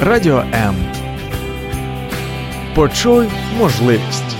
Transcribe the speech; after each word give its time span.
Радіо 0.00 0.44
М. 0.54 0.74
Почуй 2.74 3.26
можливість. 3.58 4.36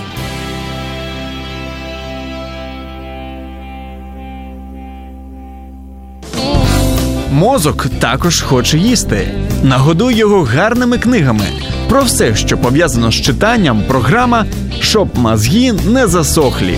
Мозок 7.31 7.85
також 7.99 8.41
хоче 8.41 8.77
їсти. 8.77 9.27
Нагодуй 9.63 10.15
його 10.15 10.43
гарними 10.43 10.97
книгами. 10.97 11.45
Про 11.89 12.01
все, 12.01 12.35
що 12.35 12.57
пов'язано 12.57 13.11
з 13.11 13.15
читанням, 13.15 13.83
програма 13.87 14.45
щоб 14.79 15.19
мозги 15.19 15.73
не 15.73 16.07
засохлі. 16.07 16.77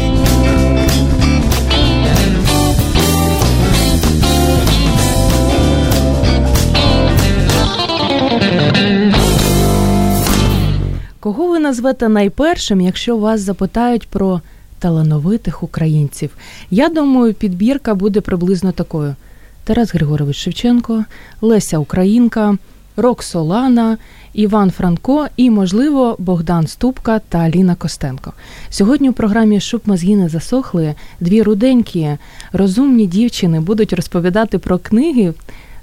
Назвете 11.62 12.10
найпершим, 12.10 12.82
якщо 12.82 13.18
вас 13.18 13.42
запитають 13.42 14.08
про 14.08 14.42
талановитих 14.80 15.64
українців? 15.64 16.30
Я 16.72 16.90
думаю, 16.90 17.34
підбірка 17.34 17.96
буде 17.96 18.22
приблизно 18.22 18.72
такою: 18.72 19.16
Тарас 19.64 19.94
Григорович 19.94 20.36
Шевченко, 20.36 21.06
Леся 21.42 21.78
Українка, 21.78 22.58
Роксолана, 22.98 23.98
Іван 24.34 24.72
Франко 24.72 25.28
і, 25.38 25.50
можливо, 25.50 26.16
Богдан 26.20 26.68
Ступка 26.68 27.20
та 27.30 27.38
Аліна 27.38 27.76
Костенко. 27.76 28.34
Сьогодні 28.70 29.10
у 29.10 29.14
програмі 29.14 29.60
«Щоб 29.60 29.82
мозги 29.86 30.16
не 30.16 30.30
засохли 30.30 30.96
дві 31.20 31.42
руденькі, 31.42 32.18
розумні 32.54 33.08
дівчини 33.08 33.60
будуть 33.60 33.94
розповідати 33.94 34.58
про 34.58 34.78
книги, 34.78 35.34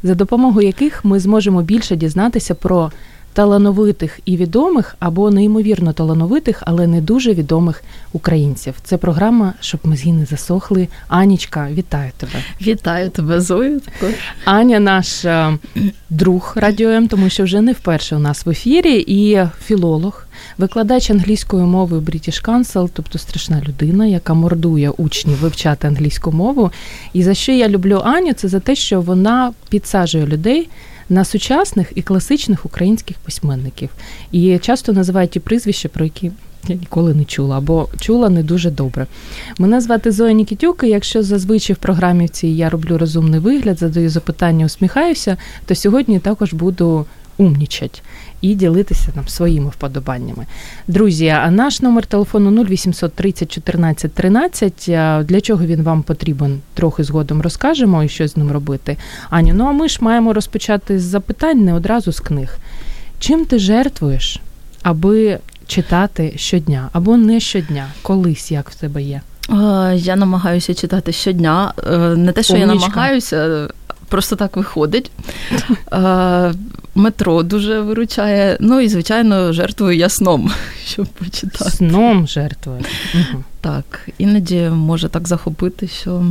за 0.03 0.15
допомогою 0.15 0.67
яких 0.67 1.05
ми 1.05 1.21
зможемо 1.21 1.63
більше 1.63 1.97
дізнатися 1.97 2.55
про 2.55 2.93
талановитих 3.33 4.21
і 4.25 4.37
відомих 4.37 4.97
або 4.99 5.31
неймовірно 5.31 5.93
талановитих, 5.93 6.63
але 6.67 6.87
не 6.87 7.01
дуже 7.01 7.35
відомих 7.35 7.83
українців. 8.13 8.75
Це 8.85 8.97
програма, 8.97 9.55
щоб 9.61 9.81
мозги 9.85 10.13
не 10.13 10.25
засохли. 10.25 10.89
Анічка, 11.09 11.69
вітаю 11.73 12.11
тебе. 12.17 12.33
Вітаю 12.61 13.11
тебе, 13.11 13.41
Зою. 13.41 13.81
Також. 13.81 14.15
Аня, 14.45 14.81
наш 14.81 15.25
е, 15.25 15.59
друг 16.11 16.53
радіо 16.57 16.89
М, 16.91 17.09
тому 17.09 17.29
що 17.29 17.45
вже 17.45 17.61
не 17.61 17.73
вперше 17.73 18.17
у 18.17 18.19
нас 18.19 18.47
в 18.47 18.51
ефірі, 18.51 19.05
і 19.07 19.47
філолог. 19.65 20.25
Викладач 20.59 21.11
англійської 21.11 21.63
мови 21.63 21.99
British 21.99 22.45
Council, 22.45 22.91
тобто 22.93 23.19
страшна 23.19 23.63
людина, 23.69 24.07
яка 24.07 24.35
мордує 24.35 24.91
учнів 24.91 25.37
вивчати 25.37 25.89
англійську 25.89 26.33
мову. 26.33 26.71
І 27.13 27.23
за 27.23 27.35
що 27.35 27.53
я 27.53 27.69
люблю 27.69 28.03
Аню, 28.05 28.33
це 28.33 28.49
за 28.49 28.61
те, 28.61 28.75
що 28.75 29.01
вона 29.01 29.53
підсаджує 29.69 30.27
людей 30.27 30.69
на 31.09 31.25
сучасних 31.25 31.93
і 31.95 32.03
класичних 32.03 32.67
українських 32.67 33.17
письменників. 33.19 33.91
І 34.33 34.59
часто 34.59 34.93
називають 34.93 35.31
ті 35.31 35.41
прізвища, 35.41 35.89
про 35.89 36.05
які 36.05 36.33
я 36.69 36.77
ніколи 36.77 37.15
не 37.15 37.25
чула, 37.25 37.59
або 37.59 37.89
чула 38.01 38.29
не 38.29 38.43
дуже 38.43 38.71
добре. 38.71 39.07
Мене 39.59 39.81
звати 39.81 40.13
Зоя 40.13 40.33
Нікітюк, 40.33 40.81
і 40.85 40.89
Якщо 40.89 41.23
зазвичай 41.23 41.75
в 41.75 41.79
програмі 41.79 42.29
цій 42.29 42.49
я 42.49 42.71
роблю 42.71 42.99
розумний 42.99 43.41
вигляд, 43.41 43.79
задаю 43.79 44.09
запитання, 44.11 44.67
усміхаюся, 44.67 45.37
то 45.67 45.75
сьогодні 45.75 46.19
також 46.19 46.53
буду 46.53 47.07
умнічать 47.37 48.03
і 48.41 48.55
ділитися 48.55 49.09
там 49.15 49.29
своїми 49.29 49.69
вподобаннями. 49.69 50.47
Друзі, 50.89 51.29
а 51.29 51.51
наш 51.51 51.81
номер 51.83 52.07
телефону 52.07 52.65
0800 52.65 53.15
30 53.15 53.53
14 53.53 54.13
13. 54.13 54.73
Для 55.27 55.41
чого 55.41 55.65
він 55.65 55.83
вам 55.83 56.03
потрібен? 56.03 56.61
Трохи 56.75 57.05
згодом 57.05 57.43
розкажемо 57.43 58.05
і 58.05 58.09
що 58.09 58.29
з 58.29 58.37
ним 58.37 58.53
робити. 58.53 58.97
Аню, 59.31 59.55
ну 59.55 59.65
а 59.65 59.73
ми 59.73 59.89
ж 59.89 59.99
маємо 60.01 60.33
розпочати 60.33 60.99
з 60.99 61.03
запитань 61.03 61.65
не 61.65 61.75
одразу 61.75 62.13
з 62.13 62.21
книг. 62.21 62.59
Чим 63.19 63.45
ти 63.45 63.59
жертвуєш, 63.59 64.41
аби 64.83 65.39
читати 65.67 66.33
щодня 66.37 66.89
або 66.93 67.17
не 67.17 67.41
щодня, 67.41 67.87
колись 68.03 68.51
як 68.51 68.71
в 68.71 68.75
тебе 68.75 69.03
є? 69.03 69.21
Я 69.95 70.17
намагаюся 70.17 70.75
читати 70.75 71.13
щодня. 71.13 71.73
Е, 71.93 71.99
не 71.99 72.33
те, 72.33 72.43
що 72.43 72.55
Умнічка. 72.55 72.75
я 72.75 72.81
намагаюся, 72.81 73.69
просто 74.09 74.37
так 74.37 74.57
виходить. 74.57 75.11
Метро 76.95 77.43
дуже 77.43 77.81
виручає. 77.81 78.57
Ну 78.61 78.81
і, 78.81 78.89
звичайно, 78.89 79.53
жертвую 79.53 79.97
я 79.97 80.09
сном, 80.09 80.51
щоб 80.87 81.07
почитати. 81.07 81.71
Сном 81.71 82.27
жертвує. 82.27 82.81
Так, 83.61 84.09
іноді 84.19 84.61
може 84.61 85.09
так 85.09 85.29
захопити, 85.29 85.89
що 85.89 86.25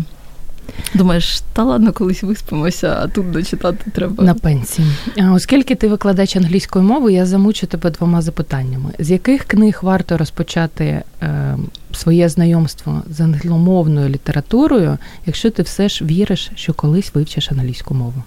Думаєш, 0.94 1.42
та 1.54 1.64
ладно, 1.64 1.94
колись 1.94 2.24
виспимося, 2.24 3.00
а 3.02 3.08
тут 3.08 3.32
дочитати 3.32 3.92
треба 3.92 4.24
на 4.24 4.34
пенсії. 4.34 4.88
Оскільки 5.32 5.76
ти 5.76 5.88
викладач 5.88 6.36
англійської 6.36 6.86
мови, 6.86 7.14
я 7.14 7.26
замучу 7.26 7.68
тебе 7.68 7.92
двома 7.92 8.22
запитаннями: 8.22 8.90
з 9.00 9.12
яких 9.12 9.44
книг 9.44 9.80
варто 9.82 10.18
розпочати 10.18 11.04
е, 11.22 11.58
своє 11.98 12.30
знайомство 12.30 13.04
з 13.10 13.22
англомовною 13.22 14.10
літературою, 14.10 14.98
якщо 15.26 15.52
ти 15.52 15.64
все 15.64 15.90
ж 15.90 16.06
віриш, 16.06 16.52
що 16.56 16.74
колись 16.74 17.16
вивчиш 17.16 17.52
англійську 17.52 17.94
мову? 17.94 18.24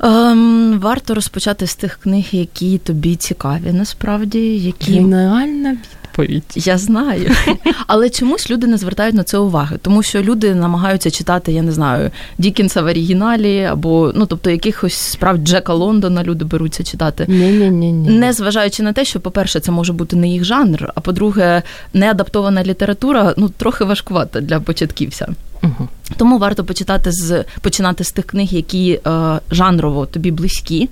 Ем, 0.00 0.78
Варто 0.80 1.14
розпочати 1.14 1.66
з 1.66 1.74
тих 1.74 1.98
книг, 2.02 2.28
які 2.32 2.78
тобі 2.78 3.16
цікаві, 3.16 3.72
насправді, 3.72 4.58
які 4.58 4.92
геніальна 4.92 5.76
відповідь. 6.18 6.66
Я 6.66 6.78
знаю. 6.78 7.30
Але 7.86 8.10
чомусь 8.10 8.50
люди 8.50 8.66
не 8.66 8.76
звертають 8.76 9.14
на 9.14 9.24
це 9.24 9.38
уваги, 9.38 9.78
тому 9.82 10.02
що 10.02 10.22
люди 10.22 10.54
намагаються 10.54 11.10
читати, 11.10 11.52
я 11.52 11.62
не 11.62 11.72
знаю, 11.72 12.10
Дікінса 12.38 12.82
в 12.82 12.86
оригіналі, 12.86 13.64
або 13.64 14.12
ну, 14.14 14.26
тобто, 14.26 14.50
якихось 14.50 14.94
справ 14.94 15.36
Джека 15.36 15.74
Лондона 15.74 16.24
люди 16.24 16.44
беруться 16.44 16.84
читати. 16.84 17.24
Ні-ні-ні. 17.28 17.92
Не 17.92 18.32
зважаючи 18.32 18.82
на 18.82 18.92
те, 18.92 19.04
що, 19.04 19.20
по-перше, 19.20 19.60
це 19.60 19.72
може 19.72 19.92
бути 19.92 20.16
не 20.16 20.28
їх 20.28 20.44
жанр, 20.44 20.92
а 20.94 21.00
по-друге, 21.00 21.62
неадаптована 21.94 22.64
література 22.64 23.34
ну, 23.36 23.48
трохи 23.48 23.84
важкувата 23.84 24.40
для 24.40 24.60
початківця. 24.60 25.28
Угу. 25.62 25.88
Тому 26.16 26.38
варто 26.38 26.64
почитати 26.64 27.12
з 27.12 27.44
починати 27.60 28.04
з 28.04 28.12
тих 28.12 28.24
книг, 28.24 28.48
які 28.54 29.00
е, 29.06 29.40
жанрово 29.50 30.06
тобі 30.06 30.30
близькі, 30.30 30.88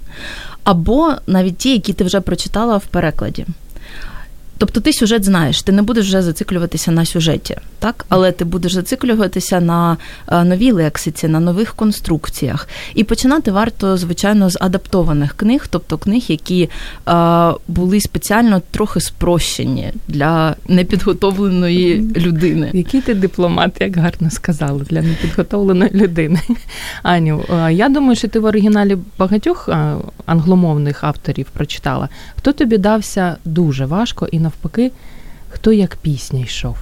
або 0.65 1.13
навіть 1.27 1.57
ті, 1.57 1.73
які 1.73 1.93
ти 1.93 2.05
вже 2.05 2.21
прочитала 2.21 2.77
в 2.77 2.85
перекладі. 2.85 3.47
Тобто 4.63 4.81
ти 4.81 4.93
сюжет 4.93 5.25
знаєш, 5.25 5.63
ти 5.63 5.73
не 5.73 5.83
будеш 5.83 6.07
вже 6.07 6.23
зациклюватися 6.23 6.91
на 6.91 7.05
сюжеті, 7.05 7.57
так? 7.79 8.05
Але 8.09 8.33
ти 8.33 8.45
будеш 8.45 8.73
зациклюватися 8.73 9.61
на 9.61 9.97
е, 10.29 10.45
новій 10.45 10.73
лексиці, 10.73 11.29
на 11.29 11.41
нових 11.41 11.75
конструкціях. 11.75 12.69
І 12.95 13.05
починати 13.05 13.51
варто, 13.51 13.97
звичайно, 13.97 14.51
з 14.51 14.59
адаптованих 14.61 15.35
книг, 15.37 15.67
тобто 15.71 15.99
книг, 15.99 16.25
які 16.29 16.69
е, 17.09 17.13
були 17.69 18.01
спеціально 18.01 18.63
трохи 18.71 19.01
спрощені 19.01 19.93
для 20.09 20.57
непідготовленої 20.69 22.13
людини. 22.17 22.71
Який 22.73 23.01
ти 23.01 23.15
дипломат, 23.15 23.81
як 23.81 23.97
гарно 23.97 24.31
сказали, 24.31 24.85
для 24.91 25.03
непідготовленої 25.03 25.91
людини. 25.95 26.41
Аню, 27.03 27.45
е, 27.51 27.73
я 27.73 27.89
думаю, 27.89 28.17
що 28.17 28.29
ти 28.29 28.39
в 28.41 28.45
оригіналі 28.45 28.99
багатьох 29.19 29.69
англомовних 30.27 31.05
авторів 31.05 31.47
прочитала. 31.53 32.09
Хто 32.37 32.53
тобі 32.53 32.79
дався 32.79 33.37
дуже 33.45 33.87
важко 33.87 34.29
і 34.33 34.39
навпаки, 34.53 34.93
хто 35.49 35.73
як 35.73 35.97
пісня 35.97 36.41
йшов? 36.41 36.77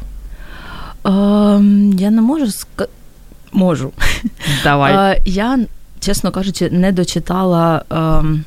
Е, 1.07 1.11
я 1.99 2.11
не 2.11 2.23
можу 2.23 2.51
ска... 2.51 2.87
можу. 3.53 3.93
Давай. 4.65 5.17
Е, 5.17 5.23
я, 5.25 5.59
чесно 6.01 6.31
кажучи, 6.31 6.71
не 6.71 6.93
дочитала. 6.93 7.85
Е, 7.93 8.41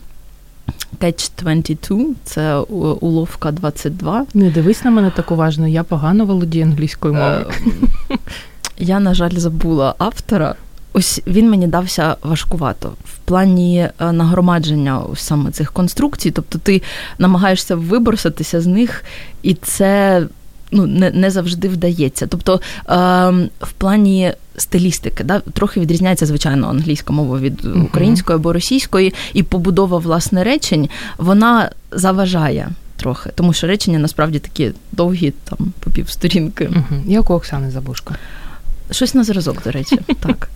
Catch 1.00 1.32
22, 1.38 2.06
це 2.24 2.56
уловка 3.02 3.52
22. 3.52 4.26
Не 4.34 4.50
дивись 4.50 4.84
на 4.84 4.92
мене 4.92 5.12
так 5.16 5.32
уважно, 5.32 5.68
я 5.68 5.84
погано 5.84 6.26
володію 6.26 6.66
англійською 6.66 7.14
мовою. 7.14 7.46
Е, 8.12 8.18
я, 8.78 9.00
на 9.00 9.14
жаль, 9.14 9.32
забула 9.32 9.96
автора. 9.98 10.56
Ось 10.94 11.22
він 11.28 11.50
мені 11.50 11.68
дався 11.68 12.16
важкувато 12.24 12.94
в 13.06 13.18
плані 13.26 13.90
е, 14.00 14.12
нагромадження 14.12 15.02
саме 15.16 15.52
цих 15.52 15.72
конструкцій. 15.72 16.32
Тобто 16.32 16.60
ти 16.60 16.82
намагаєшся 17.18 17.76
виборсатися 17.76 18.62
з 18.62 18.68
них, 18.68 19.04
і 19.44 19.54
це 19.54 20.24
ну, 20.72 20.86
не 20.88 21.12
не 21.12 21.32
завжди 21.32 21.68
вдається. 21.68 22.28
Тобто 22.28 22.54
е, 22.54 22.62
в 23.62 23.72
плані 23.78 24.34
стилістики 24.58 25.24
да, 25.24 25.40
трохи 25.40 25.80
відрізняється, 25.80 26.26
звичайно, 26.26 26.70
англійська 26.70 27.14
мова 27.14 27.40
від 27.40 27.66
української 27.66 28.36
або 28.36 28.54
російської, 28.54 29.14
і 29.34 29.44
побудова 29.44 29.98
власне 29.98 30.44
речень 30.44 30.90
вона 31.18 31.70
заважає. 31.92 32.70
Трохи, 32.96 33.30
тому 33.36 33.54
що 33.54 33.68
речення 33.68 34.00
насправді 34.00 34.40
такі 34.40 34.72
довгі, 34.92 35.34
там 35.44 35.74
по 35.80 35.92
півсторінки. 35.92 36.68
Угу. 36.68 37.02
Як 37.08 37.30
у 37.30 37.34
Оксани 37.34 37.72
Забушко. 37.72 38.16
Щось 38.92 39.14
на 39.14 39.24
зразок, 39.24 39.64
до 39.64 39.72
речі, 39.72 40.00
так. 40.20 40.50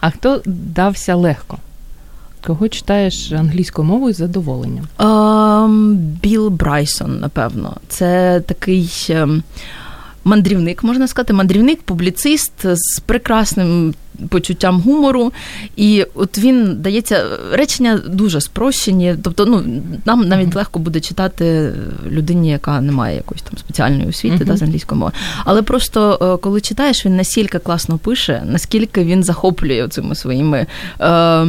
А 0.00 0.10
хто 0.10 0.42
дався 0.46 1.14
легко? 1.14 1.58
Кого 2.46 2.68
читаєш 2.68 3.32
англійською 3.32 3.88
мовою 3.88 4.14
з 4.14 4.16
задоволенням? 4.16 4.88
Um, 4.98 5.94
Біл 5.94 6.48
Брайсон, 6.48 7.20
напевно. 7.20 7.76
Це 7.88 8.40
такий 8.46 8.90
ем, 9.10 9.42
мандрівник, 10.28 10.84
можна 10.84 11.08
сказати, 11.08 11.32
мандрівник, 11.32 11.82
публіцист 11.82 12.52
з 12.64 13.00
прекрасним 13.00 13.94
почуттям 14.28 14.80
гумору. 14.80 15.32
І 15.76 16.06
от 16.14 16.38
він 16.38 16.76
дається 16.82 17.24
речення 17.52 18.00
дуже 18.08 18.40
спрощені. 18.40 19.16
Тобто, 19.22 19.46
ну 19.46 19.82
нам 20.04 20.28
навіть 20.28 20.54
легко 20.54 20.78
буде 20.78 21.00
читати 21.00 21.72
людині, 22.10 22.50
яка 22.50 22.80
не 22.80 22.92
має 22.92 23.16
якоїсь 23.16 23.42
там 23.42 23.58
спеціальної 23.58 24.08
освіти 24.08 24.36
uh-huh. 24.36 24.46
да, 24.46 24.56
з 24.56 24.62
англійської 24.62 24.98
мови. 24.98 25.12
Але 25.44 25.62
просто 25.62 26.18
е, 26.22 26.42
коли 26.42 26.60
читаєш, 26.60 27.06
він 27.06 27.16
настільки 27.16 27.58
класно 27.58 27.98
пише, 27.98 28.42
наскільки 28.46 29.04
він 29.04 29.24
захоплює 29.24 29.88
цими 29.88 30.14
своїми. 30.14 30.66
Е, 31.00 31.46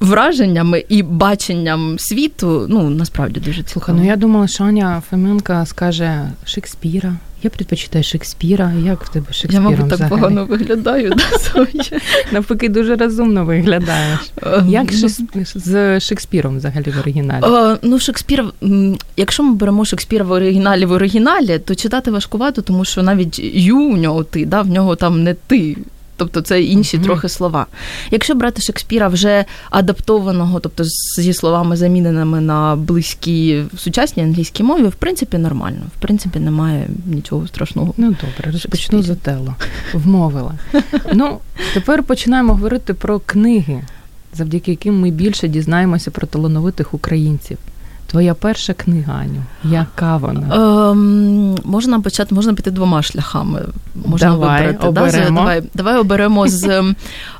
Враженнями 0.00 0.84
і 0.88 1.02
баченням 1.02 1.96
світу, 1.98 2.66
ну 2.68 2.90
насправді 2.90 3.40
дуже 3.40 3.62
цікаво. 3.62 3.72
Слухай, 3.72 3.94
ну 3.94 4.06
я 4.06 4.16
думала, 4.16 4.46
що 4.46 4.64
Аня 4.64 5.02
Фоменка 5.10 5.66
скаже 5.66 6.30
Шекспіра. 6.44 7.16
Я 7.42 7.50
предпочитаю 7.50 8.04
Шекспіра. 8.04 8.72
Як 8.84 9.04
в 9.04 9.08
тебе 9.08 9.26
Шекспіром 9.32 9.72
Я, 9.72 9.78
мабуть, 9.78 9.98
так 9.98 10.08
погано 10.08 10.44
виглядаю. 10.44 11.12
Навпаки, 12.32 12.68
дуже 12.68 12.96
розумно 12.96 13.44
виглядаєш. 13.44 14.20
Ем, 14.42 14.68
Як 14.68 14.92
з 15.44 16.00
Шекспіром 16.00 16.56
взагалі 16.56 16.90
в 16.96 16.98
оригіналі? 16.98 17.44
Е, 17.44 17.78
ну, 17.82 17.98
Шекспір, 17.98 18.44
якщо 19.16 19.42
ми 19.42 19.54
беремо 19.54 19.84
Шекспіра 19.84 20.24
в 20.24 20.30
оригіналі 20.30 20.84
в 20.86 20.92
оригіналі, 20.92 21.58
то 21.58 21.74
читати 21.74 22.10
важкувато, 22.10 22.62
тому 22.62 22.84
що 22.84 23.02
навіть 23.02 23.38
ю 23.54 23.78
у 23.78 23.96
нього 23.96 24.24
ти, 24.24 24.46
да, 24.46 24.62
в 24.62 24.68
нього 24.68 24.96
там 24.96 25.22
не 25.22 25.34
ти. 25.34 25.76
Тобто 26.16 26.40
це 26.40 26.62
інші 26.62 26.98
mm-hmm. 26.98 27.02
трохи 27.02 27.28
слова. 27.28 27.66
Якщо 28.10 28.34
брати 28.34 28.62
Шекспіра 28.62 29.08
вже 29.08 29.44
адаптованого, 29.70 30.60
тобто 30.60 30.84
зі 31.18 31.32
словами 31.32 31.76
заміненими 31.76 32.40
на 32.40 32.76
близькі 32.76 33.64
сучасній 33.76 34.22
англійській 34.22 34.62
мові, 34.62 34.82
в 34.82 34.94
принципі, 34.94 35.38
нормально. 35.38 35.82
В 35.98 36.00
принципі, 36.00 36.38
немає 36.38 36.88
нічого 37.06 37.46
страшного. 37.46 37.94
Ну 37.96 38.06
добре, 38.06 38.52
розпочну 38.52 39.02
за 39.02 39.14
тело. 39.14 39.54
Вмовила. 39.92 40.54
Ну, 41.14 41.38
тепер 41.74 42.02
починаємо 42.02 42.52
говорити 42.52 42.94
про 42.94 43.18
книги, 43.20 43.82
завдяки 44.34 44.70
яким 44.70 45.00
ми 45.00 45.10
більше 45.10 45.48
дізнаємося 45.48 46.10
про 46.10 46.26
талановитих 46.26 46.94
українців. 46.94 47.58
Твоя 48.06 48.34
перша 48.34 48.74
книга, 48.74 49.12
Аню, 49.20 49.42
яка 49.64 50.16
вона? 50.16 50.56
Ем, 50.90 51.56
Можна 51.64 52.00
почати, 52.00 52.34
можна 52.34 52.54
піти 52.54 52.70
двома 52.70 53.02
шляхами. 53.02 53.62
Можна 54.06 54.30
давай, 54.30 54.66
вибрати. 54.66 54.86
Оберемо. 54.88 55.24
Да? 55.28 55.30
Давай, 55.40 55.62
давай 55.74 55.96
оберемо 55.98 56.48
з 56.48 56.94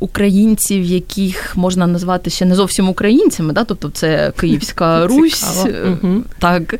українців, 0.00 0.84
яких 0.84 1.56
можна 1.56 1.86
назвати 1.86 2.30
ще 2.30 2.44
не 2.44 2.54
зовсім 2.54 2.88
українцями, 2.88 3.52
да? 3.52 3.64
тобто 3.64 3.90
це 3.90 4.32
Київська 4.40 5.06
Русь, 5.06 5.66
е, 5.66 5.96
так. 6.38 6.74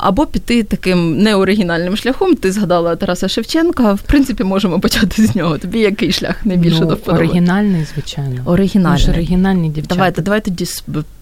або 0.00 0.26
піти 0.26 0.62
таким 0.62 1.18
неоригінальним 1.18 1.96
шляхом. 1.96 2.34
Ти 2.34 2.52
згадала 2.52 2.96
Тараса 2.96 3.28
Шевченка. 3.28 3.92
В 3.92 4.00
принципі, 4.00 4.44
можемо 4.44 4.80
почати 4.80 5.26
з 5.26 5.36
нього. 5.36 5.58
Тобі 5.58 5.78
який 5.78 6.12
шлях 6.12 6.46
найбільше 6.46 6.80
ну, 6.80 6.86
до 6.86 6.94
вподоби? 6.94 7.24
Оригінальний, 7.24 7.86
звичайно. 7.94 8.42
Оригінальний. 8.44 9.10
Оригінальні 9.10 9.68
дівчата. 9.68 9.94
Давайте, 9.94 10.22
давай 10.22 10.40
тоді 10.40 10.66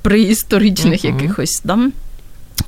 преісторичних 0.03 1.05
uh-huh. 1.05 1.21
якихось. 1.21 1.62
Да? 1.65 1.79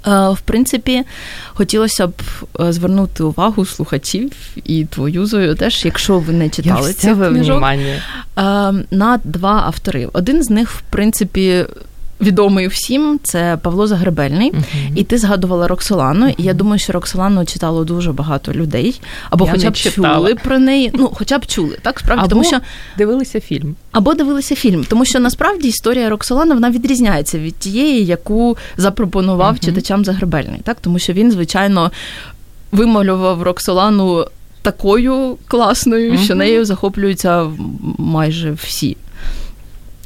В 0.06 0.38
принципі, 0.44 1.02
хотілося 1.46 2.06
б 2.06 2.12
е, 2.60 2.72
звернути 2.72 3.22
увагу 3.22 3.66
слухачів 3.66 4.32
і 4.64 4.84
твою 4.84 5.26
Зою 5.26 5.54
теж, 5.54 5.84
якщо 5.84 6.18
ви 6.18 6.32
не 6.32 6.48
читали 6.48 6.92
цього 6.92 7.28
книжок, 7.28 7.62
на 8.90 9.20
два 9.24 9.62
автори. 9.66 10.08
Один 10.12 10.42
з 10.42 10.50
них, 10.50 10.70
в 10.70 10.80
принципі, 10.80 11.66
відомий 12.20 12.69
всім, 12.69 13.20
це 13.22 13.58
Павло 13.62 13.87
Загребельний. 13.87 14.52
Uh-huh. 14.52 14.93
І 14.94 15.05
ти 15.05 15.19
згадувала 15.19 15.69
Роксолану. 15.69 16.26
Uh-huh. 16.26 16.34
І 16.38 16.43
я 16.43 16.52
думаю, 16.52 16.78
що 16.78 16.93
Роксолану 16.93 17.44
читало 17.44 17.84
дуже 17.84 18.12
багато 18.12 18.52
людей, 18.52 19.00
або 19.31 19.46
я 19.46 19.52
хоча 19.52 19.70
б 19.70 19.76
чули 19.76 20.34
про 20.34 20.58
неї. 20.58 20.90
Ну, 20.94 21.11
хоча 21.14 21.38
б 21.38 21.46
чули, 21.46 21.78
так 21.82 22.00
справді, 22.00 22.20
або 22.20 22.28
тому 22.28 22.44
що 22.44 22.61
дивилися 22.99 23.40
фільм. 23.40 23.76
Або 23.93 24.14
дивилися 24.14 24.55
фільм, 24.55 24.84
тому 24.88 25.05
що 25.05 25.20
насправді 25.20 25.69
історія 25.69 26.08
Роксолана 26.08 26.55
вона 26.55 26.70
відрізняється 26.70 27.38
від 27.38 27.56
тієї, 27.56 28.05
яку 28.06 28.56
запропонував 28.76 29.55
uh-huh. 29.55 29.64
читачам 29.64 30.05
Загребельний, 30.05 30.61
так 30.64 30.76
тому 30.81 30.99
що 30.99 31.12
він, 31.12 31.32
звичайно, 31.32 31.93
вималював 32.72 33.43
Роксолану 33.43 34.26
такою 34.62 35.37
класною, 35.49 36.19
що 36.19 36.34
нею 36.34 36.64
захоплюються 36.64 37.50
майже 37.99 38.52
всі. 38.52 38.96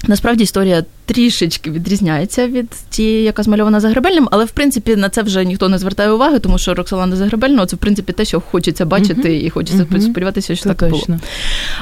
Насправді 0.06 0.44
історія 0.44 0.84
трішечки 1.08 1.70
відрізняється 1.70 2.46
від 2.46 2.70
тієї, 2.90 3.24
яка 3.24 3.42
змальована 3.42 3.80
Загребельним, 3.80 4.28
але 4.30 4.44
в 4.44 4.50
принципі 4.50 4.96
на 4.96 5.08
це 5.08 5.22
вже 5.22 5.44
ніхто 5.44 5.68
не 5.68 5.78
звертає 5.78 6.10
уваги, 6.10 6.38
тому 6.38 6.58
що 6.58 6.74
Роксолана 6.74 7.16
Загребельного 7.16 7.66
це 7.66 7.76
в 7.76 7.78
принципі 7.78 8.12
те, 8.12 8.24
що 8.24 8.40
хочеться 8.40 8.84
бачити, 8.84 9.28
uh-huh. 9.28 9.44
і 9.46 9.50
хочеться 9.50 9.82
uh-huh. 9.82 10.00
сподіватися, 10.00 10.54
що 10.54 10.62
це 10.62 10.74
так 10.74 10.90
точно. 10.90 11.14
було. 11.14 11.18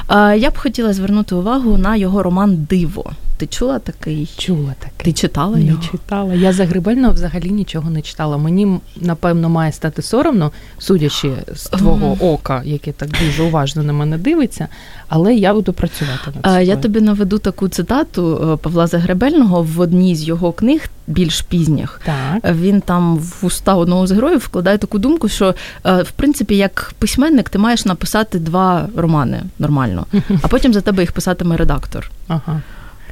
А, 0.07 0.33
Я 0.33 0.49
б 0.49 0.57
хотіла 0.57 0.93
звернути 0.93 1.35
увагу 1.35 1.77
на 1.77 1.95
його 1.95 2.23
роман 2.23 2.67
Диво. 2.69 3.11
Ти 3.37 3.47
чула 3.47 3.79
такий? 3.79 4.29
Чула 4.37 4.75
такий. 4.79 5.13
Ти 5.13 5.19
читала 5.19 5.57
не 5.57 5.75
читала. 5.91 6.33
Я 6.33 6.53
Загребельного 6.53 7.13
взагалі 7.13 7.49
нічого 7.49 7.89
не 7.89 8.01
читала. 8.01 8.37
Мені 8.37 8.79
напевно 9.01 9.49
має 9.49 9.71
стати 9.71 10.01
соромно, 10.01 10.51
судячи 10.77 11.31
з 11.55 11.63
твого 11.63 12.07
uh-huh. 12.07 12.33
ока, 12.33 12.61
яке 12.65 12.91
так 12.91 13.09
дуже 13.25 13.43
уважно 13.43 13.83
на 13.83 13.93
мене 13.93 14.17
дивиться, 14.17 14.67
але 15.07 15.35
я 15.35 15.53
буду 15.53 15.73
працювати 15.73 16.31
над 16.35 16.53
цим. 16.53 16.67
Я 16.67 16.75
тобі 16.75 17.01
наведу 17.01 17.37
таку 17.39 17.67
цитату 17.67 18.51
е, 18.53 18.57
Павла 18.57 18.87
Загребельного 18.87 19.16
в 19.63 19.79
одній 19.79 20.15
з 20.15 20.23
його 20.23 20.51
книг, 20.51 20.89
більш 21.07 21.41
пізніх. 21.41 22.01
Так. 22.05 22.55
Він 22.55 22.81
там 22.81 23.17
в 23.17 23.39
уста 23.41 23.75
одного 23.75 24.07
з 24.07 24.11
героїв 24.11 24.39
вкладає 24.39 24.77
таку 24.77 24.99
думку, 24.99 25.29
що 25.29 25.55
е, 25.85 26.01
в 26.01 26.11
принципі, 26.11 26.57
як 26.57 26.93
письменник, 26.99 27.49
ти 27.49 27.57
маєш 27.57 27.85
написати 27.85 28.39
два 28.39 28.89
романи 28.95 29.43
нормально, 29.59 30.05
а 30.41 30.47
потім 30.47 30.73
за 30.73 30.81
тебе 30.81 31.03
їх 31.03 31.11
писатиме 31.11 31.57
редактор. 31.57 32.11
Ага. 32.27 32.61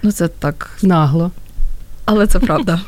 Ну, 0.04 0.12
це 0.12 0.28
так 0.28 0.78
нагло. 0.82 1.32
Але 2.06 2.28
це 2.28 2.40
правда. 2.40 2.82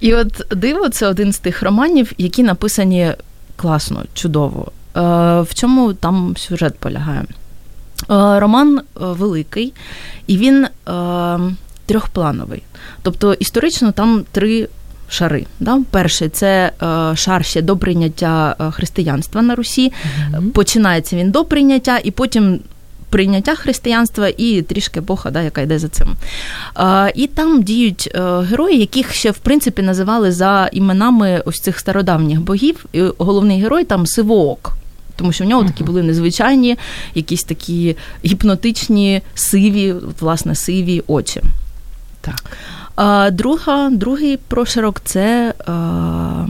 І 0.00 0.14
от 0.14 0.46
диво, 0.50 0.88
це 0.88 1.06
один 1.06 1.32
з 1.32 1.38
тих 1.38 1.62
романів, 1.62 2.12
які 2.18 2.42
написані 2.42 3.12
класно, 3.56 4.02
чудово. 4.14 4.72
Е, 4.96 5.00
в 5.40 5.54
чому 5.54 5.92
там 5.92 6.36
сюжет 6.36 6.78
полягає? 6.78 7.20
Е, 7.20 8.40
роман 8.40 8.78
е, 8.78 8.82
великий, 8.96 9.72
і 10.26 10.36
він 10.36 10.66
трьохплановий. 11.86 12.62
Тобто 13.02 13.34
історично 13.34 13.92
там 13.92 14.24
три 14.32 14.68
шари. 15.08 15.46
Да? 15.60 15.80
Перший 15.90 16.28
це 16.28 16.72
шар 17.14 17.44
ще 17.44 17.62
до 17.62 17.76
прийняття 17.76 18.56
християнства 18.72 19.42
на 19.42 19.54
Русі. 19.54 19.92
Mm-hmm. 19.92 20.50
Починається 20.50 21.16
він 21.16 21.30
до 21.30 21.44
прийняття, 21.44 22.00
і 22.04 22.10
потім 22.10 22.60
прийняття 23.12 23.54
християнства 23.54 24.28
і 24.28 24.62
трішки 24.62 24.98
епоха, 25.00 25.30
да, 25.30 25.42
яка 25.42 25.60
йде 25.60 25.78
за 25.78 25.88
цим. 25.88 26.16
І 27.14 27.26
там 27.26 27.62
діють 27.62 28.10
е, 28.14 28.40
герої, 28.40 28.78
яких 28.78 29.14
ще 29.14 29.30
в 29.30 29.38
принципі 29.38 29.82
називали 29.82 30.32
за 30.32 30.68
іменами 30.72 31.42
ось 31.44 31.60
цих 31.60 31.78
стародавніх 31.78 32.40
богів. 32.40 32.86
І 32.92 33.02
Головний 33.18 33.60
герой 33.60 33.84
там 33.84 34.06
Сивоок. 34.06 34.72
Тому 35.16 35.32
що 35.32 35.44
в 35.44 35.46
нього 35.46 35.64
такі 35.64 35.84
були 35.84 36.02
незвичайні, 36.02 36.78
якісь 37.14 37.44
такі 37.44 37.96
гіпнотичні, 38.24 39.22
сиві, 39.34 39.94
власне, 40.20 40.54
сиві 40.54 41.02
очі. 41.06 41.42
Так. 42.22 42.44
А 42.96 43.30
друга, 43.30 43.90
Другий 43.90 44.36
прошарок 44.36 45.00
це 45.04 45.54
а, 45.66 46.46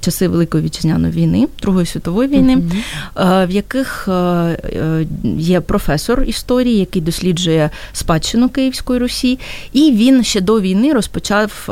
часи 0.00 0.28
Великої 0.28 0.64
вітчизняної 0.64 1.12
війни, 1.12 1.48
Другої 1.62 1.86
світової 1.86 2.28
війни, 2.28 2.56
uh-huh. 2.56 3.46
в 3.46 3.50
яких 3.50 4.08
е, 4.08 5.06
є 5.38 5.60
професор 5.60 6.22
історії, 6.22 6.78
який 6.78 7.02
досліджує 7.02 7.70
спадщину 7.92 8.48
Київської 8.48 9.00
Русі, 9.00 9.38
і 9.72 9.92
він 9.92 10.24
ще 10.24 10.40
до 10.40 10.60
війни 10.60 10.92
розпочав 10.92 11.68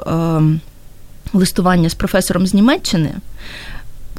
листування 1.33 1.89
з 1.89 1.95
професором 1.95 2.47
з 2.47 2.55
Німеччини 2.55 3.11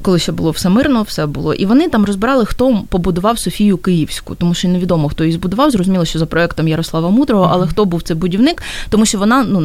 коли 0.08 0.20
ще 0.20 0.32
було 0.32 0.52
все 0.52 0.70
мирно, 0.70 1.04
все 1.04 1.26
було. 1.26 1.54
І 1.54 1.66
вони 1.66 1.90
там 1.90 2.06
розбирали, 2.06 2.46
хто 2.46 2.82
побудував 2.90 3.40
Софію 3.40 3.78
Київську, 3.78 4.36
тому 4.36 4.54
що 4.54 4.68
невідомо, 4.68 5.10
хто 5.10 5.24
її 5.24 5.34
збудував. 5.34 5.72
Зрозуміло, 5.72 6.06
що 6.06 6.20
за 6.20 6.26
проектом 6.26 6.68
Ярослава 6.68 7.10
Мудрого, 7.10 7.50
але 7.52 7.68
хто 7.68 7.86
був 7.86 8.02
цей 8.02 8.18
будівник, 8.18 8.64
тому 8.90 9.06
що 9.06 9.18
вона 9.18 9.44
ну 9.44 9.60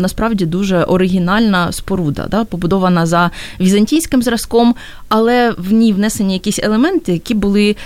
насправді 0.00 0.46
дуже 0.46 0.82
оригінальна 0.82 1.72
споруда, 1.72 2.26
да, 2.30 2.44
побудована 2.44 3.06
за 3.06 3.30
візантійським 3.60 4.22
зразком, 4.22 4.74
але 5.08 5.54
в 5.58 5.72
ній 5.72 5.92
внесені 5.92 6.32
якісь 6.32 6.58
елементи, 6.58 7.12
які 7.12 7.34
були 7.34 7.76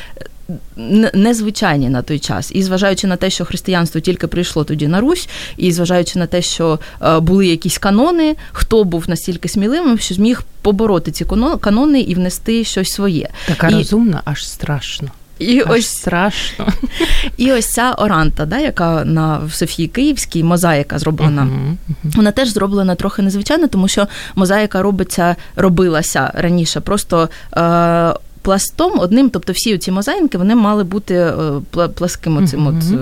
незвичайні 1.14 1.88
на 1.88 2.02
той 2.02 2.18
час. 2.18 2.50
І 2.54 2.62
зважаючи 2.62 3.06
на 3.06 3.16
те, 3.16 3.30
що 3.30 3.44
християнство 3.44 4.00
тільки 4.00 4.26
прийшло 4.26 4.64
тоді 4.64 4.88
на 4.88 5.00
Русь, 5.00 5.28
і 5.56 5.72
зважаючи 5.72 6.18
на 6.18 6.26
те, 6.26 6.42
що 6.42 6.78
е, 7.02 7.20
були 7.20 7.46
якісь 7.46 7.78
канони, 7.78 8.36
хто 8.52 8.84
був 8.84 9.04
настільки 9.08 9.48
сміливим, 9.48 9.98
що 9.98 10.14
зміг 10.14 10.42
побороти 10.62 11.10
ці 11.10 11.26
канони 11.60 12.00
і 12.00 12.14
внести 12.14 12.64
щось 12.64 12.92
своє. 12.92 13.28
Така 13.46 13.68
і... 13.68 13.74
розумна, 13.74 14.22
аж 14.24 14.48
страшно. 14.48 15.08
І 15.38 15.60
Аж 15.60 15.70
ось 15.70 15.86
страшно. 15.86 16.68
І 17.36 17.52
ось 17.52 17.70
ця 17.70 17.92
оранта, 17.92 18.46
да, 18.46 18.58
яка 18.58 19.04
на 19.04 19.38
в 19.38 19.52
Софії 19.52 19.88
Київській, 19.88 20.42
мозаїка 20.42 20.98
зроблена. 20.98 21.42
Uh-huh, 21.42 21.76
uh-huh. 21.90 22.16
Вона 22.16 22.32
теж 22.32 22.48
зроблена 22.48 22.94
трохи 22.94 23.22
незвичайно, 23.22 23.66
тому 23.66 23.88
що 23.88 24.06
мозаїка 24.34 24.82
робиться, 24.82 25.36
робилася 25.56 26.30
раніше. 26.34 26.80
Просто 26.80 27.28
е, 27.56 28.14
пластом 28.48 28.98
одним, 28.98 29.30
тобто 29.30 29.52
всі 29.52 29.78
ці 29.78 29.90
мозаїнки 29.90 30.38
вони 30.38 30.54
мали 30.54 30.84
бути 30.84 31.14
е, 31.14 31.88
пласким 31.94 32.36
оцим 32.36 32.66
от 32.66 32.74
е, 32.74 32.96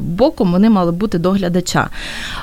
боком, 0.00 0.52
вони 0.52 0.70
мали 0.70 0.92
бути 0.92 1.18
до 1.18 1.30
глядача. 1.30 1.88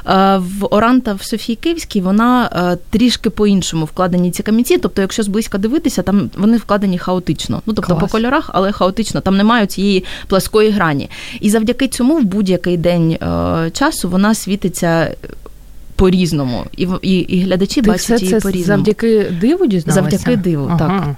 Е, 0.07 0.37
в 0.37 0.67
Оранта 0.69 1.13
в 1.13 1.23
Софії 1.23 1.55
Київській 1.55 2.01
вона 2.01 2.49
трішки 2.89 3.29
по-іншому 3.29 3.85
вкладені 3.85 4.31
ці 4.31 4.43
камінці. 4.43 4.77
Тобто, 4.77 5.01
якщо 5.01 5.23
зблизька 5.23 5.57
дивитися, 5.57 6.01
там 6.01 6.29
вони 6.37 6.57
вкладені 6.57 6.97
хаотично. 6.97 7.61
Ну 7.65 7.73
тобто 7.73 7.95
Клас. 7.95 8.01
по 8.01 8.17
кольорах, 8.17 8.49
але 8.53 8.71
хаотично. 8.71 9.21
Там 9.21 9.37
немає 9.37 9.65
цієї 9.65 10.03
пласкої 10.27 10.69
грані. 10.69 11.09
І 11.39 11.49
завдяки 11.49 11.87
цьому 11.87 12.17
в 12.17 12.23
будь-який 12.23 12.77
день 12.77 13.17
часу 13.73 14.09
вона 14.09 14.35
світиться. 14.35 15.15
По-різному, 15.95 16.65
і 16.77 16.87
і, 17.01 17.17
і 17.17 17.43
глядачі 17.43 17.81
Ти 17.81 17.89
бачать 17.89 18.21
її 18.21 18.39
по 18.39 18.51
різному. 18.51 18.65
Завдяки 18.65 19.35
диву 19.41 19.65
дізналася? 19.65 20.01
Завдяки 20.01 20.37
диву, 20.37 20.67
ага. 20.69 20.77
так. 20.77 21.15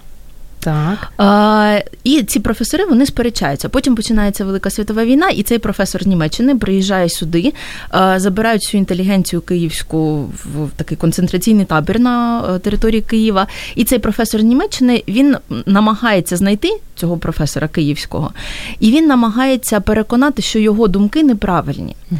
Так. 0.65 1.11
А, 1.17 1.79
І 2.03 2.23
ці 2.23 2.39
професори 2.39 2.85
вони 2.85 3.05
сперечаються. 3.05 3.69
Потім 3.69 3.95
починається 3.95 4.45
Велика 4.45 4.69
світова 4.69 5.05
війна, 5.05 5.29
і 5.29 5.43
цей 5.43 5.59
професор 5.59 6.03
з 6.03 6.07
Німеччини 6.07 6.55
приїжджає 6.55 7.09
сюди, 7.09 7.53
а, 7.89 8.19
забирають 8.19 8.61
всю 8.61 8.79
інтелігенцію 8.79 9.41
київську 9.41 10.17
в 10.45 10.69
такий 10.75 10.97
концентраційний 10.97 11.65
табір 11.65 11.99
на 11.99 12.45
е, 12.55 12.59
території 12.59 13.01
Києва. 13.01 13.47
І 13.75 13.83
цей 13.83 13.99
професор 13.99 14.41
з 14.41 14.43
Німеччини 14.43 15.03
він 15.07 15.37
намагається 15.65 16.37
знайти 16.37 16.79
цього 16.95 17.17
професора 17.17 17.67
київського, 17.67 18.31
і 18.79 18.91
він 18.91 19.07
намагається 19.07 19.79
переконати, 19.79 20.41
що 20.41 20.59
його 20.59 20.87
думки 20.87 21.23
неправильні. 21.23 21.95
Угу. 22.11 22.19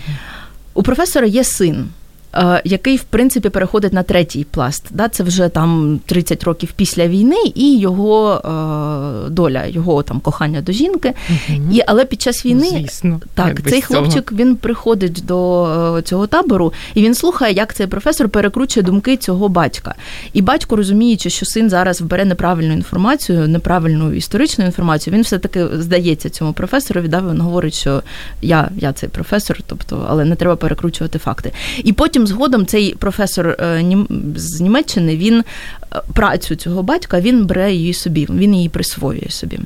У 0.74 0.84
професора 0.84 1.28
є 1.28 1.44
син. 1.44 1.90
Е, 2.38 2.62
який 2.66 2.98
в 2.98 3.04
принципі 3.04 3.50
переходить 3.50 3.94
на 3.94 4.04
третій 4.04 4.46
пласт. 4.52 4.86
Да? 4.92 5.10
Це 5.10 5.24
вже 5.24 5.50
там 5.50 6.00
30 6.06 6.44
років 6.44 6.72
після 6.76 7.08
війни, 7.08 7.38
і 7.56 7.80
його 7.80 8.34
е, 8.36 9.30
доля, 9.30 9.66
його 9.66 10.04
там 10.04 10.20
кохання 10.20 10.62
до 10.62 10.72
жінки. 10.72 11.14
Угу. 11.30 11.60
І, 11.72 11.82
Але 11.88 12.06
під 12.06 12.22
час 12.22 12.46
війни 12.46 12.70
Звісно, 12.70 13.22
так 13.34 13.70
цей 13.70 13.82
хлопчик 13.82 14.30
цього. 14.30 14.42
він 14.42 14.56
приходить 14.56 15.24
до 15.26 15.66
е, 15.98 16.02
цього 16.02 16.28
табору 16.28 16.74
і 16.94 17.04
він 17.04 17.16
слухає, 17.16 17.54
як 17.54 17.74
цей 17.74 17.88
професор 17.88 18.30
перекручує 18.30 18.84
думки 18.84 19.18
цього 19.18 19.50
батька. 19.50 19.96
І 20.34 20.42
батько, 20.42 20.76
розуміючи, 20.76 21.30
що 21.30 21.46
син 21.46 21.70
зараз 21.70 22.02
вбере 22.02 22.26
неправильну 22.26 22.74
інформацію, 22.74 23.48
неправильну 23.48 24.14
історичну 24.14 24.66
інформацію, 24.66 25.14
він 25.14 25.22
все 25.22 25.40
таки 25.40 25.68
здається 25.74 26.30
цьому 26.30 26.54
професорові. 26.54 27.08
Да? 27.08 27.24
Він 27.32 27.42
говорить, 27.42 27.74
що 27.74 28.04
я, 28.42 28.70
я 28.78 28.94
цей 28.94 29.10
професор, 29.10 29.60
тобто, 29.68 30.06
але 30.10 30.26
не 30.26 30.36
треба 30.36 30.56
перекручувати 30.56 31.20
факти. 31.20 31.52
І 31.84 31.94
потім 31.94 32.25
згодом 32.28 32.66
цей 32.66 32.96
професор 32.96 33.48
е, 33.48 33.86
з 34.36 34.62
Німеччини 34.62 35.18
він 35.18 35.40
е, 35.40 35.44
працю 36.14 36.56
цього 36.56 36.84
батька 36.84 37.20
він 37.20 37.46
бере 37.46 37.74
її 37.74 37.94
собі, 37.94 38.28
він 38.30 38.56
її 38.56 38.70
присвоює 38.70 39.30
собі. 39.30 39.60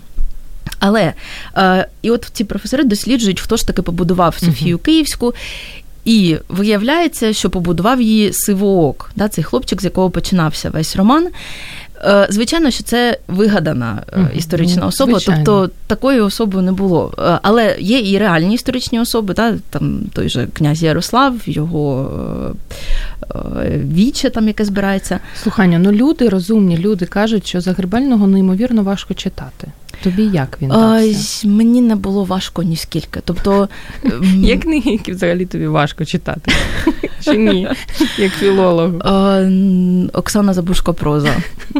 Але 0.79 1.13
е, 1.57 1.87
і 2.01 2.11
от 2.11 2.29
ці 2.33 2.43
професори 2.43 2.83
досліджують, 2.83 3.41
хто 3.41 3.57
ж 3.57 3.67
таки 3.67 3.81
побудував 3.81 4.35
Софію 4.39 4.77
Київську. 4.77 5.33
І 6.05 6.37
виявляється, 6.49 7.33
що 7.33 7.49
побудував 7.49 8.01
її 8.01 8.33
Сивоок, 8.33 9.11
да, 9.15 9.27
цей 9.27 9.43
хлопчик, 9.43 9.81
з 9.81 9.85
якого 9.85 10.09
починався 10.09 10.69
весь 10.69 10.95
роман. 10.95 11.27
Е, 12.03 12.27
звичайно, 12.29 12.71
що 12.71 12.83
це 12.83 13.17
вигадана 13.27 14.03
mm 14.11 14.37
історична 14.37 14.85
особа, 14.85 15.11
Звичайно. 15.11 15.43
тобто 15.45 15.73
такої 15.87 16.19
особи 16.19 16.61
не 16.61 16.71
було. 16.71 17.13
Е, 17.19 17.39
але 17.41 17.75
є 17.79 17.99
і 17.99 18.17
реальні 18.17 18.55
історичні 18.55 18.99
особи, 18.99 19.33
та, 19.33 19.57
там 19.69 20.01
той 20.13 20.29
же 20.29 20.47
князь 20.53 20.83
Ярослав, 20.83 21.35
його 21.45 22.11
віче, 23.93 24.29
там 24.29 24.47
яке 24.47 24.65
збирається. 24.65 25.19
Слухання, 25.43 25.79
ну 25.79 25.91
люди 25.91 26.29
розумні, 26.29 26.77
люди 26.77 27.05
кажуть, 27.05 27.47
що 27.47 27.61
Загребельного 27.61 28.27
неймовірно 28.27 28.83
важко 28.83 29.13
читати. 29.13 29.67
Тобі 30.03 30.23
як 30.23 30.57
він 30.61 30.69
дався? 30.69 31.47
Мені 31.47 31.81
не 31.81 31.95
було 31.95 32.23
важко 32.23 32.63
ні 32.63 32.75
скільки. 32.75 33.21
Тобто 33.25 33.69
є 34.35 34.57
книги, 34.57 34.91
які 34.91 35.11
взагалі 35.11 35.45
тобі 35.45 35.67
важко 35.67 36.05
читати? 36.05 36.51
Чи 37.23 37.37
ні? 37.37 37.67
Як 38.17 38.31
філологу? 38.31 38.97
Оксана 40.13 40.53
Забушко 40.53 40.93
проза. 40.93 41.35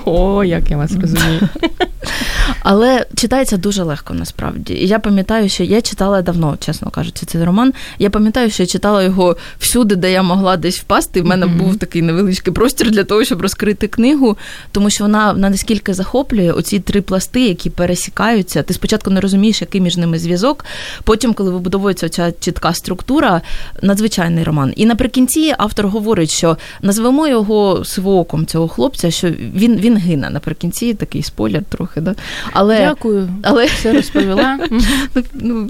О, 0.05 0.43
як 0.43 0.71
я 0.71 0.77
вас 0.77 0.91
розумію. 1.01 1.49
Але 2.61 3.05
читається 3.15 3.57
дуже 3.57 3.83
легко 3.83 4.13
насправді. 4.13 4.73
І 4.73 4.87
я 4.87 4.99
пам'ятаю, 4.99 5.49
що 5.49 5.63
я 5.63 5.81
читала 5.81 6.21
давно, 6.21 6.57
чесно 6.59 6.89
кажучи, 6.89 7.25
цей 7.25 7.43
роман. 7.43 7.73
Я 7.99 8.09
пам'ятаю, 8.09 8.49
що 8.49 8.63
я 8.63 8.67
читала 8.67 9.03
його 9.03 9.37
всюди, 9.59 9.95
де 9.95 10.11
я 10.11 10.23
могла 10.23 10.57
десь 10.57 10.79
впасти. 10.79 11.19
І 11.19 11.21
в 11.21 11.25
мене 11.25 11.45
mm-hmm. 11.45 11.57
був 11.57 11.77
такий 11.77 12.01
невеличкий 12.01 12.53
простір 12.53 12.91
для 12.91 13.03
того, 13.03 13.23
щоб 13.23 13.41
розкрити 13.41 13.87
книгу, 13.87 14.37
тому 14.71 14.89
що 14.89 15.03
вона 15.03 15.31
вона 15.31 15.49
наскільки 15.49 15.93
захоплює 15.93 16.51
оці 16.51 16.79
три 16.79 17.01
пласти, 17.01 17.41
які 17.47 17.69
пересікаються. 17.69 18.63
Ти 18.63 18.73
спочатку 18.73 19.09
не 19.09 19.21
розумієш, 19.21 19.61
який 19.61 19.81
між 19.81 19.97
ними 19.97 20.19
зв'язок. 20.19 20.65
Потім, 21.03 21.33
коли 21.33 21.51
вибудовується 21.51 22.09
ця 22.09 22.31
чітка 22.31 22.73
структура, 22.73 23.41
надзвичайний 23.81 24.43
роман. 24.43 24.73
І 24.75 24.85
наприкінці 24.85 25.55
автор 25.57 25.87
говорить, 25.87 26.31
що 26.31 26.57
назвемо 26.81 27.27
його 27.27 27.85
своком 27.85 28.45
цього 28.45 28.67
хлопця, 28.67 29.11
що 29.11 29.29
він 29.55 29.77
він 29.77 29.97
гине. 29.97 30.29
Наприкінці 30.29 30.93
такий 30.93 31.23
спойлер 31.23 31.63
трохи. 31.63 32.01
Да? 32.01 32.15
Але, 32.53 32.79
Дякую, 32.79 33.29
але 33.43 33.65
все 33.65 33.93
розповіла. 33.93 34.59
Ну, 35.33 35.69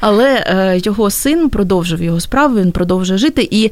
але 0.00 0.44
е, 0.46 0.80
його 0.84 1.10
син 1.10 1.50
продовжив 1.50 2.02
його 2.02 2.20
справу, 2.20 2.56
він 2.58 2.72
продовжує 2.72 3.18
жити. 3.18 3.48
І 3.50 3.64
е, 3.66 3.70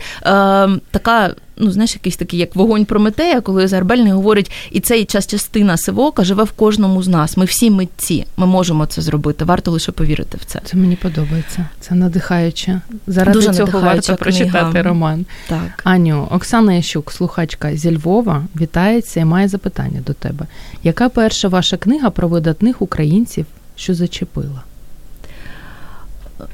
така, 0.91 1.35
ну 1.57 1.71
знаєш, 1.71 1.95
якийсь 1.95 2.17
такий, 2.17 2.41
як 2.41 2.57
вогонь 2.57 2.85
Прометея, 2.85 3.41
коли 3.41 3.69
Зарбельний 3.69 4.13
говорить, 4.13 4.53
і 4.71 4.81
цей 4.81 5.05
час 5.05 5.27
частина 5.27 5.77
Сивока 5.77 6.25
живе 6.25 6.45
в 6.45 6.51
кожному 6.51 7.03
з 7.03 7.09
нас. 7.09 7.37
Ми 7.37 7.45
всі 7.45 7.71
митці, 7.71 8.27
ми 8.37 8.47
можемо 8.47 8.87
це 8.87 9.03
зробити. 9.03 9.45
Варто 9.45 9.71
лише 9.71 9.93
повірити 9.93 10.39
в 10.41 10.45
це. 10.45 10.61
Це 10.65 10.77
мені 10.77 10.97
подобається. 10.97 11.67
Це 11.81 11.95
надихаюче. 11.95 12.81
Заради 13.07 13.39
Дуже 13.39 13.55
цього 13.55 13.81
варто 13.81 14.17
прочитати 14.17 14.83
роман. 14.83 15.27
Так. 15.49 15.81
Аню, 15.85 16.29
Оксана 16.31 16.75
Ящук, 16.75 17.13
слухачка 17.13 17.77
зі 17.77 17.97
Львова, 17.97 18.45
вітається 18.61 19.21
і 19.21 19.25
має 19.25 19.49
запитання 19.49 20.01
до 20.07 20.13
тебе. 20.13 20.47
Яка 20.83 21.09
перша 21.09 21.49
ваша 21.49 21.77
книга 21.77 22.11
про 22.11 22.29
видатних 22.29 22.83
українців, 22.83 23.47
що 23.77 23.95
зачепила? 23.95 24.63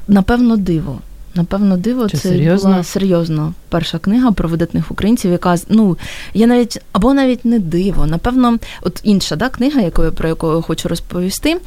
Напевно, 0.07 0.57
диво. 0.57 0.99
Напевно, 1.35 1.77
диво, 1.77 2.09
Чи 2.09 2.17
це 2.17 2.29
серйозно? 2.29 2.69
була 2.69 2.83
серйозно 2.83 3.53
перша 3.69 3.99
книга 3.99 4.31
про 4.31 4.49
видатних 4.49 4.91
українців, 4.91 5.31
яка 5.31 5.55
ну 5.69 5.97
я 6.33 6.47
навіть 6.47 6.81
або 6.91 7.13
навіть 7.13 7.45
не 7.45 7.59
диво. 7.59 8.05
Напевно, 8.05 8.57
от 8.81 8.99
інша 9.03 9.35
да, 9.35 9.49
книга, 9.49 9.81
якою 9.81 10.11
про 10.11 10.29
яку 10.29 10.55
я 10.55 10.61
хочу 10.61 10.89
розповісти, 10.89 11.57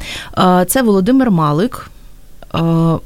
це 0.67 0.81
Володимир 0.81 1.31
Малик. 1.31 1.89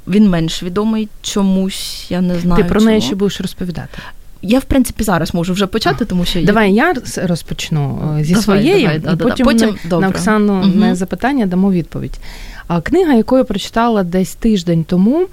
Він 0.08 0.30
менш 0.30 0.63
відомий 0.63 1.10
чомусь. 1.22 2.06
Я 2.10 2.22
не 2.22 2.39
знаю. 2.39 2.63
Ти 2.63 2.70
про 2.70 2.80
чому. 2.80 2.89
неї 2.89 3.01
ще 3.01 3.16
будеш 3.16 3.42
розповідати. 3.42 4.00
Я, 4.42 4.60
в 4.60 4.63
принципі, 4.63 5.04
зараз 5.04 5.34
можу 5.34 5.54
вже 5.54 5.68
почати, 5.68 6.06
тому 6.06 6.25
що 6.25 6.42
давай 6.42 6.74
я 6.74 6.94
розпочну 7.18 8.16
е, 8.20 8.24
зі 8.24 8.34
давай, 8.34 8.44
своєї, 8.44 8.82
давай, 8.82 8.98
і 8.98 9.00
да, 9.00 9.16
потім, 9.16 9.46
потім 9.46 9.75
ми 9.92 10.00
на 10.00 10.08
Оксану 10.08 10.54
угу. 10.54 10.68
на 10.75 10.96
запитання 10.96 11.46
дамо 11.46 11.72
відповідь. 11.72 12.20
А 12.69 12.81
книга, 12.81 13.13
яку 13.13 13.38
я 13.38 13.43
прочитала 13.43 14.03
десь 14.03 14.35
тиждень 14.35 14.83
тому. 14.83 15.27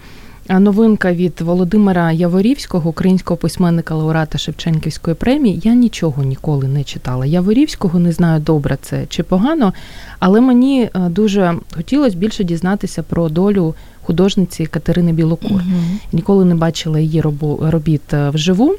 Новинка 0.49 1.13
від 1.13 1.41
Володимира 1.41 2.13
Яворівського, 2.13 2.91
українського 2.91 3.39
письменника 3.39 3.95
лауреата 3.95 4.39
Шевченківської 4.39 5.17
премії. 5.17 5.61
Я 5.65 5.75
нічого 5.75 6.23
ніколи 6.23 6.69
не 6.69 6.85
читала. 6.85 7.27
Яворівського 7.27 7.99
не 7.99 8.13
знаю, 8.13 8.41
добре 8.41 8.79
це 8.83 9.07
чи 9.09 9.23
погано, 9.23 9.73
але 10.19 10.41
мені 10.41 10.83
е, 10.83 10.99
дуже 11.09 11.55
хотілося 11.75 12.17
більше 12.17 12.45
дізнатися 12.45 13.03
про 13.03 13.29
долю 13.29 13.75
художниці 14.03 14.67
Катерини 14.67 15.13
Білокур. 15.13 15.53
Угу. 15.53 15.63
Ніколи 16.13 16.45
не 16.45 16.55
бачила 16.55 16.99
її 16.99 17.21
робіт 17.61 18.15
е, 18.15 18.31
вживу. 18.31 18.75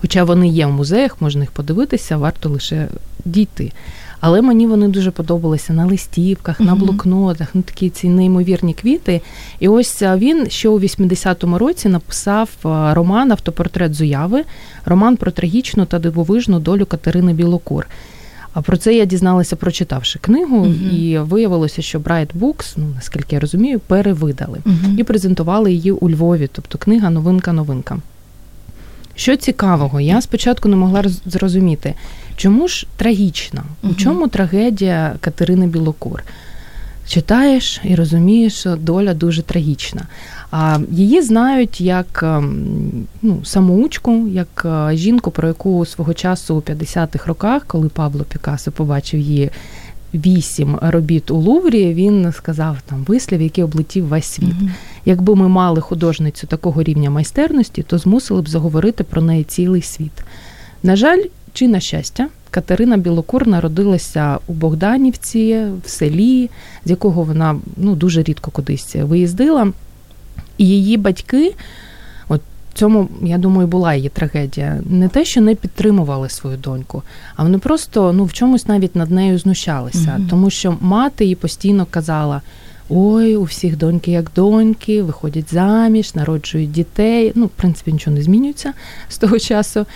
Хоча 0.00 0.24
вони 0.24 0.48
є 0.48 0.66
в 0.66 0.70
музеях, 0.70 1.20
можна 1.20 1.42
їх 1.42 1.50
подивитися, 1.50 2.16
варто 2.16 2.48
лише 2.48 2.88
дійти. 3.24 3.72
Але 4.20 4.42
мені 4.42 4.66
вони 4.66 4.88
дуже 4.88 5.10
подобалися 5.10 5.72
на 5.72 5.86
листівках, 5.86 6.60
на 6.60 6.74
блокнотах, 6.74 7.48
ну 7.54 7.62
такі 7.62 7.90
ці 7.90 8.08
неймовірні 8.08 8.74
квіти. 8.74 9.20
І 9.60 9.68
ось 9.68 10.02
він 10.02 10.50
ще 10.50 10.68
у 10.68 10.80
80-му 10.80 11.58
році 11.58 11.88
написав 11.88 12.48
роман 12.92 13.32
Автопортрет 13.32 13.94
Зуяви, 13.94 14.44
роман 14.84 15.16
про 15.16 15.30
трагічну 15.30 15.84
та 15.84 15.98
дивовижну 15.98 16.60
долю 16.60 16.86
Катерини 16.86 17.32
Білокур. 17.32 17.86
А 18.56 18.62
про 18.62 18.76
це 18.76 18.94
я 18.94 19.04
дізналася, 19.04 19.56
прочитавши 19.56 20.18
книгу, 20.18 20.66
uh-huh. 20.66 20.90
і 20.90 21.18
виявилося, 21.18 21.82
що 21.82 21.98
Bright 21.98 22.28
Books, 22.40 22.74
ну 22.76 22.86
наскільки 22.94 23.34
я 23.34 23.40
розумію, 23.40 23.80
перевидали 23.80 24.58
uh-huh. 24.66 24.98
і 24.98 25.04
презентували 25.04 25.72
її 25.72 25.92
у 25.92 26.10
Львові. 26.10 26.48
Тобто 26.52 26.78
книга 26.78 27.10
новинка-новинка. 27.10 27.98
Що 29.14 29.36
цікавого, 29.36 30.00
я 30.00 30.20
спочатку 30.20 30.68
не 30.68 30.76
могла 30.76 31.04
зрозуміти, 31.26 31.94
чому 32.36 32.68
ж 32.68 32.86
трагічна? 32.96 33.62
У 33.82 33.94
чому 33.94 34.28
трагедія 34.28 35.14
Катерини 35.20 35.66
Білокур? 35.66 36.22
читаєш 37.08 37.80
і 37.84 37.94
розумієш, 37.94 38.54
що 38.54 38.76
доля 38.76 39.14
дуже 39.14 39.42
трагічна. 39.42 40.02
А 40.50 40.78
її 40.90 41.22
знають 41.22 41.80
як 41.80 42.22
ем, 42.22 43.06
ну, 43.22 43.44
самоучку, 43.44 44.28
як 44.28 44.66
е, 44.66 44.96
жінку, 44.96 45.30
про 45.30 45.48
яку 45.48 45.86
свого 45.86 46.14
часу 46.14 46.54
у 46.54 46.60
50-х 46.60 47.26
роках, 47.26 47.64
коли 47.66 47.88
Пабло 47.88 48.24
Пікасо 48.24 48.72
побачив 48.72 49.20
її 49.20 49.50
вісім 50.14 50.78
робіт 50.82 51.30
у 51.30 51.36
Луврі, 51.36 51.94
він 51.94 52.32
сказав 52.32 52.76
там 52.86 53.04
вислів, 53.08 53.42
який 53.42 53.64
облетів 53.64 54.06
весь 54.06 54.26
світ. 54.26 54.48
Mm-hmm. 54.48 54.70
Якби 55.04 55.36
ми 55.36 55.48
мали 55.48 55.80
художницю 55.80 56.46
такого 56.46 56.82
рівня 56.82 57.10
майстерності, 57.10 57.82
то 57.82 57.98
змусили 57.98 58.42
б 58.42 58.48
заговорити 58.48 59.04
про 59.04 59.22
неї 59.22 59.44
цілий 59.44 59.82
світ. 59.82 60.24
На 60.82 60.96
жаль, 60.96 61.22
чи 61.56 61.68
на 61.68 61.80
щастя, 61.80 62.28
Катерина 62.50 62.96
Білокур 62.96 63.48
народилася 63.48 64.38
у 64.46 64.52
Богданівці 64.52 65.64
в 65.84 65.88
селі, 65.88 66.50
з 66.84 66.90
якого 66.90 67.22
вона 67.22 67.56
ну 67.76 67.94
дуже 67.94 68.22
рідко 68.22 68.50
кудись 68.50 68.96
виїздила. 68.96 69.72
І 70.58 70.68
її 70.68 70.96
батьки, 70.96 71.54
от 72.28 72.40
цьому, 72.74 73.08
я 73.22 73.38
думаю, 73.38 73.68
була 73.68 73.94
її 73.94 74.08
трагедія. 74.08 74.80
Не 74.90 75.08
те, 75.08 75.24
що 75.24 75.40
не 75.40 75.54
підтримували 75.54 76.28
свою 76.28 76.56
доньку, 76.56 77.02
а 77.36 77.42
вони 77.42 77.58
просто 77.58 78.12
ну, 78.12 78.24
в 78.24 78.32
чомусь 78.32 78.68
навіть 78.68 78.96
над 78.96 79.10
нею 79.10 79.38
знущалися, 79.38 80.16
mm 80.18 80.28
тому 80.28 80.50
що 80.50 80.76
мати 80.80 81.24
їй 81.24 81.34
постійно 81.34 81.86
казала. 81.90 82.40
Ой, 82.88 83.36
у 83.36 83.42
всіх 83.42 83.76
доньки 83.76 84.10
як 84.10 84.30
доньки, 84.36 85.02
виходять 85.02 85.52
заміж, 85.54 86.14
народжують 86.14 86.72
дітей. 86.72 87.32
Ну, 87.34 87.46
в 87.46 87.48
принципі, 87.48 87.92
нічого 87.92 88.16
не 88.16 88.22
змінюється 88.22 88.72
з 89.08 89.18
того 89.18 89.38
часу. 89.38 89.86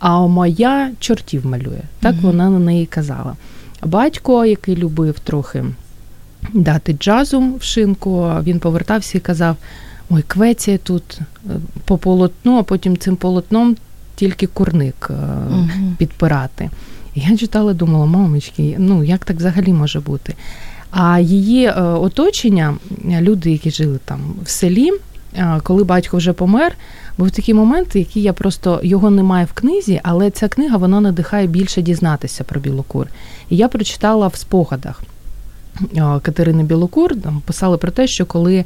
А 0.00 0.26
моя 0.26 0.90
чортів 1.00 1.46
малює. 1.46 1.82
Так 2.00 2.14
mm 2.14 2.20
вона 2.20 2.50
на 2.50 2.58
неї 2.58 2.86
казала. 2.86 3.36
Батько, 3.82 4.44
який 4.44 4.76
любив 4.76 5.18
трохи 5.18 5.64
дати 6.54 6.92
джазу 6.92 7.54
в 7.58 7.62
шинку, 7.62 8.30
він 8.42 8.58
повертався 8.58 9.18
і 9.18 9.20
казав: 9.20 9.56
ой, 10.10 10.24
квеція 10.26 10.78
тут 10.78 11.18
е, 11.20 11.50
по 11.84 11.98
полотну, 11.98 12.58
а 12.58 12.62
потім 12.62 12.96
цим 12.96 13.16
полотном 13.16 13.76
тільки 14.14 14.46
курник 14.46 15.10
угу. 15.50 15.68
підпирати. 15.98 16.70
Я 17.14 17.36
читала, 17.36 17.74
думала, 17.74 18.06
мамочки, 18.06 18.76
ну 18.78 19.04
як 19.04 19.24
так 19.24 19.36
взагалі 19.36 19.72
може 19.72 20.00
бути? 20.00 20.34
А 20.90 21.20
її 21.20 21.64
е, 21.64 21.80
оточення, 21.82 22.74
люди, 23.20 23.50
які 23.50 23.70
жили 23.70 23.98
там 24.04 24.20
в 24.44 24.50
селі, 24.50 24.90
коли 25.62 25.84
батько 25.84 26.16
вже 26.16 26.32
помер, 26.32 26.76
був 27.18 27.30
такий 27.30 27.54
момент, 27.54 27.96
який 27.96 28.22
я 28.22 28.32
просто 28.32 28.80
його 28.82 29.10
немає 29.10 29.44
в 29.44 29.52
книзі, 29.52 30.00
але 30.02 30.30
ця 30.30 30.48
книга 30.48 30.76
вона 30.76 31.00
надихає 31.00 31.46
більше 31.46 31.82
дізнатися 31.82 32.44
про 32.44 32.60
Білокур. 32.60 33.06
І 33.48 33.56
я 33.56 33.68
прочитала 33.68 34.26
в 34.26 34.36
спогадах 34.36 35.02
Катерини 36.22 36.62
Білокур, 36.62 37.20
там 37.20 37.42
писали 37.46 37.76
про 37.76 37.90
те, 37.90 38.06
що 38.06 38.26
коли 38.26 38.64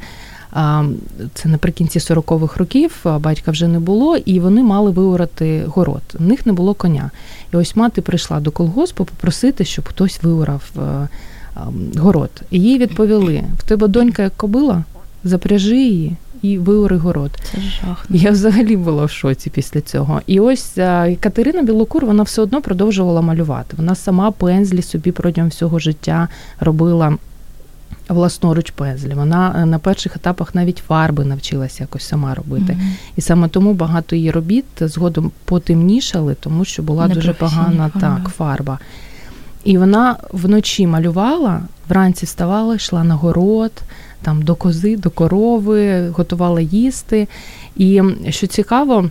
це 1.34 1.48
наприкінці 1.48 1.98
40-х 1.98 2.56
років 2.56 3.00
батька 3.20 3.50
вже 3.50 3.68
не 3.68 3.80
було, 3.80 4.16
і 4.16 4.40
вони 4.40 4.62
мали 4.62 4.90
виорати 4.90 5.64
город. 5.66 6.02
У 6.20 6.22
них 6.22 6.46
не 6.46 6.52
було 6.52 6.74
коня. 6.74 7.10
І 7.52 7.56
ось 7.56 7.76
мати 7.76 8.02
прийшла 8.02 8.40
до 8.40 8.50
колгоспу 8.50 9.04
попросити, 9.04 9.64
щоб 9.64 9.88
хтось 9.88 10.22
виорав 10.22 10.70
е, 10.78 11.08
город. 11.98 12.30
І 12.50 12.60
їй 12.60 12.78
відповіли: 12.78 13.44
в 13.58 13.62
тебе 13.62 13.88
донька 13.88 14.22
як 14.22 14.36
кобила, 14.36 14.84
запряжи 15.24 15.76
її. 15.76 16.16
І 16.44 16.58
виори 16.58 16.96
город. 16.96 17.30
Це 17.52 17.58
жах. 17.60 18.06
Я 18.10 18.30
взагалі 18.30 18.76
була 18.76 19.04
в 19.04 19.10
шоці 19.10 19.50
після 19.50 19.80
цього. 19.80 20.20
І 20.26 20.40
ось 20.40 20.74
Катерина 21.20 21.62
Білокур 21.62 22.06
вона 22.06 22.22
все 22.22 22.42
одно 22.42 22.62
продовжувала 22.62 23.20
малювати. 23.20 23.76
Вона 23.76 23.94
сама 23.94 24.30
пензлі 24.30 24.82
собі 24.82 25.12
протягом 25.12 25.50
всього 25.50 25.78
життя 25.78 26.28
робила 26.60 27.16
власноруч 28.08 28.70
пензлі. 28.70 29.14
Вона 29.14 29.56
е, 29.58 29.66
на 29.66 29.78
перших 29.78 30.16
етапах 30.16 30.54
навіть 30.54 30.82
фарби 30.86 31.24
навчилася 31.24 31.82
якось 31.82 32.04
сама 32.04 32.34
робити. 32.34 32.72
Mm-hmm. 32.72 33.16
І 33.16 33.20
саме 33.20 33.48
тому 33.48 33.74
багато 33.74 34.16
її 34.16 34.30
робіт 34.30 34.64
згодом 34.80 35.30
потемнішали, 35.44 36.36
тому 36.40 36.64
що 36.64 36.82
була 36.82 37.08
дуже 37.08 37.32
погана 37.32 37.90
фарба. 37.92 38.00
так 38.00 38.28
фарба. 38.28 38.78
І 39.64 39.78
вона 39.78 40.16
вночі 40.32 40.86
малювала, 40.86 41.60
вранці 41.88 42.26
вставала, 42.26 42.74
йшла 42.74 43.04
на 43.04 43.14
город, 43.14 43.72
там 44.24 44.42
до 44.42 44.54
кози, 44.54 44.96
до 44.96 45.10
корови, 45.10 46.08
готувала 46.08 46.60
їсти. 46.60 47.28
І 47.76 48.02
що 48.30 48.46
цікаво, 48.46 49.10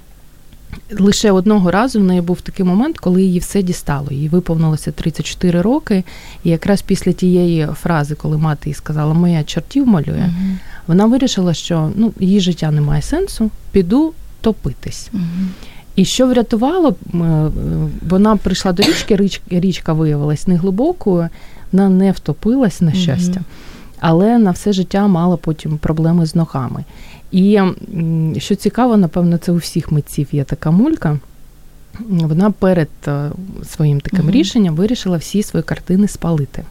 Лише 1.00 1.32
одного 1.32 1.72
разу 1.72 2.00
в 2.00 2.04
неї 2.04 2.22
був 2.22 2.42
такий 2.42 2.66
момент, 2.66 3.00
коли 3.00 3.24
її 3.24 3.40
все 3.40 3.62
дістало. 3.62 4.08
Їй 4.12 4.30
виповнилося 4.30 4.92
34 4.92 5.62
роки, 5.62 6.04
і 6.44 6.50
якраз 6.50 6.82
після 6.82 7.12
тієї 7.12 7.68
фрази, 7.82 8.16
коли 8.16 8.38
мати 8.38 8.70
їй 8.70 8.74
сказала, 8.74 9.14
моя 9.14 9.44
чортів 9.44 9.88
малює, 9.88 10.30
uh 10.30 10.56
вона 10.88 11.06
вирішила, 11.06 11.54
що 11.54 11.92
ну, 11.96 12.14
її 12.20 12.40
життя 12.40 12.72
не 12.72 12.82
має 12.82 13.02
сенсу, 13.02 13.52
піду 13.72 14.14
топитись. 14.42 15.10
uh 15.14 15.20
І 15.96 16.06
що 16.06 16.28
врятувало, 16.28 16.96
вона 18.10 18.36
прийшла 18.36 18.72
до 18.72 18.84
річки, 18.84 19.30
річка 19.50 19.94
виявилась 19.94 20.48
неглибокою, 20.48 21.30
вона 21.72 21.90
не 21.90 22.12
втопилась 22.12 22.82
на 22.82 22.94
щастя, 22.94 23.40
uh 23.40 23.73
але 24.04 24.38
на 24.38 24.52
все 24.52 24.74
життя 24.74 25.08
мала 25.08 25.38
потім 25.38 25.78
проблеми 25.78 26.26
з 26.26 26.36
ногами. 26.36 26.84
І 27.32 27.60
що 28.38 28.56
цікаво, 28.56 28.98
напевно, 28.98 29.38
це 29.38 29.52
у 29.52 29.56
всіх 29.56 29.92
митців 29.92 30.28
є 30.32 30.44
така 30.44 30.72
мулька. 30.72 31.20
Вона 32.10 32.52
перед 32.52 32.90
е, 33.08 33.30
своїм 33.66 34.02
таким 34.02 34.26
угу. 34.26 34.32
рішенням 34.32 34.76
вирішила 34.76 35.18
всі 35.18 35.44
свої 35.44 35.64
картини 35.64 36.08
спалити. 36.08 36.64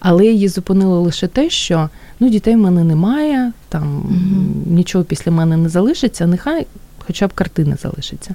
Але 0.00 0.26
її 0.26 0.48
зупинило 0.48 1.00
лише 1.00 1.26
те, 1.26 1.50
що 1.50 1.88
ну, 2.20 2.28
дітей 2.28 2.54
в 2.54 2.58
мене 2.58 2.84
немає, 2.84 3.52
там 3.68 3.96
угу. 3.96 4.76
нічого 4.76 5.04
після 5.04 5.32
мене 5.32 5.56
не 5.56 5.68
залишиться, 5.68 6.26
нехай 6.26 6.66
хоча 6.98 7.26
б 7.26 7.32
картини 7.32 7.76
залишаться. 7.82 8.34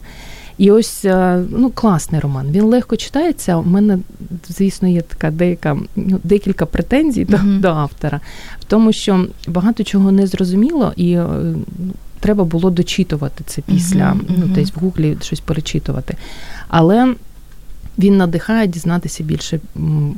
І 0.61 0.71
ось 0.71 1.05
е, 1.05 1.43
ну, 1.49 1.69
класний 1.69 2.21
роман. 2.21 2.51
Він 2.51 2.63
легко 2.63 2.97
читається. 2.97 3.57
У 3.57 3.63
мене, 3.63 3.99
звісно, 4.47 4.87
є 4.87 5.01
така 5.01 5.31
деяка 5.31 5.77
ну, 5.95 6.19
декілька 6.23 6.65
претензій 6.65 7.25
mm-hmm. 7.25 7.55
до, 7.55 7.59
до 7.59 7.67
автора, 7.67 8.19
в 8.59 8.63
тому, 8.63 8.91
що 8.93 9.27
багато 9.47 9.83
чого 9.83 10.11
не 10.11 10.27
зрозуміло, 10.27 10.93
і 10.95 11.11
е, 11.11 11.25
треба 12.19 12.43
було 12.43 12.69
дочитувати 12.69 13.43
це 13.47 13.61
після, 13.61 13.99
mm-hmm. 13.99 14.35
ну, 14.37 14.45
десь 14.45 14.73
в 14.75 14.79
гуглі 14.79 15.17
щось 15.21 15.39
перечитувати. 15.39 16.17
Але 16.67 17.15
він 17.99 18.17
надихає 18.17 18.67
дізнатися 18.67 19.23
більше 19.23 19.59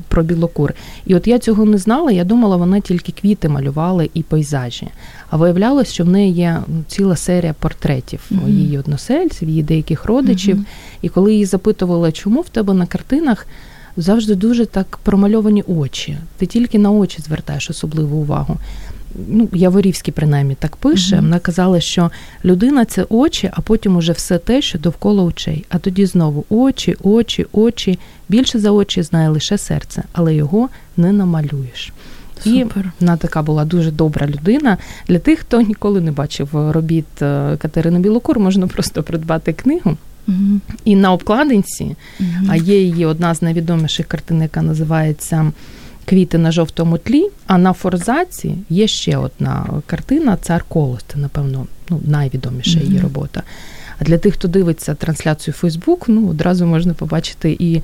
про 0.07 0.23
білокур. 0.23 0.73
І 1.05 1.15
от 1.15 1.27
я 1.27 1.39
цього 1.39 1.65
не 1.65 1.77
знала, 1.77 2.11
я 2.11 2.23
думала, 2.23 2.57
вона 2.57 2.79
тільки 2.79 3.11
квіти 3.11 3.49
малювала 3.49 4.07
і 4.13 4.23
пейзажі. 4.23 4.87
А 5.29 5.37
виявлялось, 5.37 5.93
що 5.93 6.03
в 6.03 6.09
неї 6.09 6.33
є 6.33 6.61
ціла 6.87 7.15
серія 7.15 7.55
портретів 7.59 8.19
mm-hmm. 8.31 8.49
її 8.49 8.77
односельців, 8.77 9.49
її 9.49 9.63
деяких 9.63 10.05
родичів. 10.05 10.57
Mm-hmm. 10.57 11.01
І 11.01 11.09
коли 11.09 11.33
її 11.33 11.45
запитували, 11.45 12.11
чому 12.11 12.41
в 12.41 12.49
тебе 12.49 12.73
на 12.73 12.85
картинах 12.85 13.47
завжди 13.97 14.35
дуже 14.35 14.65
так 14.65 14.99
промальовані 15.03 15.63
очі, 15.67 16.17
ти 16.37 16.45
тільки 16.45 16.79
на 16.79 16.91
очі 16.91 17.21
звертаєш 17.21 17.69
особливу 17.69 18.17
увагу 18.17 18.57
ну, 19.27 19.49
Яворівський 19.53 20.13
принаймні 20.13 20.55
так 20.55 20.75
пише, 20.75 21.15
вона 21.15 21.39
казала, 21.39 21.79
що 21.79 22.11
людина 22.45 22.85
це 22.85 23.05
очі, 23.09 23.49
а 23.53 23.61
потім 23.61 23.95
уже 23.95 24.11
все 24.11 24.37
те, 24.37 24.61
що 24.61 24.79
довкола 24.79 25.23
очей. 25.23 25.65
А 25.69 25.77
тоді 25.77 26.05
знову 26.05 26.45
очі, 26.49 26.95
очі, 27.03 27.45
очі. 27.51 27.99
Більше 28.29 28.59
за 28.59 28.71
очі 28.71 29.03
знає 29.03 29.29
лише 29.29 29.57
серце, 29.57 30.03
але 30.13 30.35
його 30.35 30.69
не 30.97 31.11
намалюєш. 31.11 31.93
Супер. 32.43 32.85
І 32.85 32.89
вона 32.99 33.17
така 33.17 33.41
була 33.41 33.65
дуже 33.65 33.91
добра 33.91 34.27
людина. 34.27 34.77
Для 35.07 35.19
тих, 35.19 35.39
хто 35.39 35.61
ніколи 35.61 36.01
не 36.01 36.11
бачив 36.11 36.49
робіт 36.53 37.21
е, 37.21 37.57
Катерини 37.57 37.99
Білокур, 37.99 38.39
можна 38.39 38.67
просто 38.67 39.03
придбати 39.03 39.53
книгу. 39.53 39.97
uh 40.27 40.59
І 40.85 40.95
на 40.95 41.11
обкладинці, 41.11 41.95
uh 42.19 42.25
а 42.49 42.55
є 42.55 42.81
її 42.81 43.05
одна 43.05 43.35
з 43.35 43.41
найвідоміших 43.41 44.07
картин, 44.07 44.41
яка 44.41 44.61
називається 44.61 45.51
квіти 46.05 46.37
на 46.37 46.51
жовтому 46.51 46.97
тлі. 46.97 47.29
А 47.47 47.57
на 47.57 47.73
форзаці 47.73 48.55
є 48.69 48.87
ще 48.87 49.17
одна 49.17 49.65
картина 49.85 50.37
Цар 50.41 50.65
Колос. 50.67 51.01
Це, 51.07 51.19
напевно, 51.19 51.67
ну, 51.89 51.99
найвідоміша 52.05 52.79
її 52.79 52.99
робота. 52.99 53.43
А 53.99 54.03
для 54.03 54.17
тих, 54.17 54.33
хто 54.33 54.47
дивиться 54.47 54.95
трансляцію 54.95 55.53
Фейсбук, 55.53 56.05
ну 56.07 56.29
одразу 56.29 56.65
можна 56.65 56.93
побачити 56.93 57.57
і 57.59 57.81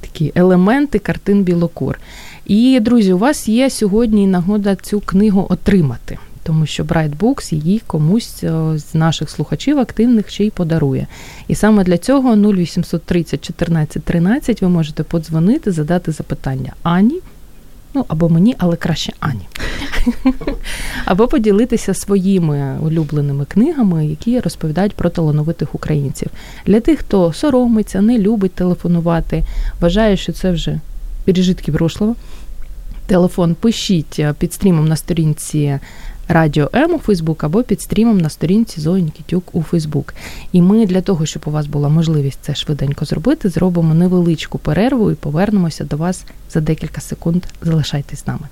такі 0.00 0.32
елементи 0.34 0.98
картин 0.98 1.42
Білокур. 1.42 1.98
І, 2.46 2.80
друзі, 2.80 3.12
у 3.12 3.18
вас 3.18 3.48
є 3.48 3.70
сьогодні 3.70 4.26
нагода 4.26 4.76
цю 4.76 5.00
книгу 5.00 5.46
отримати. 5.48 6.18
Тому 6.42 6.66
що 6.66 6.84
Bright 6.84 7.16
Books 7.16 7.54
її 7.54 7.82
комусь 7.86 8.44
е, 8.44 8.78
з 8.78 8.94
наших 8.94 9.30
слухачів 9.30 9.78
активних 9.78 10.30
ще 10.30 10.44
й 10.44 10.50
подарує. 10.50 11.06
І 11.48 11.54
саме 11.54 11.84
для 11.84 11.98
цього 11.98 12.36
0830 12.36 13.44
14 13.44 14.04
13 14.04 14.62
ви 14.62 14.68
можете 14.68 15.02
подзвонити, 15.02 15.72
задати 15.72 16.12
запитання 16.12 16.72
Ані. 16.82 17.20
Ну, 17.96 18.04
або 18.08 18.28
мені, 18.28 18.54
але 18.58 18.76
краще 18.76 19.12
Ані. 19.20 19.48
Або 21.04 21.28
поділитися 21.28 21.94
своїми 21.94 22.78
улюбленими 22.82 23.44
книгами, 23.44 24.06
які 24.06 24.40
розповідають 24.40 24.94
про 24.94 25.10
талановитих 25.10 25.74
українців. 25.74 26.28
Для 26.66 26.80
тих, 26.80 26.98
хто 26.98 27.32
соромиться, 27.32 28.00
не 28.00 28.18
любить 28.18 28.52
телефонувати, 28.52 29.44
вважає, 29.80 30.16
що 30.16 30.32
це 30.32 30.50
вже 30.50 30.80
пережитки 31.24 31.72
прошлого, 31.72 32.14
телефон 33.06 33.54
пишіть 33.54 34.20
під 34.38 34.52
стрімом 34.52 34.88
на 34.88 34.96
сторінці 34.96 35.78
Радіо 36.28 36.70
М 36.74 36.94
у 36.94 36.98
Фейсбук 36.98 37.44
або 37.44 37.62
під 37.62 37.80
стрімом 37.80 38.18
на 38.18 38.28
сторінці 38.28 38.80
Зої 38.80 39.02
Нікітюк 39.02 39.54
у 39.54 39.62
Фейсбук. 39.62 40.14
І 40.52 40.62
ми 40.62 40.86
для 40.86 41.00
того, 41.00 41.26
щоб 41.26 41.42
у 41.46 41.50
вас 41.50 41.66
була 41.66 41.88
можливість 41.88 42.38
це 42.42 42.54
швиденько 42.54 43.04
зробити, 43.04 43.48
зробимо 43.48 43.94
невеличку 43.94 44.58
перерву 44.58 45.10
і 45.10 45.14
повернемося 45.14 45.84
до 45.84 45.96
вас 45.96 46.24
за 46.50 46.60
декілька 46.60 47.00
секунд. 47.00 47.44
Залишайтесь 47.62 48.18
з 48.20 48.26
нами. 48.26 48.48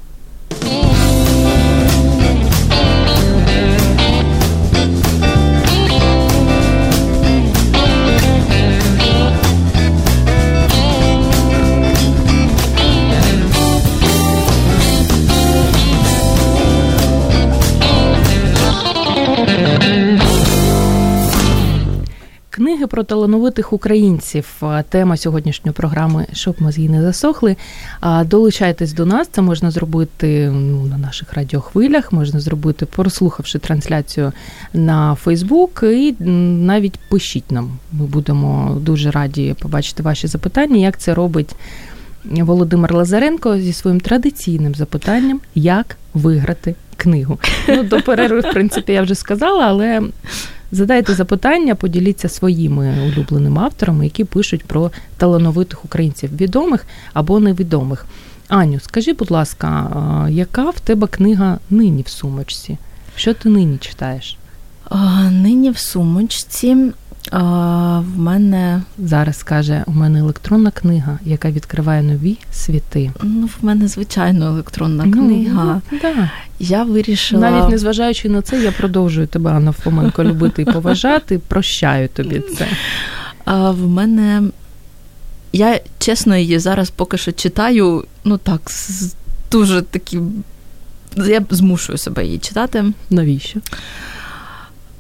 Книги 22.85 22.91
про 22.91 23.05
талановитих 23.05 23.73
українців. 23.73 24.63
Тема 24.89 25.17
сьогоднішньої 25.17 25.73
програми 25.73 26.27
Щоб 26.33 26.57
мозги 26.59 26.89
не 26.89 27.03
засохли. 27.03 27.57
Долучайтесь 28.25 28.93
до 28.93 29.07
нас. 29.07 29.29
Це 29.29 29.43
можна 29.43 29.71
зробити 29.71 30.51
ну, 30.51 30.87
на 30.87 30.99
наших 30.99 31.35
радіохвилях, 31.35 32.13
можна 32.13 32.41
зробити, 32.41 32.87
прослухавши 32.87 33.59
трансляцію 33.59 34.33
на 34.75 35.15
Фейсбук, 35.15 35.81
і 35.83 36.15
навіть 36.21 36.99
пишіть 37.09 37.53
нам. 37.53 37.79
Ми 37.93 38.07
будемо 38.07 38.79
дуже 38.81 39.11
раді 39.11 39.55
побачити 39.61 40.03
ваші 40.03 40.27
запитання, 40.27 40.77
як 40.77 40.99
це 40.99 41.15
робить. 41.15 41.55
Володимир 42.25 42.95
Лазаренко 42.95 43.59
зі 43.59 43.73
своїм 43.73 44.01
традиційним 44.01 44.75
запитанням, 44.75 45.41
як 45.55 45.97
виграти 46.15 46.75
книгу. 46.97 47.39
Ну, 47.69 47.83
до 47.83 48.01
перерви, 48.01 48.41
в 48.41 48.53
принципі, 48.53 48.93
я 48.93 49.03
вже 49.03 49.15
сказала, 49.15 49.65
але 49.67 50.03
Задайте 50.75 51.15
запитання, 51.15 51.75
поділіться 51.75 52.29
своїми 52.29 52.95
улюбленими 53.07 53.63
авторами, 53.63 54.05
які 54.05 54.25
пишуть 54.25 54.65
про 54.65 54.91
талановитих 55.17 55.85
українців, 55.85 56.37
відомих 56.37 56.87
або 57.13 57.41
невідомих. 57.41 58.07
Аню, 58.49 58.81
скажи, 58.81 59.13
будь 59.13 59.31
ласка, 59.31 60.29
яка 60.31 60.71
в 60.71 60.81
тебе 60.81 61.07
книга 61.07 61.59
нині 61.71 62.03
в 62.03 62.09
сумочці? 62.09 62.79
Що 63.17 63.35
ти 63.35 63.49
нині 63.49 63.79
читаєш? 63.79 64.37
Нині 65.31 65.71
в 65.71 65.79
сумочці 65.79 66.77
В 67.33 68.19
мене 68.19 68.83
зараз 68.99 69.43
каже: 69.43 69.85
у 69.87 69.93
мене 69.93 70.19
електронна 70.19 70.71
книга, 70.71 71.19
яка 71.25 71.51
відкриває 71.51 72.03
нові 72.03 72.39
світи. 72.53 73.13
Ну, 73.23 73.47
в 73.47 73.65
мене 73.65 73.89
звичайно 73.89 74.47
електронна 74.47 75.05
ну, 75.05 75.13
книга. 75.13 75.81
Ну, 75.91 75.99
да. 76.03 76.31
Я 76.59 76.83
вирішила 76.83 77.51
навіть 77.51 77.71
незважаючи 77.71 78.29
на 78.29 78.43
це, 78.43 78.63
я 78.63 78.73
продовжую 78.73 79.27
тебе, 79.27 79.51
Анна 79.51 79.73
Фоменко, 79.73 80.25
любити 80.25 80.63
і 80.63 80.65
поважати. 80.65 81.39
Прощаю 81.39 82.09
тобі 82.09 82.43
це. 82.59 82.67
А 83.45 83.71
в 83.71 83.89
мене 83.89 84.43
я 85.53 85.81
чесно 85.99 86.37
її 86.37 86.59
зараз 86.59 86.91
поки 86.91 87.19
що 87.19 87.33
читаю. 87.33 88.05
Ну 88.25 88.39
так, 88.39 88.71
з 88.71 89.15
дуже 89.51 89.83
такі. 89.83 90.19
Я 91.17 91.45
змушую 91.51 91.99
себе 91.99 92.25
її 92.25 92.39
читати. 92.39 92.85
Навіщо? 93.11 93.61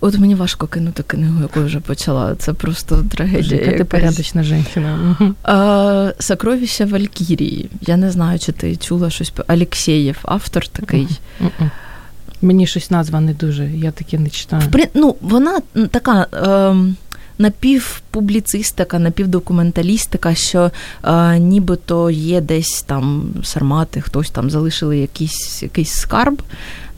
От 0.04 0.18
мені 0.18 0.34
важко 0.34 0.66
кинути 0.66 1.02
книгу, 1.02 1.42
яку 1.42 1.60
я 1.60 1.66
вже 1.66 1.80
почала. 1.80 2.34
Це 2.34 2.52
просто 2.52 3.04
трагедія. 3.10 3.60
Яка 3.60 3.78
ти 3.78 3.84
порядочна 3.84 4.42
жінка. 4.42 4.70
Сокровища 6.18 6.86
Валькірії. 6.86 7.70
Я 7.80 7.96
не 7.96 8.10
знаю, 8.10 8.38
чи 8.38 8.52
ти 8.52 8.76
чула 8.76 9.10
щось. 9.10 9.32
Алексєєв, 9.46 10.18
автор 10.22 10.66
такий. 10.68 11.08
Мені 12.42 12.66
щось 12.66 12.90
назва 12.90 13.20
не 13.20 13.34
дуже, 13.34 13.70
я 13.70 13.90
таке 13.90 14.18
не 14.18 14.28
читаю. 14.30 14.62
Ну, 14.94 15.16
Вона 15.20 15.60
така. 15.90 16.26
Е, 17.38 17.42
напівпубліцистика, 18.14 18.98
напівдокументалістика, 18.98 20.34
що 20.34 20.70
е, 21.04 21.38
нібито 21.38 22.10
є 22.10 22.40
десь 22.40 22.82
там 22.82 23.34
сармати, 23.42 24.00
хтось 24.00 24.30
там 24.30 24.50
залишили 24.50 24.98
якийсь 24.98 25.62
якийсь 25.62 25.92
скарб, 25.92 26.42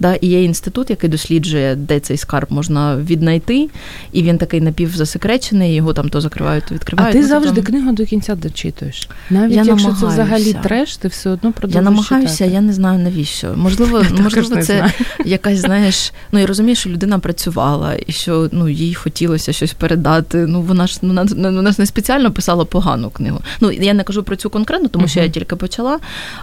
Да, 0.01 0.15
І 0.15 0.27
є 0.27 0.45
інститут, 0.45 0.91
який 0.91 1.11
досліджує, 1.11 1.75
де 1.75 2.01
цей 2.01 2.17
скарб 2.17 2.47
можна 2.53 2.97
віднайти, 2.97 3.69
і 4.13 4.23
він 4.23 4.39
такий 4.39 4.61
напівзасекречений, 4.61 5.75
його 5.75 5.93
там 5.93 6.09
то 6.09 6.21
закривають, 6.21 6.65
то 6.69 6.75
відкривають. 6.75 7.11
А 7.11 7.19
ти 7.19 7.23
ну, 7.23 7.29
завжди 7.29 7.55
там... 7.55 7.65
книгу 7.65 7.93
до 7.93 8.05
кінця 8.05 8.35
дочитуєш. 8.35 9.09
Навіть 9.31 9.53
я 9.53 9.57
якщо 9.57 9.75
намагаюся. 9.77 10.01
це 10.01 10.13
взагалі 10.13 10.57
треш, 10.63 10.97
ти 10.97 11.09
все 11.09 11.31
одно 11.31 11.53
продовжуєш 11.53 11.85
Я 11.85 11.91
намагаюся, 11.91 12.35
читати. 12.35 12.51
я 12.55 12.61
не 12.61 12.73
знаю 12.73 12.99
навіщо. 12.99 13.55
Можливо, 13.57 14.03
можливо, 14.23 14.63
це 14.63 14.93
якась, 15.25 15.59
знаєш, 15.59 16.13
ну 16.33 16.41
і 16.41 16.47
розумієш, 16.47 16.79
що 16.79 16.91
людина 16.91 17.19
працювала, 17.19 17.95
і 18.07 18.13
що 18.13 18.49
ну 18.53 18.69
їй 18.69 18.95
хотілося 18.95 19.53
щось 19.53 19.73
передати. 19.73 20.47
Ну 20.47 20.63
вона 20.63 20.87
ж 20.87 20.99
ну, 21.13 21.55
вона 21.57 21.73
ж 21.73 21.77
не 21.79 21.87
спеціально 21.87 22.33
писала 22.33 22.65
погану 22.65 23.11
книгу. 23.11 23.41
Ну 23.61 23.73
я 23.73 23.95
не 23.95 24.03
кажу 24.03 24.23
про 24.23 24.37
цю 24.37 24.51
конкретну, 24.51 24.89
тому 24.89 25.09
що 25.09 25.21
я 25.21 25.29
тільки 25.29 25.57
почала, 25.57 25.99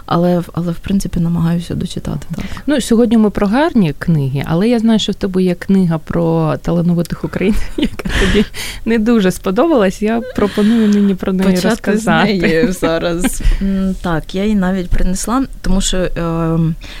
але 0.06 0.42
але 0.52 0.72
в 0.72 0.78
принципі 0.78 1.20
намагаюся 1.20 1.74
дочитати. 1.74 2.26
Так. 2.36 2.44
Ну 2.66 2.80
сьогодні 2.80 3.16
ми 3.16 3.30
про 3.30 3.46
гарні 3.46 3.94
книги, 3.98 4.44
але 4.46 4.68
я 4.68 4.78
знаю, 4.78 4.98
що 4.98 5.12
в 5.12 5.14
тебе 5.14 5.42
є 5.42 5.54
книга 5.54 5.98
про 5.98 6.56
талановитих 6.62 7.24
українців, 7.24 7.68
яка 7.76 8.08
тобі 8.20 8.44
не 8.84 8.98
дуже 8.98 9.30
сподобалась. 9.30 10.02
Я 10.02 10.20
пропоную 10.36 10.88
нині 10.88 11.14
про 11.14 11.32
неї 11.32 11.50
Почати 11.50 11.68
розказати. 11.68 12.38
з 12.38 12.42
неї 12.42 12.72
зараз. 12.72 13.42
Так, 14.02 14.34
я 14.34 14.42
її 14.42 14.54
навіть 14.54 14.88
принесла, 14.88 15.44
тому 15.62 15.80
що 15.80 15.96
е, 15.96 16.58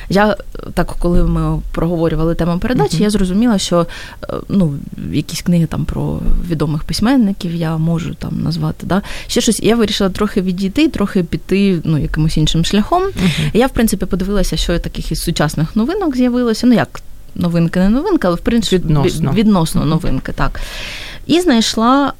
я 0.08 0.36
так, 0.74 0.94
коли 0.98 1.24
ми 1.24 1.60
проговорювали 1.72 2.34
тему 2.34 2.58
передачі, 2.58 2.96
uh-huh. 2.96 3.02
я 3.02 3.10
зрозуміла, 3.10 3.58
що 3.58 3.86
е, 4.22 4.34
ну, 4.48 4.74
якісь 5.12 5.42
книги 5.42 5.66
там 5.66 5.84
про 5.84 6.20
відомих 6.50 6.84
письменників 6.84 7.53
я 7.54 7.76
можу 7.76 8.14
там 8.14 8.42
назвати. 8.42 8.86
Да? 8.86 9.02
Ще 9.26 9.40
щось. 9.40 9.60
Я 9.60 9.76
вирішила 9.76 10.10
трохи 10.10 10.40
відійти, 10.40 10.88
трохи 10.88 11.22
піти 11.22 11.80
ну, 11.84 11.98
якимось 11.98 12.36
іншим 12.36 12.64
шляхом. 12.64 13.02
Uh-huh. 13.02 13.50
Я, 13.52 13.66
в 13.66 13.70
принципі, 13.70 14.06
подивилася, 14.06 14.56
що 14.56 14.78
таких 14.78 15.12
із 15.12 15.22
сучасних 15.22 15.76
новинок 15.76 16.16
з'явилося. 16.16 16.66
Ну, 16.66 16.74
як 16.74 17.00
новинки, 17.34 17.80
не 17.80 17.88
новинка, 17.88 18.28
але 18.28 18.36
в 18.36 18.40
принципі 18.40 18.76
відносно, 18.76 19.32
відносно 19.32 19.84
новинки, 19.84 20.32
так. 20.32 20.60
І 21.26 21.40
знайшла 21.40 22.12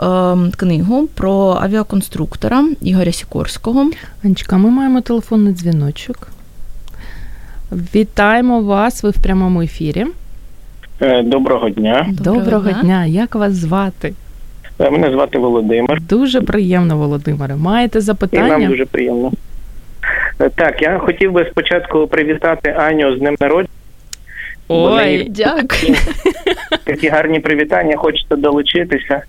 е, 0.48 0.56
книгу 0.56 1.08
про 1.14 1.58
авіаконструктора 1.60 2.68
Ігоря 2.80 3.12
Сікорського. 3.12 3.90
Анечка, 4.24 4.56
ми 4.56 4.70
маємо 4.70 5.00
телефонний 5.00 5.54
дзвіночок. 5.54 6.28
Вітаємо 7.72 8.60
вас, 8.62 9.02
ви 9.02 9.10
в 9.10 9.18
прямому 9.22 9.62
ефірі. 9.62 10.06
Е, 11.00 11.22
доброго 11.22 11.70
дня. 11.70 12.06
Доброго, 12.10 12.40
Доброго 12.40 12.70
дня. 12.70 12.82
дня. 12.82 13.06
Як 13.06 13.34
вас 13.34 13.52
звати? 13.52 14.14
Е, 14.78 14.90
мене 14.90 15.10
звати 15.10 15.38
Володимир. 15.38 16.00
Дуже 16.00 16.40
приємно, 16.40 16.96
Володимире. 16.96 17.56
Маєте 17.56 18.00
запитання? 18.00 18.46
І 18.46 18.50
нам 18.60 18.66
дуже 18.66 18.84
приємно. 18.84 19.32
Е, 20.40 20.50
так, 20.54 20.82
я 20.82 20.98
хотів 20.98 21.32
би 21.32 21.46
спочатку 21.50 22.06
привітати 22.06 22.70
Аню 22.70 23.16
з 23.16 23.18
днем 23.18 23.37
народження. 23.40 23.68
Ой, 24.68 25.26
дякую. 25.30 25.94
Такі 26.84 27.08
гарні 27.08 27.40
привітання, 27.40 27.96
хочете 27.96 28.37
долучитися. 28.37 29.22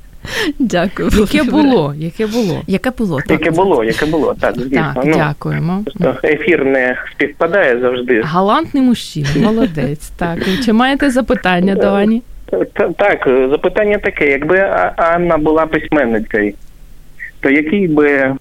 Дякую. 0.59 1.09
Яке 1.13 1.43
було? 1.43 1.93
Яке 1.97 2.27
було? 2.27 2.61
Яке 2.67 2.91
було? 2.91 3.17
Так. 3.21 3.31
Яке 3.31 3.51
було, 3.51 3.83
яке 3.83 4.05
було, 4.05 4.35
так, 4.39 4.55
звісно. 4.55 4.91
Так, 4.95 5.05
ну, 5.05 5.13
Дякуємо. 5.13 5.83
Ефір 6.23 6.65
не 6.65 6.97
співпадає 7.11 7.79
завжди. 7.79 8.21
Галантний 8.21 8.83
мужчина, 8.83 9.29
молодець. 9.35 10.09
Так. 10.09 10.39
Чи 10.65 10.73
маєте 10.73 11.09
запитання 11.09 11.75
до 11.75 11.87
Ані? 11.87 12.21
Так, 12.97 13.27
запитання 13.49 13.97
таке: 13.97 14.31
якби 14.31 14.59
Анна 14.95 15.37
була 15.37 15.65
письменницею, 15.65 16.53
то 17.39 17.49
який 17.49 17.87
би 17.87 18.35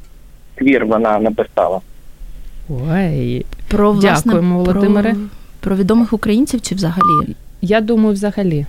твір 0.54 0.86
вона 0.86 1.18
написала? 1.18 1.80
Ой, 2.68 3.46
про 3.68 3.92
власне, 3.92 4.32
Дякуємо, 4.32 4.58
Володимире. 4.58 5.10
Про... 5.10 5.20
Про 5.60 5.76
відомих 5.76 6.12
українців 6.12 6.60
чи 6.62 6.74
взагалі? 6.74 7.36
Я 7.62 7.80
думаю, 7.80 8.14
взагалі. 8.14 8.66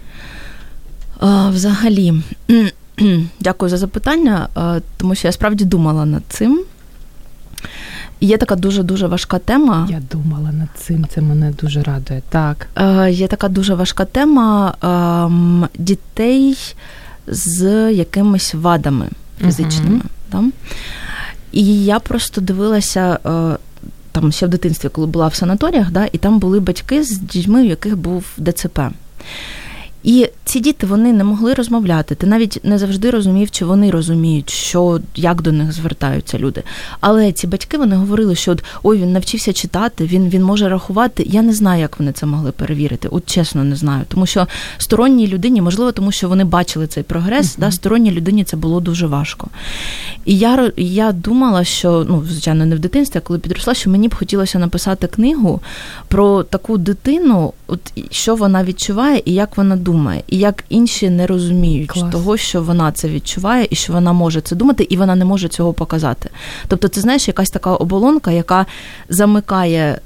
А, 1.20 1.50
Взагалі. 1.50 2.14
Дякую 3.40 3.70
за 3.70 3.78
запитання, 3.78 4.48
тому 4.98 5.16
що 5.16 5.28
я 5.28 5.32
справді 5.32 5.66
думала 5.66 6.06
над 6.06 6.24
цим. 6.30 6.64
Є 8.22 8.38
така 8.38 8.56
дуже-дуже 8.56 9.08
важка 9.08 9.40
тема. 9.40 9.88
Я 9.92 10.02
думала 10.12 10.52
над 10.52 10.70
цим, 10.78 11.08
це 11.10 11.22
мене 11.22 11.54
дуже 11.62 11.84
радує. 11.84 12.22
Так. 12.30 12.68
Є 13.10 13.28
така 13.28 13.50
дуже 13.50 13.74
важка 13.76 14.06
тема 14.06 15.70
дітей 15.78 16.58
з 17.28 17.92
якимись 17.92 18.54
вадами 18.54 19.10
фізичними. 19.42 19.98
Uh-huh. 19.98 20.32
Да? 20.32 20.44
І 21.52 21.86
я 21.86 22.00
просто 22.00 22.42
дивилася 22.42 23.20
там 24.12 24.32
ще 24.32 24.46
в 24.46 24.50
дитинстві, 24.50 24.90
коли 24.90 25.08
була 25.08 25.28
в 25.28 25.36
санаторіях, 25.36 25.92
да, 25.92 26.08
і 26.12 26.18
там 26.18 26.40
були 26.40 26.60
батьки 26.60 27.04
з 27.04 27.18
дітьми, 27.20 27.62
у 27.62 27.66
яких 27.66 27.98
був 27.98 28.26
ДЦП. 28.38 28.80
І 30.06 30.30
ці 30.44 30.60
діти 30.60 30.88
вони 30.88 31.14
не 31.14 31.24
могли 31.24 31.54
розмовляти. 31.54 32.16
Ти 32.16 32.28
навіть 32.28 32.60
не 32.64 32.78
завжди 32.78 33.10
розумів, 33.10 33.52
чи 33.52 33.66
вони 33.66 33.92
розуміють, 33.92 34.50
що 34.50 35.00
як 35.16 35.42
до 35.42 35.52
них 35.52 35.72
звертаються 35.72 36.38
люди. 36.38 36.64
Але 37.00 37.32
ці 37.32 37.48
батьки 37.48 37.78
вони 37.78 37.96
говорили, 37.96 38.36
що 38.36 38.52
от, 38.52 38.64
ой, 38.84 38.98
він 38.98 39.14
навчився 39.14 39.54
читати, 39.54 40.06
він 40.06 40.30
він 40.30 40.44
може 40.44 40.70
рахувати. 40.70 41.24
Я 41.28 41.42
не 41.42 41.54
знаю, 41.54 41.82
як 41.82 42.00
вони 42.00 42.12
це 42.12 42.26
могли 42.26 42.52
перевірити. 42.52 43.08
От 43.08 43.26
чесно, 43.26 43.64
не 43.64 43.76
знаю. 43.76 44.04
Тому 44.08 44.26
що 44.26 44.48
сторонній 44.78 45.28
людині, 45.28 45.62
можливо, 45.62 45.92
тому 45.92 46.12
що 46.12 46.30
вони 46.30 46.44
бачили 46.44 46.88
цей 46.88 47.04
прогрес, 47.04 47.46
uh-huh. 47.46 47.60
да, 47.60 47.72
сторонній 47.72 48.12
людині 48.12 48.44
це 48.44 48.58
було 48.58 48.80
дуже 48.80 49.08
важко. 49.08 49.48
І 50.26 50.38
я 50.38 50.72
я 50.78 51.12
думала, 51.12 51.64
що 51.64 52.06
ну, 52.10 52.24
звичайно, 52.30 52.66
не 52.66 52.76
в 52.76 52.80
дитинстві, 52.80 53.18
а 53.18 53.28
коли 53.28 53.40
підросла, 53.40 53.74
що 53.74 53.90
мені 53.90 54.08
б 54.08 54.16
хотілося 54.16 54.60
написати 54.60 55.08
книгу 55.08 55.62
про 56.08 56.44
таку 56.44 56.78
дитину, 56.78 57.54
от 57.68 57.80
що 58.12 58.36
вона 58.36 58.64
відчуває 58.64 59.22
і 59.26 59.34
як 59.34 59.58
вона 59.58 59.76
думає, 59.76 59.95
і 60.28 60.38
як 60.38 60.64
інші 60.70 61.10
не 61.10 61.28
розуміють 61.28 61.90
Клас. 61.90 62.12
того, 62.12 62.38
що 62.38 62.62
вона 62.62 62.92
це 62.92 63.10
відчуває, 63.10 63.68
і 63.70 63.76
що 63.76 63.94
вона 63.94 64.14
може 64.14 64.42
це 64.42 64.56
думати, 64.56 64.88
і 64.90 64.98
вона 64.98 65.16
не 65.16 65.26
може 65.26 65.48
цього 65.48 65.74
показати. 65.74 66.30
Тобто, 66.68 66.88
це 66.88 67.02
знаєш, 67.02 67.28
якась 67.28 67.50
така 67.50 67.76
оболонка, 67.76 68.32
яка 68.32 68.66
замикає 69.10 70.00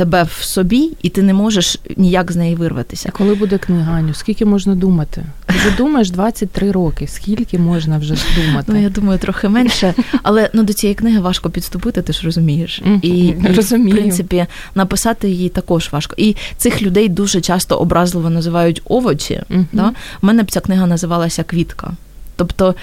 тебе 0.00 0.22
в 0.22 0.42
собі, 0.42 0.92
і 1.02 1.08
ти 1.08 1.22
не 1.22 1.34
можеш 1.34 1.78
ніяк 1.96 2.32
з 2.32 2.36
неї 2.36 2.54
вирватися. 2.54 3.10
Коли 3.12 3.34
буде 3.34 3.58
книга, 3.58 3.92
Аню, 3.92 4.14
скільки 4.14 4.44
можна 4.44 4.74
думати? 4.74 5.24
Ти 5.46 5.54
вже 5.58 5.76
думаєш 5.76 6.10
23 6.10 6.72
роки. 6.72 7.06
Скільки 7.06 7.58
можна 7.58 7.98
вже 7.98 8.14
думати? 8.36 8.72
Ну 8.72 8.82
я 8.82 8.88
думаю, 8.88 9.18
трохи 9.18 9.48
менше, 9.48 9.94
але 10.22 10.50
ну 10.52 10.62
до 10.62 10.72
цієї 10.72 10.94
книги 10.94 11.20
важко 11.20 11.50
підступити, 11.50 12.02
ти 12.02 12.12
ж 12.12 12.20
розумієш. 12.24 12.82
І, 13.02 13.08
і 13.08 13.36
Розумію. 13.56 13.96
в 13.96 13.98
принципі 13.98 14.46
написати 14.74 15.28
її 15.28 15.48
також 15.48 15.88
важко. 15.92 16.14
І 16.18 16.36
цих 16.56 16.82
людей 16.82 17.08
дуже 17.08 17.40
часто 17.40 17.76
образливо 17.76 18.30
називають 18.30 18.82
овочі. 18.84 19.42
Да? 19.72 19.92
У 20.22 20.26
мене 20.26 20.42
б 20.42 20.50
ця 20.50 20.60
книга 20.60 20.86
називалася 20.86 21.42
Квітка. 21.42 21.92
Тобто 22.36 22.74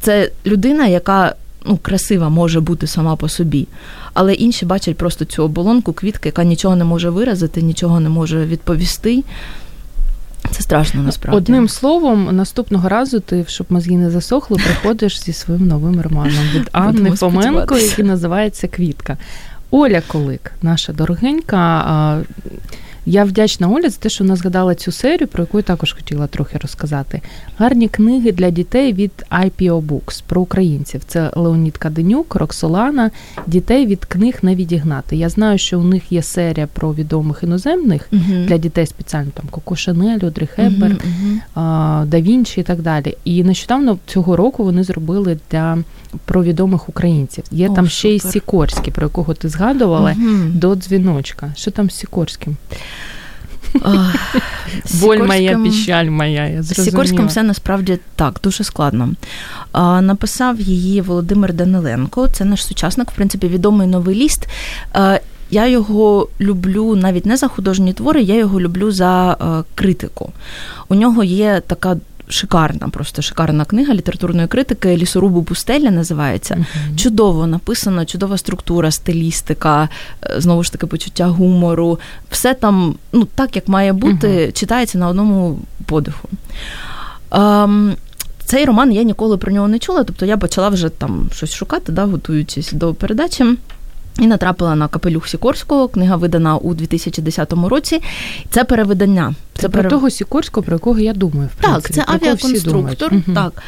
це 0.00 0.30
людина, 0.46 0.86
яка 0.86 1.34
ну, 1.64 1.76
красива 1.76 2.28
може 2.28 2.60
бути 2.60 2.86
сама 2.86 3.16
по 3.16 3.28
собі, 3.28 3.66
але 4.12 4.34
інші 4.34 4.66
бачать 4.66 4.96
просто 4.96 5.24
цю 5.24 5.44
оболонку 5.44 5.92
квітки, 5.92 6.28
яка 6.28 6.44
нічого 6.44 6.76
не 6.76 6.84
може 6.84 7.10
виразити, 7.10 7.62
нічого 7.62 8.00
не 8.00 8.08
може 8.08 8.46
відповісти. 8.46 9.24
Це 10.50 10.62
страшно 10.62 11.02
насправді. 11.02 11.36
Одним 11.36 11.68
словом, 11.68 12.36
наступного 12.36 12.88
разу 12.88 13.20
ти, 13.20 13.44
щоб 13.48 13.66
мозги 13.70 13.96
не 13.96 14.10
засохли, 14.10 14.56
приходиш 14.64 15.22
зі 15.22 15.32
своїм 15.32 15.66
новим 15.66 16.00
романом 16.00 16.44
від 16.54 16.68
Анни 16.72 17.10
Фоменко, 17.10 17.78
який 17.78 18.04
називається 18.04 18.68
Квітка. 18.68 19.16
Оля 19.70 20.02
Колик, 20.06 20.52
наша 20.62 20.92
дорогенька. 20.92 22.24
Я 23.06 23.24
вдячна 23.24 23.68
Олі 23.68 23.88
за 23.88 23.98
те, 23.98 24.08
що 24.08 24.24
вона 24.24 24.36
згадала 24.36 24.74
цю 24.74 24.92
серію, 24.92 25.28
про 25.28 25.42
яку 25.42 25.58
я 25.58 25.62
також 25.62 25.92
хотіла 25.92 26.26
трохи 26.26 26.58
розказати. 26.58 27.20
Гарні 27.58 27.88
книги 27.88 28.32
для 28.32 28.50
дітей 28.50 28.92
від 28.92 29.12
IPO 29.30 29.86
Books 29.86 30.22
про 30.26 30.40
українців. 30.40 31.02
Це 31.06 31.30
Леонід 31.36 31.76
Каденюк, 31.76 32.34
Роксолана, 32.34 33.10
дітей 33.46 33.86
від 33.86 34.04
книг 34.04 34.38
не 34.42 34.54
відігнати. 34.54 35.16
Я 35.16 35.28
знаю, 35.28 35.58
що 35.58 35.80
у 35.80 35.84
них 35.84 36.12
є 36.12 36.22
серія 36.22 36.66
про 36.66 36.94
відомих 36.94 37.42
іноземних 37.42 38.08
uh-huh. 38.12 38.46
для 38.46 38.58
дітей 38.58 38.86
спеціально 38.86 39.30
там 39.34 39.44
Коко 39.50 39.76
Шанель, 39.76 40.26
Одрі 40.26 40.46
Хепбер, 40.46 40.90
uh-huh. 40.90 42.04
Да 42.06 42.20
Вінчі 42.20 42.60
і 42.60 42.64
так 42.64 42.82
далі. 42.82 43.16
І 43.24 43.44
нещодавно 43.44 43.98
цього 44.06 44.36
року 44.36 44.64
вони 44.64 44.84
зробили 44.84 45.38
для 45.50 45.78
про 46.24 46.42
відомих 46.42 46.88
українців. 46.88 47.44
Є 47.50 47.68
О, 47.68 47.74
там 47.74 47.88
ще 47.88 48.08
й 48.08 48.20
Сікорський, 48.20 48.92
про 48.92 49.06
якого 49.06 49.34
ти 49.34 49.48
згадувала, 49.48 50.10
uh-huh. 50.10 50.52
до 50.52 50.74
дзвіночка. 50.74 51.52
Що 51.56 51.70
там 51.70 51.90
з 51.90 51.94
Сікорським? 51.94 52.56
Боль 55.00 55.18
моя, 55.18 55.58
печаль 55.58 56.06
моя. 56.06 56.46
я 56.46 56.62
зрозуміла. 56.62 56.90
Сікорським 56.90 57.26
все 57.26 57.42
насправді 57.42 57.98
так, 58.16 58.40
дуже 58.42 58.64
складно. 58.64 59.08
Написав 60.00 60.60
її 60.60 61.00
Володимир 61.00 61.52
Даниленко, 61.52 62.28
це 62.28 62.44
наш 62.44 62.66
сучасник, 62.66 63.10
в 63.10 63.14
принципі, 63.14 63.48
відомий 63.48 63.88
новеліст. 63.88 64.48
Я 65.50 65.66
його 65.66 66.28
люблю 66.40 66.96
навіть 66.96 67.26
не 67.26 67.36
за 67.36 67.48
художні 67.48 67.92
твори, 67.92 68.22
я 68.22 68.34
його 68.34 68.60
люблю 68.60 68.90
за 68.90 69.36
критику. 69.74 70.32
У 70.88 70.94
нього 70.94 71.24
є 71.24 71.62
така 71.66 71.96
шикарна, 72.28 72.88
просто 72.88 73.22
шикарна 73.22 73.64
книга 73.64 73.94
літературної 73.94 74.48
критики 74.48 74.96
Лісорубу 74.96 75.42
пустеля 75.42 75.90
називається. 75.90 76.54
Uh-huh. 76.54 76.96
Чудово 76.96 77.46
написано, 77.46 78.04
чудова 78.04 78.38
структура, 78.38 78.90
стилістика, 78.90 79.88
е, 80.22 80.40
знову 80.40 80.62
ж 80.62 80.72
таки, 80.72 80.86
почуття 80.86 81.26
гумору. 81.26 81.98
Все 82.30 82.54
там, 82.54 82.94
ну 83.12 83.24
так 83.34 83.56
як 83.56 83.68
має 83.68 83.92
бути, 83.92 84.28
uh-huh. 84.28 84.52
читається 84.52 84.98
на 84.98 85.08
одному 85.08 85.58
подиху. 85.86 86.28
Um, 87.30 87.96
цей 88.44 88.64
роман 88.64 88.92
я 88.92 89.02
ніколи 89.02 89.36
про 89.36 89.52
нього 89.52 89.68
не 89.68 89.78
чула, 89.78 90.04
тобто 90.04 90.26
я 90.26 90.36
почала 90.36 90.68
вже 90.68 90.88
там 90.88 91.28
щось 91.32 91.54
шукати, 91.54 91.92
да, 91.92 92.04
готуючись 92.04 92.72
до 92.72 92.94
передачі. 92.94 93.44
І 94.18 94.26
натрапила 94.26 94.74
на 94.74 94.88
капелюх 94.88 95.28
Сікорського. 95.28 95.88
Книга 95.88 96.16
видана 96.16 96.56
у 96.56 96.74
2010 96.74 97.52
році. 97.52 98.00
Це 98.50 98.64
перевидання. 98.64 99.34
Це, 99.54 99.62
це 99.62 99.68
про 99.68 99.78
перев... 99.82 99.90
того 99.90 100.10
Сікорського, 100.10 100.64
про 100.64 100.74
якого 100.74 100.98
я 100.98 101.12
думаю. 101.12 101.48
в 101.52 101.60
принципі. 101.60 101.94
Так, 101.94 102.06
це 102.06 102.12
авіаконструктор. 102.14 103.12
Так, 103.34 103.62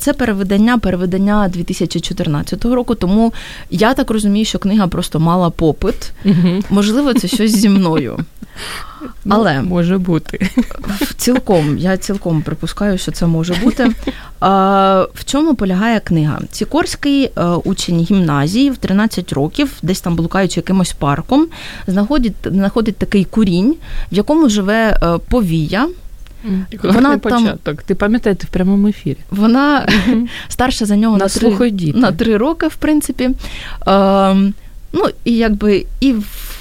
це 0.00 0.12
перевидання, 0.12 0.78
перевидання 0.78 1.48
2014 1.48 2.64
року. 2.64 2.94
Тому 2.94 3.32
я 3.70 3.94
так 3.94 4.10
розумію, 4.10 4.44
що 4.44 4.58
книга 4.58 4.86
просто 4.86 5.20
мала 5.20 5.50
попит. 5.50 6.12
Можливо, 6.70 7.14
це 7.14 7.28
щось 7.28 7.56
зі 7.56 7.68
мною. 7.68 8.18
Ну, 9.24 9.34
Але 9.34 9.62
може 9.62 9.98
бути. 9.98 10.50
Цілком, 11.16 11.78
я 11.78 11.96
цілком 11.96 12.42
припускаю, 12.42 12.98
що 12.98 13.12
це 13.12 13.26
може 13.26 13.54
бути. 13.54 13.90
А, 14.40 15.06
В 15.14 15.24
чому 15.24 15.54
полягає 15.54 16.00
книга? 16.00 16.40
Сікорський 16.52 17.24
е, 17.24 17.44
учень 17.44 18.00
гімназії 18.00 18.70
в 18.70 18.76
13 18.76 19.32
років, 19.32 19.72
десь 19.82 20.00
там 20.00 20.16
блукаючи 20.16 20.60
якимось 20.60 20.92
парком, 20.92 21.46
знаходить 21.86 22.34
знаходить 22.44 22.96
такий 22.96 23.24
курінь, 23.24 23.74
в 24.12 24.14
якому 24.14 24.48
живе 24.48 24.98
е, 25.02 25.18
повія. 25.28 25.88
Вона 26.82 27.18
початок. 27.18 27.82
Ти 27.82 27.94
пам'ятаєте 27.94 28.46
в 28.46 28.50
прямому 28.50 28.88
ефірі? 28.88 29.16
Вона 29.30 29.88
старша 30.48 30.86
за 30.86 30.96
нього 30.96 31.16
на, 31.16 31.24
на 31.24 31.28
три, 31.28 31.92
на 31.92 32.12
три 32.12 32.36
роки, 32.36 32.66
в 32.68 32.76
принципі. 32.76 33.30
Е, 33.88 34.52
Ну, 34.96 35.04
і 35.24 35.36
якби 35.36 35.86
і 36.00 36.12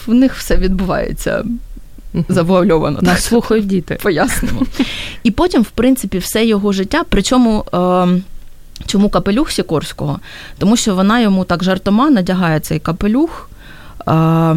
в 0.08 0.14
них 0.14 0.36
все 0.36 0.58
відбувається 0.58 1.46
завуальовано. 2.30 3.00
На 3.02 3.18
слухають 3.18 3.68
діти. 3.68 4.00
Пояснимо. 4.04 4.62
І 5.24 5.32
потім, 5.32 5.62
в 5.62 5.70
принципі, 5.70 6.18
все 6.18 6.46
його 6.46 6.72
життя, 6.72 7.04
причому. 7.10 7.66
Е, 7.74 8.22
Чому 8.86 9.10
капелюх 9.10 9.52
Сікорського? 9.52 10.20
Тому 10.58 10.78
що 10.78 10.96
вона 10.96 11.20
йому 11.20 11.44
так 11.44 11.64
жартома 11.64 12.10
надягає 12.10 12.60
цей 12.60 12.80
капелюх, 12.80 13.50
е, 14.08 14.56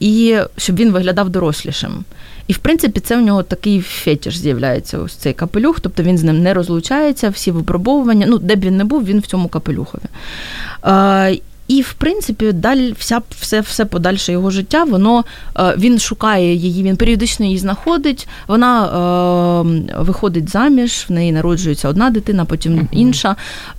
і 0.00 0.36
щоб 0.56 0.76
він 0.76 0.92
виглядав 0.92 1.28
дорослішим. 1.28 2.04
І, 2.46 2.52
в 2.52 2.58
принципі, 2.58 3.00
це 3.00 3.16
в 3.16 3.20
нього 3.20 3.42
такий 3.42 3.80
фетіш 3.80 4.36
з'являється, 4.36 4.98
ось 4.98 5.14
цей 5.14 5.32
капелюх, 5.32 5.80
тобто 5.80 6.02
він 6.02 6.18
з 6.18 6.22
ним 6.22 6.42
не 6.42 6.54
розлучається, 6.54 7.28
всі 7.28 7.50
випробовування, 7.50 8.26
ну, 8.26 8.38
де 8.38 8.56
б 8.56 8.60
він 8.60 8.76
не 8.76 8.84
був, 8.84 9.04
він 9.04 9.20
в 9.20 9.26
цьому 9.26 9.48
капелюхові. 9.48 10.02
Е, 10.84 11.38
і, 11.68 11.82
в 11.82 11.92
принципі, 11.92 12.52
далі 12.52 12.94
вся 12.98 13.22
все 13.40 13.60
все 13.60 13.84
подальше 13.84 14.32
його 14.32 14.50
життя, 14.50 14.84
воно 14.84 15.24
е, 15.58 15.74
він 15.78 15.98
шукає 15.98 16.54
її, 16.54 16.82
він 16.82 16.96
періодично 16.96 17.46
її 17.46 17.58
знаходить. 17.58 18.28
Вона 18.48 18.86
е, 18.86 19.98
виходить 19.98 20.50
заміж, 20.50 21.06
в 21.08 21.12
неї 21.12 21.32
народжується 21.32 21.88
одна 21.88 22.10
дитина, 22.10 22.44
потім 22.44 22.88
інша. 22.92 23.36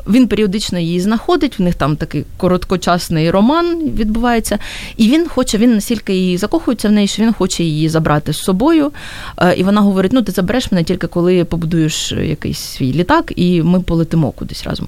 Він 0.08 0.28
періодично 0.28 0.80
її 0.80 1.00
знаходить. 1.00 1.60
В 1.60 1.62
них 1.62 1.76
там 1.76 1.96
такий 1.96 2.26
короткочасний 2.38 3.32
роман 3.32 3.90
відбувається. 3.96 4.60
І 4.98 5.10
він 5.10 5.28
хоче, 5.28 5.58
він 5.58 5.74
настільки 5.74 6.14
її 6.14 6.38
закохується 6.38 6.90
в 6.90 6.92
неї, 6.92 7.08
що 7.08 7.24
він 7.24 7.34
хоче 7.34 7.64
її 7.64 7.90
забрати 7.90 8.34
з 8.34 8.38
собою. 8.38 8.92
Е, 9.38 9.56
і 9.56 9.64
вона 9.64 9.82
говорить: 9.82 10.14
ну 10.14 10.22
ти 10.22 10.32
забереш 10.32 10.72
мене 10.72 10.84
тільки 10.84 11.08
коли 11.08 11.46
побудуєш 11.46 12.12
якийсь 12.12 12.60
свій 12.60 12.94
літак, 12.94 13.34
і 13.36 13.64
ми 13.64 13.82
полетимо 13.82 14.32
кудись 14.32 14.64
разом. 14.64 14.88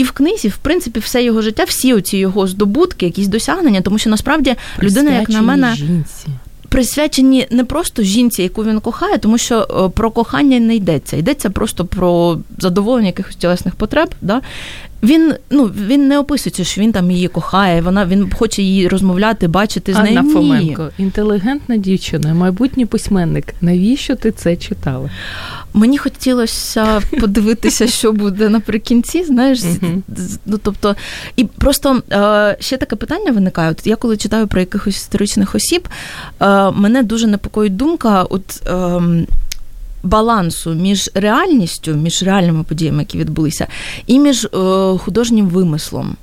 І 0.00 0.02
в 0.02 0.10
книзі, 0.10 0.48
в 0.48 0.56
принципі, 0.56 1.00
все 1.00 1.22
його 1.22 1.42
життя, 1.42 1.64
всі 1.64 1.94
оці 1.94 2.16
його 2.16 2.46
здобутки, 2.46 3.06
якісь 3.06 3.26
досягнення, 3.26 3.80
тому 3.80 3.98
що 3.98 4.10
насправді 4.10 4.54
людина, 4.82 5.10
як 5.10 5.28
на 5.28 5.42
мене, 5.42 5.74
жінці. 5.74 6.26
присвячені 6.68 7.46
не 7.50 7.64
просто 7.64 8.02
жінці, 8.02 8.42
яку 8.42 8.64
він 8.64 8.80
кохає, 8.80 9.18
тому 9.18 9.38
що 9.38 9.60
е, 9.60 9.88
про 9.96 10.10
кохання 10.10 10.60
не 10.60 10.74
йдеться. 10.74 11.16
Йдеться 11.16 11.50
просто 11.50 11.84
про 11.84 12.38
задоволення 12.58 13.06
якихось 13.06 13.36
тілесних 13.36 13.74
потреб. 13.74 14.14
Да? 14.22 14.40
Він 15.02 15.34
ну 15.50 15.64
він 15.64 16.08
не 16.08 16.18
описується, 16.18 16.64
що 16.64 16.80
він 16.80 16.92
там 16.92 17.10
її 17.10 17.28
кохає. 17.28 17.82
Вона 17.82 18.06
він 18.06 18.30
хоче 18.32 18.62
її 18.62 18.88
розмовляти, 18.88 19.48
бачити 19.48 19.92
з 19.92 19.98
нею. 19.98 20.18
Анна 20.18 20.32
Фоменко, 20.32 20.90
інтелігентна 20.98 21.76
дівчина, 21.76 22.34
майбутній 22.34 22.86
письменник. 22.86 23.54
Навіщо 23.60 24.16
ти 24.16 24.30
це 24.30 24.56
читала? 24.56 25.10
Мені 25.74 25.98
хотілося 25.98 27.00
подивитися, 27.20 27.86
що 27.86 28.12
буде 28.12 28.48
наприкінці. 28.48 29.24
Знаєш, 29.24 29.60
ну 30.46 30.58
тобто, 30.62 30.96
і 31.36 31.44
просто 31.44 32.02
е, 32.12 32.56
ще 32.60 32.76
таке 32.76 32.96
питання 32.96 33.32
виникає. 33.32 33.70
От 33.70 33.86
Я 33.86 33.96
коли 33.96 34.16
читаю 34.16 34.46
про 34.46 34.60
якихось 34.60 34.96
історичних 34.96 35.54
осіб, 35.54 35.88
е, 36.40 36.70
мене 36.70 37.02
дуже 37.02 37.26
непокоїть 37.26 37.76
думка. 37.76 38.22
От 38.22 38.62
ем, 38.66 39.26
балансу 40.02 40.74
між 40.74 41.10
реальністю, 41.14 41.94
між 41.94 42.22
реальними 42.22 42.62
подіями, 42.62 42.98
які 42.98 43.18
відбулися, 43.18 43.66
і 44.06 44.18
між 44.18 44.44
е, 44.44 44.48
художнім 44.98 45.46
вимислом. 45.46 46.16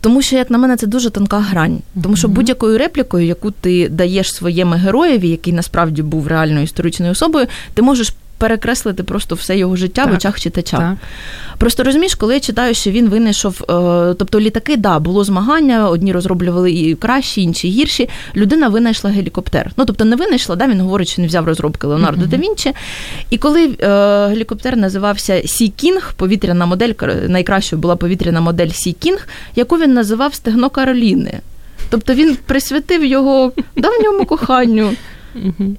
Тому 0.00 0.22
що, 0.22 0.36
як 0.36 0.50
на 0.50 0.58
мене, 0.58 0.76
це 0.76 0.86
дуже 0.86 1.10
тонка 1.10 1.38
грань. 1.38 1.78
Тому 2.02 2.16
що 2.16 2.28
будь-якою 2.28 2.78
реплікою, 2.78 3.26
яку 3.26 3.50
ти 3.50 3.88
даєш 3.88 4.34
своєму 4.34 4.74
героєві, 4.74 5.28
який 5.28 5.52
насправді 5.52 6.02
був 6.02 6.26
реальною 6.26 6.64
історичною 6.64 7.12
особою, 7.12 7.46
ти 7.74 7.82
можеш 7.82 8.14
перекреслити 8.40 9.02
просто 9.02 9.34
все 9.34 9.58
його 9.58 9.76
життя 9.76 10.02
так, 10.02 10.12
в 10.12 10.14
очах 10.16 10.40
читача. 10.40 10.76
Так. 10.76 10.96
Просто 11.58 11.84
розумієш, 11.84 12.14
коли 12.14 12.34
я 12.34 12.40
читаю, 12.40 12.74
що 12.74 12.90
він 12.90 13.08
винайшов, 13.08 13.62
е, 13.62 14.14
тобто 14.14 14.40
літаки, 14.40 14.76
да, 14.76 14.98
було 14.98 15.24
змагання, 15.24 15.88
одні 15.88 16.12
розроблювали 16.12 16.72
і 16.72 16.94
кращі, 16.94 17.42
інші 17.42 17.68
гірші. 17.68 18.08
Людина 18.36 18.68
винайшла 18.68 19.10
гелікоптер. 19.10 19.70
Ну 19.76 19.84
тобто 19.84 20.04
не 20.04 20.16
винайшла, 20.16 20.56
да, 20.56 20.68
він 20.68 20.80
говорить, 20.80 21.08
що 21.08 21.22
не 21.22 21.28
взяв 21.28 21.44
розробки 21.44 21.86
Леонардо 21.86 22.24
mm-hmm. 22.24 22.28
да 22.28 22.36
Вінчі. 22.36 22.72
І 23.30 23.38
коли 23.38 23.76
е, 23.80 24.26
гелікоптер 24.26 24.76
називався 24.76 25.42
Sea 25.46 25.68
King, 25.68 26.14
повітряна 26.16 26.66
модель, 26.66 26.92
найкращою 27.28 27.82
була 27.82 27.96
повітряна 27.96 28.40
модель 28.40 28.68
Sea 28.68 28.92
King, 28.92 29.28
яку 29.56 29.76
він 29.76 29.94
називав 29.94 30.34
Стегно 30.34 30.70
Кароліни. 30.70 31.40
Тобто 31.90 32.14
він 32.14 32.36
присвятив 32.46 33.04
його 33.04 33.52
давньому 33.76 34.24
коханню. 34.24 34.90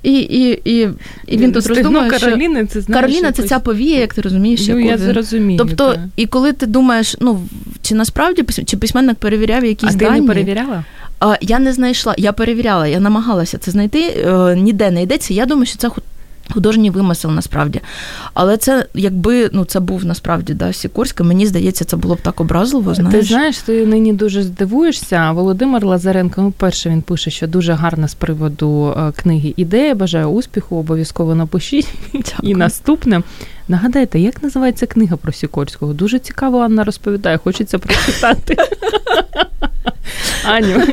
І 0.03 0.13
і, 0.19 0.61
і, 0.65 0.89
і 1.27 1.37
він 1.37 1.51
тут 1.51 1.67
роздумує, 1.67 2.09
Кароліна, 2.09 2.65
це 2.65 2.81
знаєш, 2.81 3.05
Кароліна 3.05 3.31
це 3.31 3.43
ця 3.43 3.59
повія, 3.59 3.99
як 3.99 4.13
ти 4.13 4.21
розумієш, 4.21 4.67
ну, 4.67 4.79
я 4.79 4.97
зрозумію. 4.97 5.57
Тобто, 5.57 5.93
та. 5.93 6.09
і 6.15 6.25
коли 6.25 6.53
ти 6.53 6.65
думаєш, 6.65 7.15
ну 7.19 7.41
чи 7.81 7.95
насправді 7.95 8.45
чи 8.65 8.77
письменник 8.77 9.17
перевіряв 9.17 9.65
якісь 9.65 9.89
а 9.89 9.97
дані? 9.97 10.15
ти 10.15 10.21
не 10.21 10.27
перевіряла? 10.27 10.83
Я 11.41 11.59
не 11.59 11.73
знайшла, 11.73 12.15
я 12.17 12.31
перевіряла, 12.31 12.87
я 12.87 12.99
намагалася 12.99 13.57
це 13.57 13.71
знайти. 13.71 13.99
Е, 14.01 14.55
ніде 14.55 14.91
не 14.91 15.03
йдеться. 15.03 15.33
Я 15.33 15.45
думаю, 15.45 15.65
що 15.65 15.77
це 15.77 15.89
Художній 16.49 16.89
вимисел 16.89 17.31
насправді. 17.31 17.81
Але 18.33 18.57
це 18.57 18.85
якби 18.93 19.49
ну 19.53 19.65
це 19.65 19.79
був 19.79 20.05
насправді 20.05 20.53
да, 20.53 20.73
Сікорська, 20.73 21.23
мені 21.23 21.47
здається, 21.47 21.85
це 21.85 21.97
було 21.97 22.15
б 22.15 22.21
так 22.21 22.41
образливо. 22.41 22.93
знаєш. 22.93 23.13
Ти 23.27 23.33
знаєш, 23.33 23.57
ти 23.57 23.85
нині 23.85 24.13
дуже 24.13 24.43
здивуєшся. 24.43 25.31
Володимир 25.31 25.85
Лазаренко, 25.85 26.41
ну, 26.41 26.51
перше, 26.51 26.89
він 26.89 27.01
пише, 27.01 27.31
що 27.31 27.47
дуже 27.47 27.73
гарна 27.73 28.07
з 28.07 28.13
приводу 28.13 28.93
е, 28.97 29.11
книги 29.11 29.53
ідея. 29.57 29.95
Бажаю 29.95 30.27
успіху, 30.27 30.75
обов'язково 30.75 31.35
напишіть. 31.35 31.87
Дякую. 32.13 32.51
І 32.51 32.55
наступне. 32.55 33.21
Нагадайте, 33.67 34.19
як 34.19 34.43
називається 34.43 34.85
книга 34.85 35.17
про 35.17 35.31
Сікорського? 35.31 35.93
Дуже 35.93 36.19
цікаво, 36.19 36.59
Анна 36.59 36.83
розповідає, 36.83 37.37
хочеться 37.37 37.79
прочитати. 37.79 38.57
Аню, 40.45 40.83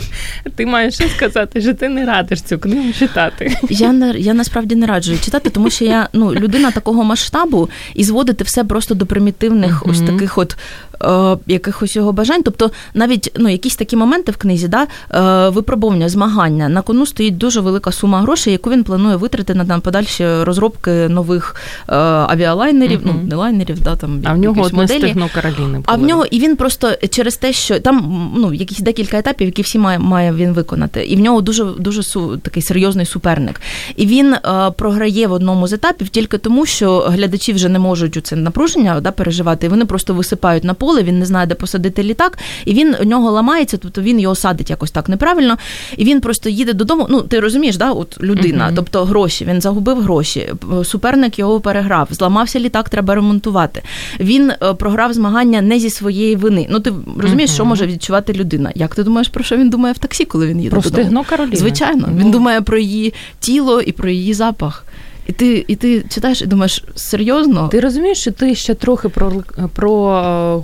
ти 0.56 0.66
маєш 0.66 0.94
що 0.94 1.08
сказати, 1.08 1.60
що 1.60 1.74
ти 1.74 1.88
не 1.88 2.04
радиш 2.06 2.42
цю 2.42 2.58
книгу 2.58 2.92
читати. 2.98 3.56
Я 3.68 3.92
не 3.92 4.10
я 4.18 4.34
насправді 4.34 4.74
не 4.74 4.86
раджу 4.86 5.18
читати, 5.18 5.50
тому 5.50 5.70
що 5.70 5.84
я 5.84 6.08
ну 6.12 6.34
людина 6.34 6.70
такого 6.70 7.04
масштабу 7.04 7.68
і 7.94 8.04
зводити 8.04 8.44
все 8.44 8.64
просто 8.64 8.94
до 8.94 9.06
примітивних, 9.06 9.82
uh-huh. 9.82 9.90
ось 9.90 10.00
таких 10.00 10.38
от 10.38 10.56
е, 11.02 11.36
якихось 11.46 11.96
його 11.96 12.12
бажань. 12.12 12.42
Тобто, 12.42 12.70
навіть 12.94 13.32
ну 13.36 13.48
якісь 13.48 13.76
такі 13.76 13.96
моменти 13.96 14.32
в 14.32 14.36
книзі, 14.36 14.68
да, 14.68 14.86
е, 15.10 15.48
випробування, 15.48 16.08
змагання 16.08 16.68
на 16.68 16.82
кону 16.82 17.06
стоїть 17.06 17.36
дуже 17.36 17.60
велика 17.60 17.92
сума 17.92 18.20
грошей, 18.20 18.52
яку 18.52 18.70
він 18.70 18.84
планує 18.84 19.16
витратити 19.16 19.54
на 19.54 19.78
подальші 19.78 20.26
розробки 20.26 21.08
нових 21.08 21.56
е, 21.88 21.94
авіалайнерів, 22.04 23.00
uh-huh. 23.00 23.12
ну 23.22 23.28
не 23.28 23.36
лайнерів, 23.36 23.80
да 23.80 23.96
там 23.96 24.22
а 24.24 24.32
в 24.32 24.38
нього 24.38 24.62
одне 24.62 24.88
стегно 24.88 25.28
Кароліни. 25.34 25.82
А 25.86 25.96
в 25.96 26.02
нього 26.02 26.26
і 26.30 26.40
він 26.40 26.56
просто 26.56 26.92
через 27.10 27.36
те, 27.36 27.52
що 27.52 27.80
там 27.80 28.30
ну 28.36 28.52
якісь 28.64 28.78
декілька 28.78 29.18
етапів, 29.18 29.46
які 29.46 29.62
всі 29.62 29.78
має 29.78 29.98
має 29.98 30.32
він 30.32 30.52
виконати. 30.52 31.04
І 31.04 31.16
в 31.16 31.20
нього 31.20 31.40
дуже 31.40 31.64
дуже 31.64 32.02
су, 32.02 32.36
такий 32.36 32.62
серйозний 32.62 33.06
суперник. 33.06 33.60
І 33.96 34.06
він 34.06 34.34
е, 34.34 34.70
програє 34.76 35.26
в 35.26 35.32
одному 35.32 35.66
з 35.66 35.72
етапів 35.72 36.08
тільки 36.08 36.38
тому, 36.38 36.66
що 36.66 36.98
глядачі 36.98 37.52
вже 37.52 37.68
не 37.68 37.78
можуть 37.78 38.16
у 38.16 38.20
це 38.20 38.36
напруження 38.36 39.00
да, 39.00 39.10
переживати. 39.10 39.66
І 39.66 39.68
вони 39.68 39.84
просто 39.84 40.14
висипають 40.14 40.64
на 40.64 40.74
поле. 40.74 41.02
Він 41.02 41.18
не 41.18 41.26
знає, 41.26 41.46
де 41.46 41.54
посадити 41.54 42.02
літак, 42.02 42.38
і 42.64 42.74
він 42.74 42.96
у 43.00 43.04
нього 43.04 43.30
ламається, 43.30 43.76
тобто 43.76 44.02
він 44.02 44.20
його 44.20 44.34
садить 44.34 44.70
якось 44.70 44.90
так 44.90 45.08
неправильно. 45.08 45.56
І 45.96 46.04
він 46.04 46.20
просто 46.20 46.48
їде 46.48 46.72
додому. 46.72 47.06
Ну 47.10 47.20
ти 47.22 47.40
розумієш, 47.40 47.76
да, 47.76 47.92
от 47.92 48.22
людина, 48.22 48.68
uh-huh. 48.68 48.76
тобто 48.76 49.04
гроші. 49.04 49.44
Він 49.44 49.60
загубив 49.60 50.00
гроші. 50.00 50.52
Суперник 50.84 51.38
його 51.38 51.60
переграв, 51.60 52.08
зламався 52.10 52.60
літак, 52.60 52.88
треба 52.88 53.14
ремонтувати. 53.14 53.82
Він 54.20 54.50
е, 54.50 54.74
програв 54.74 55.12
змагання 55.12 55.62
не 55.62 55.78
зі 55.78 55.90
своєї 55.90 56.36
вини. 56.36 56.66
Ну 56.70 56.80
ти 56.80 56.92
розумієш, 57.18 57.50
uh-huh. 57.50 57.54
що 57.54 57.64
може 57.64 57.86
відчувати 57.86 58.32
людина. 58.32 58.53
Як 58.74 58.94
ти 58.94 59.02
думаєш, 59.02 59.28
про 59.28 59.44
що 59.44 59.56
він 59.56 59.70
думає 59.70 59.94
в 59.94 59.98
таксі, 59.98 60.24
коли 60.24 60.46
він 60.46 60.60
їде 60.60 60.70
про 60.70 60.82
стегно 60.82 61.24
Кароліни. 61.24 61.56
Звичайно, 61.56 62.08
він 62.16 62.30
думає 62.30 62.60
про 62.60 62.78
її 62.78 63.14
тіло 63.40 63.80
і 63.80 63.92
про 63.92 64.08
її 64.08 64.34
запах. 64.34 64.84
І 65.26 65.32
ти 65.32 65.64
і 65.68 65.76
ти 65.76 66.04
читаєш 66.08 66.42
і 66.42 66.46
думаєш, 66.46 66.84
серйозно? 66.94 67.68
Ти 67.68 67.80
розумієш, 67.80 68.18
що 68.18 68.32
ти 68.32 68.54
ще 68.54 68.74
трохи 68.74 69.08
про 69.08 69.32
про 69.72 69.90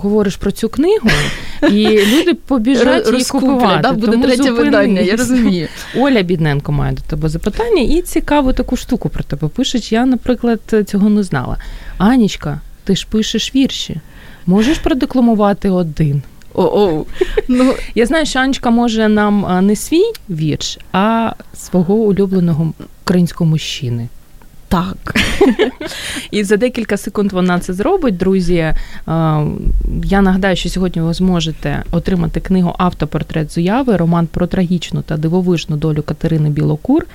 говориш 0.01 0.35
про 0.35 0.51
цю 0.51 0.69
книгу, 0.69 1.09
і 1.71 2.05
люди 2.05 2.33
побіжать 2.33 3.11
її 3.11 3.25
купувати. 3.25 3.79
Да, 3.81 3.91
буде 3.91 4.17
третє 4.17 4.43
зупинись. 4.43 4.59
видання, 4.59 5.01
я 5.01 5.15
розумію. 5.15 5.67
Оля 5.97 6.21
Бідненко 6.21 6.71
має 6.71 6.93
до 6.93 7.01
тебе 7.01 7.29
запитання, 7.29 7.81
і 7.81 8.01
цікаву 8.01 8.53
таку 8.53 8.77
штуку 8.77 9.09
про 9.09 9.23
тебе 9.23 9.47
пишеш. 9.47 9.91
Я, 9.91 10.05
наприклад, 10.05 10.59
цього 10.87 11.09
не 11.09 11.23
знала. 11.23 11.57
Анічка, 11.97 12.61
ти 12.83 12.95
ж 12.95 13.07
пишеш 13.09 13.55
вірші. 13.55 13.95
Можеш 14.45 14.77
продекламувати 14.77 15.69
один? 15.69 16.21
О-о. 16.53 17.05
Ну, 17.47 17.73
Я 17.95 18.05
знаю, 18.05 18.25
що 18.25 18.39
Анечка 18.39 18.69
може 18.69 19.07
нам 19.07 19.65
не 19.65 19.75
свій 19.75 20.11
вірш, 20.29 20.79
а 20.91 21.33
свого 21.53 21.93
улюбленого 21.93 22.73
українського 23.03 23.49
мужчини. 23.49 24.07
Так. 24.67 25.15
І 26.31 26.43
за 26.43 26.57
декілька 26.57 26.97
секунд 26.97 27.31
вона 27.31 27.59
це 27.59 27.73
зробить, 27.73 28.17
друзі. 28.17 28.73
Я 30.03 30.21
нагадаю, 30.21 30.55
що 30.55 30.69
сьогодні 30.69 31.01
ви 31.01 31.13
зможете 31.13 31.83
отримати 31.91 32.39
книгу 32.39 32.75
Автопортрет 32.77 33.53
Зуяви, 33.53 33.97
роман 33.97 34.27
про 34.27 34.47
трагічну 34.47 35.01
та 35.01 35.17
дивовижну 35.17 35.77
долю 35.77 36.03
Катерини 36.03 36.49
Білокур. 36.49 37.05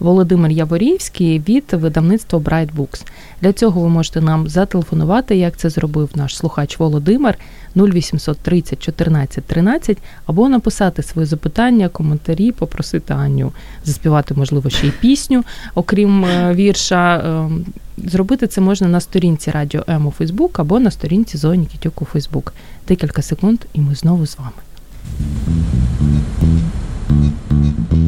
Володимир 0.00 0.50
Яворівський 0.50 1.42
від 1.48 1.64
видавництва 1.72 2.38
Bright 2.38 2.68
Books. 2.76 3.06
Для 3.42 3.52
цього 3.52 3.80
ви 3.80 3.88
можете 3.88 4.20
нам 4.20 4.48
зателефонувати, 4.48 5.36
як 5.36 5.56
це 5.56 5.70
зробив 5.70 6.10
наш 6.14 6.36
слухач 6.36 6.78
Володимир 6.78 7.38
0800 7.76 8.38
30 8.38 8.82
14 8.82 9.44
13, 9.44 9.98
або 10.26 10.48
написати 10.48 11.02
свої 11.02 11.26
запитання, 11.26 11.88
коментарі, 11.88 12.52
попросити 12.52 13.14
Аню 13.14 13.52
заспівати, 13.84 14.34
можливо, 14.34 14.70
ще 14.70 14.86
й 14.86 14.90
пісню, 14.90 15.44
окрім 15.74 16.24
е, 16.24 16.54
вірша. 16.54 17.22
Ем, 17.24 17.64
зробити 17.96 18.46
це 18.46 18.60
можна 18.60 18.88
на 18.88 19.00
сторінці 19.00 19.50
Радіо 19.50 19.84
М 19.88 20.06
у 20.06 20.10
Фейсбук 20.10 20.58
або 20.58 20.80
на 20.80 20.90
сторінці 20.90 21.38
Зоні 21.38 21.66
Кітюк 21.66 22.02
у 22.02 22.04
Фейсбук. 22.04 22.52
Декілька 22.88 23.22
секунд, 23.22 23.60
і 23.72 23.80
ми 23.80 23.94
знову 23.94 24.26
з 24.26 24.38
вами. 24.38 24.52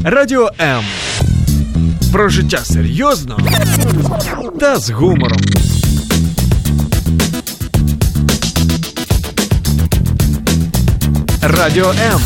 Радіо 0.05 0.51
М 0.61 0.85
про 2.13 2.29
життя 2.29 2.59
серйозно 2.59 3.39
та 4.61 4.77
з 4.77 4.91
гумором. 4.91 5.39
Радіо 11.43 11.91
М. 11.91 12.21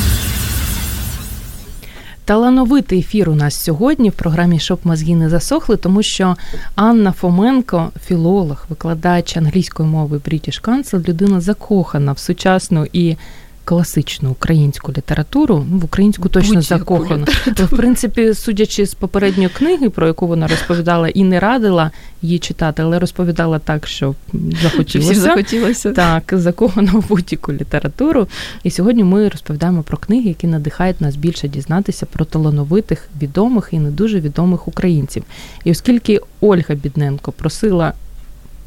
Талановитий 2.24 2.98
ефір 2.98 3.30
у 3.30 3.34
нас 3.34 3.64
сьогодні 3.64 4.10
в 4.10 4.12
програмі 4.12 4.58
Щоб 4.58 4.78
мозги 4.84 5.14
не 5.14 5.28
засохли, 5.28 5.76
тому 5.76 6.02
що 6.02 6.36
Анна 6.74 7.12
Фоменко, 7.12 7.90
філолог, 8.06 8.64
викладач 8.68 9.36
англійської 9.36 9.88
мови 9.88 10.18
British 10.18 10.62
Council, 10.62 11.08
людина 11.08 11.40
закохана 11.40 12.12
в 12.12 12.18
сучасну 12.18 12.86
і 12.92 13.16
класичну 13.66 14.30
українську 14.30 14.92
літературу, 14.92 15.66
ну, 15.70 15.78
в 15.78 15.84
українську 15.84 16.28
точно 16.28 16.62
закохана. 16.62 17.26
То, 17.56 17.64
в 17.64 17.70
принципі, 17.70 18.34
судячи 18.34 18.86
з 18.86 18.94
попередньої 18.94 19.48
книги, 19.48 19.90
про 19.90 20.06
яку 20.06 20.26
вона 20.26 20.46
розповідала 20.46 21.08
і 21.08 21.24
не 21.24 21.40
радила 21.40 21.90
її 22.22 22.38
читати, 22.38 22.82
але 22.82 22.98
розповідала 22.98 23.58
так, 23.58 23.86
що 23.86 24.14
захотілося. 24.62 25.10
Всім 25.12 25.22
захотілося. 25.22 25.92
Так, 25.92 26.32
закохана 26.36 26.92
в 26.92 27.08
будь-яку 27.08 27.52
літературу. 27.52 28.28
І 28.62 28.70
сьогодні 28.70 29.04
ми 29.04 29.28
розповідаємо 29.28 29.82
про 29.82 29.96
книги, 29.96 30.28
які 30.28 30.46
надихають 30.46 31.00
нас 31.00 31.16
більше 31.16 31.48
дізнатися 31.48 32.06
про 32.06 32.24
талановитих, 32.24 33.08
відомих 33.22 33.68
і 33.72 33.78
не 33.78 33.90
дуже 33.90 34.20
відомих 34.20 34.68
українців. 34.68 35.24
І 35.64 35.70
оскільки 35.70 36.20
Ольга 36.40 36.74
Бідненко 36.74 37.32
просила 37.32 37.92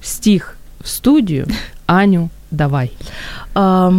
стіг 0.02 0.56
в 0.84 0.88
студію, 0.88 1.48
Аню 1.90 2.30
Давай. 2.52 2.92
А, 3.54 3.90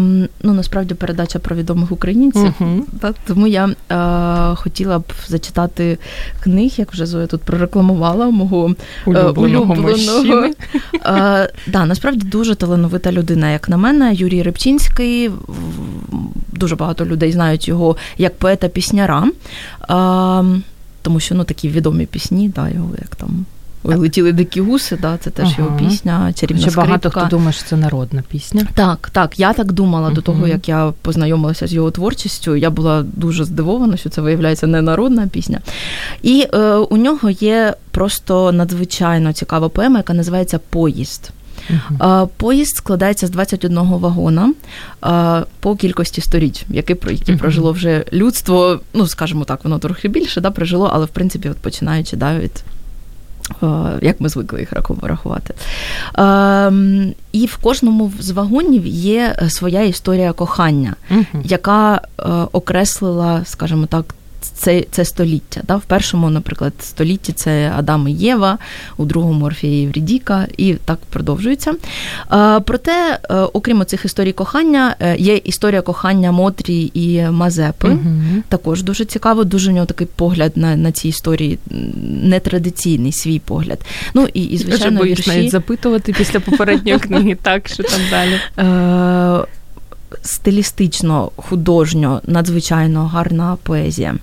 ну, 0.42 0.54
Насправді 0.54 0.94
передача 0.94 1.38
про 1.38 1.56
відомих 1.56 1.92
українців. 1.92 2.54
Uh-huh. 2.60 2.80
Так, 3.00 3.14
тому 3.26 3.46
я 3.46 3.70
а, 3.88 4.54
хотіла 4.56 4.98
б 4.98 5.04
зачитати 5.26 5.98
книг, 6.40 6.72
як 6.76 6.92
вже 6.92 7.06
Зоя 7.06 7.26
тут 7.26 7.42
прорекламувала 7.42 8.30
мого 8.30 8.74
улюбленого. 9.06 9.74
улюбленого. 9.74 10.50
А, 11.02 11.46
да, 11.66 11.84
Насправді 11.84 12.26
дуже 12.26 12.54
талановита 12.54 13.12
людина, 13.12 13.50
як 13.50 13.68
на 13.68 13.76
мене, 13.76 14.14
Юрій 14.14 14.42
Рибчинський. 14.42 15.30
Дуже 16.52 16.76
багато 16.76 17.06
людей 17.06 17.32
знають 17.32 17.68
його 17.68 17.96
як 18.18 18.38
поета-пісняра. 18.38 19.24
Тому 21.02 21.20
що 21.20 21.34
ну, 21.34 21.44
такі 21.44 21.68
відомі 21.68 22.06
пісні, 22.06 22.48
да, 22.48 22.68
його 22.68 22.90
як 22.98 23.16
там 23.16 23.46
Ой, 23.82 23.96
летіли 23.96 24.32
дикі 24.32 24.60
гуси, 24.60 24.98
да, 25.02 25.16
це 25.16 25.30
теж 25.30 25.48
ага. 25.48 25.54
його 25.58 25.76
пісня. 25.78 26.32
чарівна 26.32 26.62
Ще 26.62 26.70
багато 26.70 27.10
хто 27.10 27.26
думає, 27.30 27.52
що 27.52 27.64
це 27.64 27.76
народна 27.76 28.22
пісня. 28.28 28.66
Так, 28.74 29.10
так. 29.12 29.40
Я 29.40 29.52
так 29.52 29.72
думала 29.72 30.08
uh 30.08 30.14
до 30.14 30.22
того, 30.22 30.48
як 30.48 30.68
я 30.68 30.92
познайомилася 31.02 31.66
з 31.66 31.72
його 31.72 31.90
творчістю. 31.90 32.56
Я 32.56 32.70
була 32.70 33.02
дуже 33.02 33.44
здивована, 33.44 33.96
що 33.96 34.08
це 34.08 34.20
виявляється 34.20 34.66
не 34.66 34.82
народна 34.82 35.26
пісня. 35.26 35.60
І 36.22 36.46
е, 36.54 36.74
у 36.74 36.96
нього 36.96 37.30
є 37.30 37.74
просто 37.90 38.52
надзвичайно 38.52 39.32
цікава 39.32 39.68
поема, 39.68 39.96
яка 39.96 40.14
називається 40.14 40.60
Поїзд. 40.70 41.30
Uh-huh. 41.70 42.28
Поїзд 42.36 42.76
складається 42.76 43.26
з 43.26 43.30
21 43.30 43.78
вагона 43.78 44.54
по 45.60 45.76
кількості 45.76 46.20
сторіч, 46.20 46.64
які 46.70 46.96
які 47.10 47.32
uh-huh. 47.32 47.38
прожило 47.38 47.72
вже 47.72 48.04
людство. 48.12 48.80
Ну, 48.94 49.06
скажімо 49.06 49.44
так, 49.44 49.64
воно 49.64 49.78
трохи 49.78 50.08
більше 50.08 50.40
да, 50.40 50.50
прожило, 50.50 50.90
але 50.92 51.04
в 51.04 51.08
принципі, 51.08 51.48
от 51.48 51.56
починаючи 51.56 52.16
да, 52.16 52.38
від. 52.38 52.64
Як 54.02 54.20
ми 54.20 54.28
звикли 54.28 54.60
їх 54.60 54.72
рахувати. 55.02 55.54
І 57.32 57.46
в 57.46 57.56
кожному 57.56 58.12
з 58.20 58.30
вагонів 58.30 58.86
є 58.86 59.36
своя 59.48 59.82
історія 59.82 60.32
кохання, 60.32 60.94
яка 61.44 62.00
окреслила, 62.52 63.42
скажімо 63.44 63.86
так, 63.86 64.14
це 64.40 64.84
це 64.90 65.04
століття. 65.04 65.60
Да? 65.64 65.76
В 65.76 65.82
першому, 65.82 66.30
наприклад, 66.30 66.72
столітті 66.80 67.32
це 67.32 67.72
Адам 67.76 68.08
і 68.08 68.12
Єва, 68.12 68.58
у 68.96 69.04
другому 69.04 69.44
Орфія 69.44 69.82
і 69.82 69.84
Еврідіка, 69.84 70.46
і 70.56 70.74
так 70.74 70.98
продовжується. 71.10 71.74
Проте, 72.64 73.18
е, 73.30 73.34
окрім 73.34 73.84
цих 73.84 74.04
історій 74.04 74.32
кохання, 74.32 74.96
е, 75.00 75.16
є 75.16 75.36
історія 75.36 75.82
кохання 75.82 76.32
Мотрі 76.32 76.90
і 76.94 77.22
Мазепи. 77.30 77.88
Угу. 77.88 78.42
Також 78.48 78.82
дуже 78.82 79.04
цікаво, 79.04 79.44
дуже 79.44 79.70
у 79.70 79.74
нього 79.74 79.86
такий 79.86 80.06
погляд 80.16 80.52
на 80.56 80.76
на 80.76 80.92
ці 80.92 81.08
історії, 81.08 81.58
нетрадиційний 82.22 83.12
свій 83.12 83.38
погляд. 83.38 83.80
Ну 84.14 84.28
і, 84.34 84.44
і 84.44 84.58
звичайно, 84.58 85.04
вірші... 85.04 85.30
навіть 85.30 85.50
запитувати 85.50 86.12
після 86.12 86.40
попередньої 86.40 86.98
книги, 87.08 87.36
так 87.42 87.68
що 87.68 87.82
там 87.82 88.00
далі. 88.10 88.40
Е, 88.58 89.46
стилістично, 90.22 91.30
художньо, 91.36 92.20
надзвичайно 92.26 93.06
гарна 93.06 93.56
поезія. 93.62 94.14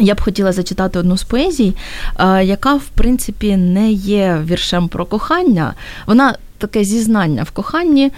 Я 0.00 0.14
б 0.14 0.20
хотіла 0.20 0.52
зачитати 0.52 0.98
одну 0.98 1.16
з 1.16 1.22
поезій, 1.22 1.74
яка, 2.42 2.74
в 2.74 2.84
принципі, 2.84 3.56
не 3.56 3.92
є 3.92 4.42
віршем 4.44 4.88
про 4.88 5.06
кохання. 5.06 5.74
Вона 6.06 6.34
таке 6.58 6.84
зізнання 6.84 7.42
в 7.42 7.50
коханні. 7.50 8.12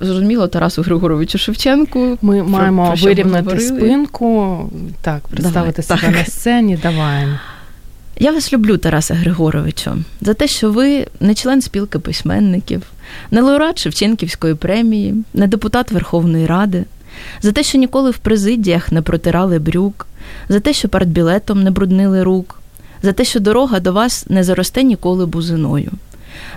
Зрозуміло, 0.00 0.48
Тарасу 0.48 0.82
Григоровичу 0.82 1.38
Шевченку. 1.38 2.18
Ми 2.22 2.38
про, 2.38 2.48
маємо 2.48 2.86
про 2.86 2.94
вирівняти 2.96 3.60
спинку, 3.60 4.58
так, 5.02 5.28
представити 5.28 5.82
Давай, 5.82 6.00
себе 6.00 6.12
так. 6.12 6.26
на 6.26 6.32
сцені. 6.32 6.78
Давай. 6.82 7.26
Я 8.22 8.32
вас 8.32 8.52
люблю, 8.52 8.76
Тараса 8.76 9.14
Григоровичу, 9.14 9.96
за 10.20 10.34
те, 10.34 10.48
що 10.48 10.72
ви 10.72 11.06
не 11.20 11.34
член 11.34 11.62
спілки 11.62 11.98
письменників, 11.98 12.82
не 13.30 13.40
лауреат 13.40 13.78
Шевченківської 13.78 14.54
премії, 14.54 15.14
не 15.34 15.46
депутат 15.46 15.90
Верховної 15.90 16.46
Ради, 16.46 16.84
за 17.42 17.52
те, 17.52 17.62
що 17.62 17.78
ніколи 17.78 18.10
в 18.10 18.18
президіях 18.18 18.92
не 18.92 19.02
протирали 19.02 19.58
брюк, 19.58 20.06
за 20.48 20.60
те, 20.60 20.72
що 20.72 20.88
перед 20.88 21.08
білетом 21.08 21.62
не 21.62 21.70
бруднили 21.70 22.22
рук, 22.22 22.60
за 23.02 23.12
те, 23.12 23.24
що 23.24 23.40
дорога 23.40 23.80
до 23.80 23.92
вас 23.92 24.26
не 24.28 24.44
заросте 24.44 24.82
ніколи 24.82 25.26
бузиною, 25.26 25.92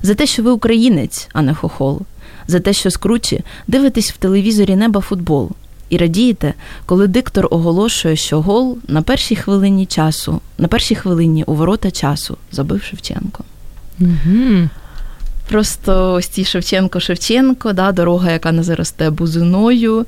за 0.02 0.14
те, 0.14 0.26
що 0.26 0.44
ви 0.44 0.52
українець, 0.52 1.30
а 1.34 1.42
не 1.42 1.54
хохол, 1.54 2.02
за 2.48 2.60
те, 2.60 2.74
що 2.74 2.92
скручі 2.92 3.42
дивитесь 3.68 4.12
в 4.12 4.18
телевізорі 4.18 4.76
неба 4.76 5.02
футбол, 5.02 5.52
і 5.90 5.98
радієте, 5.98 6.54
коли 6.86 7.08
диктор 7.08 7.48
оголошує, 7.52 8.16
що 8.16 8.42
гол 8.42 8.78
на 8.88 9.02
першій 9.02 9.36
хвилині 9.36 9.86
часу, 9.86 10.42
на 10.58 10.68
першій 10.68 10.96
хвилині 10.96 11.44
у 11.44 11.54
ворота 11.54 11.92
часу 11.92 12.38
забив 12.52 12.84
Шевченко. 12.84 13.44
Угу. 14.00 14.70
Просто 15.50 16.14
ось 16.14 16.28
ці 16.28 16.44
Шевченко-Шевченко, 16.44 17.74
да, 17.74 17.92
дорога, 17.92 18.32
яка 18.32 18.52
не 18.52 18.64
заросте 18.64 19.10
бузиною. 19.10 20.06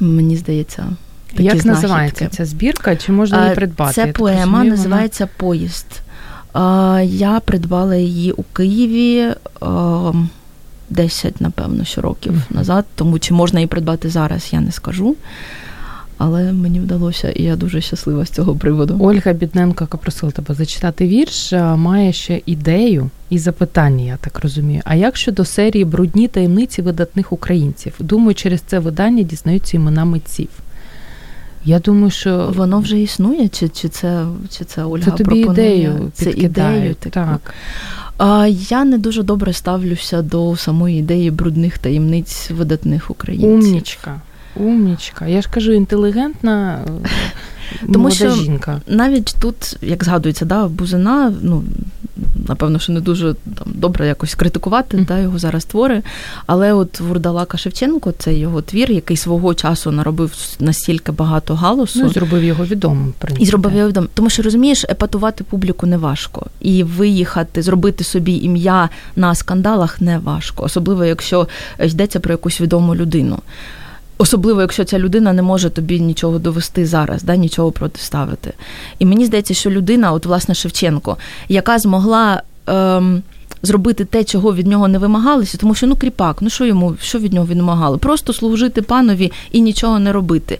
Мені 0.00 0.36
здається, 0.36 0.86
такі 1.30 1.44
як 1.44 1.60
знахідки. 1.60 1.68
називається 1.68 2.28
ця 2.28 2.44
збірка? 2.44 2.96
Чи 2.96 3.12
можна 3.12 3.42
її 3.42 3.54
придбати? 3.54 3.92
Це 3.92 4.06
поема 4.06 4.44
розумію, 4.44 4.70
називається 4.70 5.24
вона... 5.24 5.32
Поїзд. 5.36 5.86
Я 7.04 7.40
придбала 7.44 7.96
її 7.96 8.32
у 8.32 8.42
Києві. 8.42 9.34
10, 10.90 11.40
напевно, 11.40 11.84
що 11.84 12.00
років 12.00 12.32
mm-hmm. 12.32 12.54
назад. 12.56 12.84
Тому 12.94 13.18
чи 13.18 13.34
можна 13.34 13.60
її 13.60 13.66
придбати 13.66 14.08
зараз, 14.08 14.48
я 14.52 14.60
не 14.60 14.72
скажу. 14.72 15.16
Але 16.18 16.52
мені 16.52 16.80
вдалося, 16.80 17.30
і 17.30 17.42
я 17.42 17.56
дуже 17.56 17.80
щаслива 17.80 18.24
з 18.24 18.30
цього 18.30 18.56
приводу. 18.56 18.96
Ольга 19.00 19.32
Бідненко, 19.32 19.84
яка 19.84 19.98
просила 19.98 20.32
тебе 20.32 20.54
зачитати 20.54 21.06
вірш, 21.06 21.52
має 21.52 22.12
ще 22.12 22.40
ідею 22.46 23.10
і 23.30 23.38
запитання, 23.38 24.04
я 24.04 24.16
так 24.16 24.40
розумію. 24.40 24.82
А 24.84 24.94
як 24.94 25.16
щодо 25.16 25.44
серії 25.44 25.84
Брудні 25.84 26.28
таємниці 26.28 26.82
видатних 26.82 27.32
українців? 27.32 27.94
Думаю, 27.98 28.34
через 28.34 28.60
це 28.60 28.78
видання 28.78 29.22
дізнаються 29.22 29.76
імена 29.76 30.04
митців. 30.04 30.48
Я 31.64 31.78
думаю, 31.78 32.10
що 32.10 32.52
воно 32.56 32.80
вже 32.80 33.00
існує, 33.00 33.48
чи 33.48 33.68
чи 33.68 33.88
це 33.88 34.26
чи 34.50 34.64
це 34.64 34.84
Ольга 34.84 35.04
це 35.04 35.10
тобі 35.10 35.44
пропонує? 35.44 35.74
ідею 35.74 36.10
це 36.14 36.30
ідею 36.30 36.94
таку. 36.94 37.10
так. 37.10 37.54
А 38.18 38.46
я 38.50 38.84
не 38.84 38.98
дуже 38.98 39.22
добре 39.22 39.52
ставлюся 39.52 40.22
до 40.22 40.56
самої 40.56 40.98
ідеї 40.98 41.30
брудних 41.30 41.78
таємниць 41.78 42.50
видатних 42.50 43.10
українців. 43.10 43.70
Умнічка. 43.70 44.20
Умнічка. 44.56 45.26
Я 45.26 45.42
ж 45.42 45.48
кажу, 45.50 45.72
інтелігентна 45.72 46.84
Тому 47.80 47.98
молода 47.98 48.14
що 48.14 48.30
жінка. 48.30 48.80
Навіть 48.86 49.36
тут, 49.40 49.76
як 49.82 50.04
згадується, 50.04 50.44
да, 50.44 50.68
Бузина, 50.68 51.32
ну 51.42 51.64
напевно, 52.48 52.78
що 52.78 52.92
не 52.92 53.00
дуже 53.00 53.34
там 53.34 53.68
добре 53.74 54.06
якось 54.06 54.34
критикувати 54.34 54.96
mm. 54.96 55.06
да, 55.06 55.18
його 55.18 55.38
зараз 55.38 55.64
твори. 55.64 56.02
Але 56.46 56.72
от 56.72 57.00
Вурдалака 57.00 57.58
Шевченко 57.58 58.12
це 58.18 58.34
його 58.34 58.62
твір, 58.62 58.90
який 58.90 59.16
свого 59.16 59.54
часу 59.54 59.90
наробив 59.90 60.32
настільки 60.60 61.12
багато 61.12 61.54
галусу. 61.54 61.98
Ну, 61.98 62.06
і 62.06 62.12
зробив 62.12 62.44
його 62.44 62.64
відомим. 62.64 63.14
І 63.38 63.46
зробив 63.46 63.74
його 63.74 63.88
відомим. 63.88 64.10
Тому 64.14 64.30
що 64.30 64.42
розумієш, 64.42 64.84
епатувати 64.84 65.44
публіку 65.44 65.86
не 65.86 65.98
важко. 65.98 66.46
І 66.60 66.82
виїхати, 66.82 67.62
зробити 67.62 68.04
собі 68.04 68.36
ім'я 68.36 68.88
на 69.16 69.34
скандалах 69.34 70.00
не 70.00 70.18
важко, 70.18 70.64
особливо 70.64 71.04
якщо 71.04 71.48
йдеться 71.84 72.20
про 72.20 72.32
якусь 72.32 72.60
відому 72.60 72.94
людину. 72.94 73.38
Особливо, 74.18 74.60
якщо 74.60 74.84
ця 74.84 74.98
людина 74.98 75.32
не 75.32 75.42
може 75.42 75.70
тобі 75.70 76.00
нічого 76.00 76.38
довести 76.38 76.86
зараз, 76.86 77.22
да, 77.22 77.36
нічого 77.36 77.72
протиставити. 77.72 78.52
І 78.98 79.06
мені 79.06 79.26
здається, 79.26 79.54
що 79.54 79.70
людина, 79.70 80.12
от 80.12 80.26
власне 80.26 80.54
Шевченко, 80.54 81.16
яка 81.48 81.78
змогла 81.78 82.42
ем, 82.66 83.22
зробити 83.62 84.04
те, 84.04 84.24
чого 84.24 84.54
від 84.54 84.66
нього 84.66 84.88
не 84.88 84.98
вимагалося, 84.98 85.58
тому 85.58 85.74
що 85.74 85.86
ну 85.86 85.96
кріпак, 85.96 86.36
ну 86.40 86.50
що 86.50 86.64
йому 86.64 86.96
що 87.00 87.18
від 87.18 87.32
нього 87.32 87.46
вимагали? 87.46 87.98
Просто 87.98 88.32
служити 88.32 88.82
панові 88.82 89.32
і 89.52 89.60
нічого 89.60 89.98
не 89.98 90.12
робити 90.12 90.58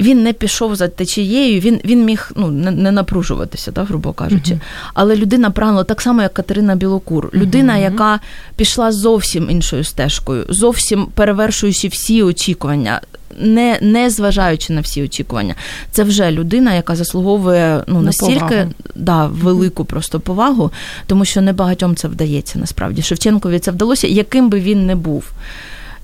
він 0.00 0.22
не 0.22 0.32
пішов 0.32 0.76
за 0.76 0.88
течією, 0.88 1.60
він 1.60 1.80
він 1.84 2.04
міг 2.04 2.30
ну, 2.36 2.48
не 2.48 2.70
не 2.70 2.92
напружуватися, 2.92 3.72
так, 3.72 3.88
грубо 3.88 4.12
кажучи. 4.12 4.54
Uh-huh. 4.54 4.60
Але 4.94 5.16
людина 5.16 5.50
прагнула 5.50 5.84
так 5.84 6.00
само, 6.00 6.22
як 6.22 6.34
Катерина 6.34 6.76
Білокур. 6.76 7.30
Людина, 7.34 7.72
uh-huh. 7.72 7.82
яка 7.82 8.20
пішла 8.56 8.92
зовсім 8.92 9.50
іншою 9.50 9.84
стежкою, 9.84 10.46
зовсім 10.48 11.06
перевершуючи 11.14 11.88
всі 11.88 12.22
очікування, 12.22 13.00
не 13.40 13.78
не 13.80 14.10
зважаючи 14.10 14.72
на 14.72 14.80
всі 14.80 15.02
очікування. 15.02 15.54
Це 15.90 16.02
вже 16.02 16.30
людина, 16.30 16.74
яка 16.74 16.96
заслуговує 16.96 17.84
ну, 17.86 18.02
настільки 18.02 18.68
да, 18.94 19.26
велику 19.26 19.84
просто 19.84 20.20
повагу, 20.20 20.70
тому 21.06 21.24
що 21.24 21.40
небагатьом 21.40 21.96
це 21.96 22.08
вдається 22.08 22.58
насправді. 22.58 23.02
Шевченкові 23.02 23.58
це 23.58 23.70
вдалося, 23.70 24.06
яким 24.06 24.50
би 24.50 24.60
він 24.60 24.86
не 24.86 24.94
був. 24.94 25.32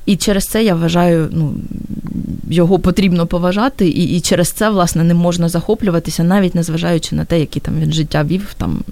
І 0.07 0.17
через 0.17 0.45
це 0.45 0.65
я 0.65 0.75
вважаю, 0.75 1.29
ну 1.33 1.55
його 2.51 2.79
потрібно 2.79 3.27
поважати, 3.27 3.89
і 3.89 4.17
і 4.17 4.21
через 4.21 4.51
це, 4.51 4.71
власне, 4.71 5.05
не 5.05 5.15
можна 5.15 5.49
захоплюватися, 5.49 6.25
навіть 6.25 6.55
незважаючи 6.55 7.17
на 7.17 7.25
те, 7.25 7.41
які 7.41 7.61
там 7.61 7.81
він 7.81 7.93
життя 7.93 8.25
вів 8.25 8.55
там 8.59 8.85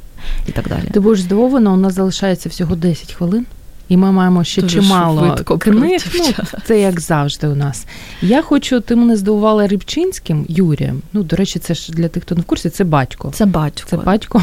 і 0.48 0.52
так 0.52 0.68
далі. 0.68 0.84
Ти 0.92 1.00
будеш 1.00 1.20
здивована, 1.20 1.72
у 1.72 1.76
нас 1.76 1.94
залишається 1.94 2.48
всього 2.48 2.76
10 2.76 3.12
хвилин. 3.12 3.46
І 3.88 3.96
ми 3.96 4.12
маємо 4.12 4.44
ще 4.44 4.62
Дуже 4.62 4.80
чимало 4.80 5.36
книг. 5.58 6.06
Ну, 6.14 6.44
це 6.64 6.80
як 6.80 7.00
завжди 7.00 7.48
у 7.48 7.54
нас. 7.54 7.86
Я 8.22 8.42
хочу, 8.42 8.80
ти 8.80 8.96
мене 8.96 9.16
здивувала 9.16 9.66
Рибчинським 9.66 10.46
Юрієм. 10.48 11.02
Ну, 11.12 11.22
до 11.22 11.36
речі, 11.36 11.58
це 11.58 11.74
ж 11.74 11.92
для 11.92 12.08
тих, 12.08 12.22
хто 12.22 12.34
не 12.34 12.40
в 12.40 12.44
курсі, 12.44 12.70
це 12.70 12.84
батько. 12.84 13.30
Це 13.34 13.46
батько. 13.46 13.88
Це 13.90 13.96
батько. 13.96 14.42